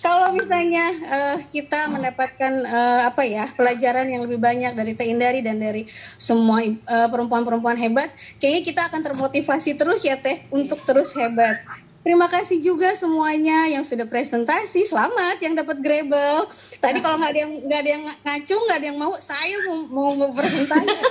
kalau 0.01 0.35
misalnya 0.35 0.85
eh, 0.91 1.37
kita 1.53 1.93
mendapatkan 1.93 2.53
eh, 2.65 3.01
apa 3.07 3.23
ya 3.23 3.45
pelajaran 3.53 4.09
yang 4.09 4.25
lebih 4.25 4.41
banyak 4.41 4.75
dari 4.75 4.91
Teh 4.97 5.07
Indari 5.07 5.45
dan 5.45 5.61
dari 5.61 5.85
semua 6.17 6.65
eh, 6.65 7.07
perempuan-perempuan 7.11 7.77
hebat, 7.79 8.09
kayaknya 8.41 8.63
kita 8.65 8.81
akan 8.91 9.01
termotivasi 9.05 9.77
terus 9.77 10.03
ya 10.03 10.17
Teh 10.19 10.35
untuk 10.51 10.81
terus 10.83 11.15
hebat. 11.15 11.61
Terima 12.05 12.29
kasih 12.29 12.61
juga 12.61 12.93
semuanya 12.93 13.73
yang 13.73 13.81
sudah 13.81 14.05
presentasi. 14.05 14.85
Selamat 14.85 15.41
yang 15.41 15.57
dapat 15.57 15.81
Grebel. 15.81 16.45
Tadi 16.77 17.01
kalau 17.01 17.17
nggak 17.17 17.33
ada 17.33 17.41
yang 17.41 17.53
nggak 17.65 17.79
ada 17.81 17.91
yang 17.97 18.03
ngacu, 18.21 18.53
nggak 18.53 18.77
ada 18.77 18.87
yang 18.93 18.99
mau, 19.01 19.13
saya 19.17 19.57
mau 19.65 19.89
mau, 19.89 20.13
mau 20.13 20.29
presentasi. 20.29 20.93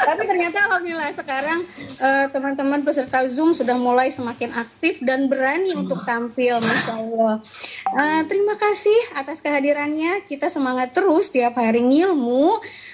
Tapi 0.00 0.22
ternyata 0.26 0.58
alhamdulillah 0.70 1.12
sekarang 1.14 1.60
eh, 2.00 2.26
teman-teman 2.34 2.82
peserta 2.82 3.22
Zoom 3.30 3.54
sudah 3.54 3.78
mulai 3.78 4.10
semakin 4.10 4.50
aktif 4.58 4.98
dan 5.06 5.30
berani 5.30 5.70
untuk 5.78 6.02
tampil, 6.02 6.58
masya 6.58 6.94
Allah. 6.98 7.34
Eh, 7.90 8.22
terima 8.26 8.58
kasih 8.58 8.98
atas 9.22 9.38
kehadirannya. 9.44 10.26
Kita 10.26 10.50
semangat 10.50 10.90
terus 10.96 11.30
tiap 11.30 11.54
hari 11.54 11.82
ngilmu. 11.84 12.50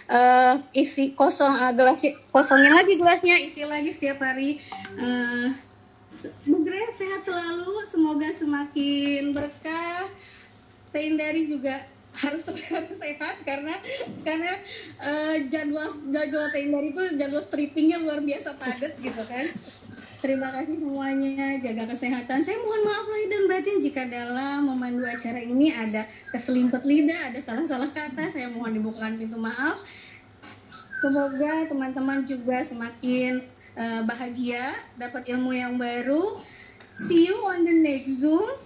Eh, 0.06 0.54
isi 0.76 1.16
kosong 1.16 1.54
eh, 1.66 1.72
gelas 1.72 2.04
kosongin 2.30 2.72
lagi 2.76 3.00
gelasnya, 3.00 3.36
isi 3.40 3.64
lagi 3.64 3.90
setiap 3.90 4.20
hari. 4.20 4.60
Bu 6.48 6.64
Grace 6.64 6.96
sehat 6.96 7.20
selalu, 7.28 7.72
semoga 7.84 8.28
semakin 8.32 9.36
berkah. 9.36 10.00
Teh 10.96 11.12
Indari 11.12 11.44
juga 11.44 11.76
harus 12.16 12.44
harus 12.72 12.96
sehat 12.96 13.36
karena 13.44 13.74
karena 14.24 14.52
eh, 15.04 15.36
jadwal 15.52 15.84
jadwal 16.08 16.46
Teh 16.48 16.64
Indari 16.64 16.90
itu 16.96 17.02
jadwal 17.20 17.44
strippingnya 17.44 18.00
luar 18.00 18.24
biasa 18.24 18.56
padat 18.56 18.92
gitu 19.00 19.22
kan. 19.28 19.46
Terima 20.16 20.48
kasih 20.48 20.80
semuanya, 20.80 21.60
jaga 21.60 21.92
kesehatan. 21.92 22.40
Saya 22.40 22.56
mohon 22.64 22.82
maaf 22.88 23.04
lahir 23.04 23.28
dan 23.36 23.44
batin 23.52 23.76
jika 23.84 24.02
dalam 24.08 24.64
memandu 24.64 25.04
acara 25.04 25.44
ini 25.44 25.68
ada 25.68 26.08
keselimpet 26.32 26.88
lidah, 26.88 27.20
ada 27.30 27.38
salah-salah 27.44 27.92
kata. 27.92 28.24
Saya 28.32 28.48
mohon 28.56 28.72
dibukakan 28.80 29.20
pintu 29.20 29.36
maaf. 29.36 29.76
Semoga 31.04 31.68
teman-teman 31.68 32.24
juga 32.24 32.64
semakin 32.64 33.44
eh, 33.76 34.02
bahagia, 34.08 34.64
dapat 34.96 35.28
ilmu 35.36 35.52
yang 35.52 35.76
baru. 35.76 36.32
See 36.96 37.28
you 37.28 37.36
on 37.52 37.68
the 37.68 37.76
next 37.84 38.16
Zoom. 38.24 38.65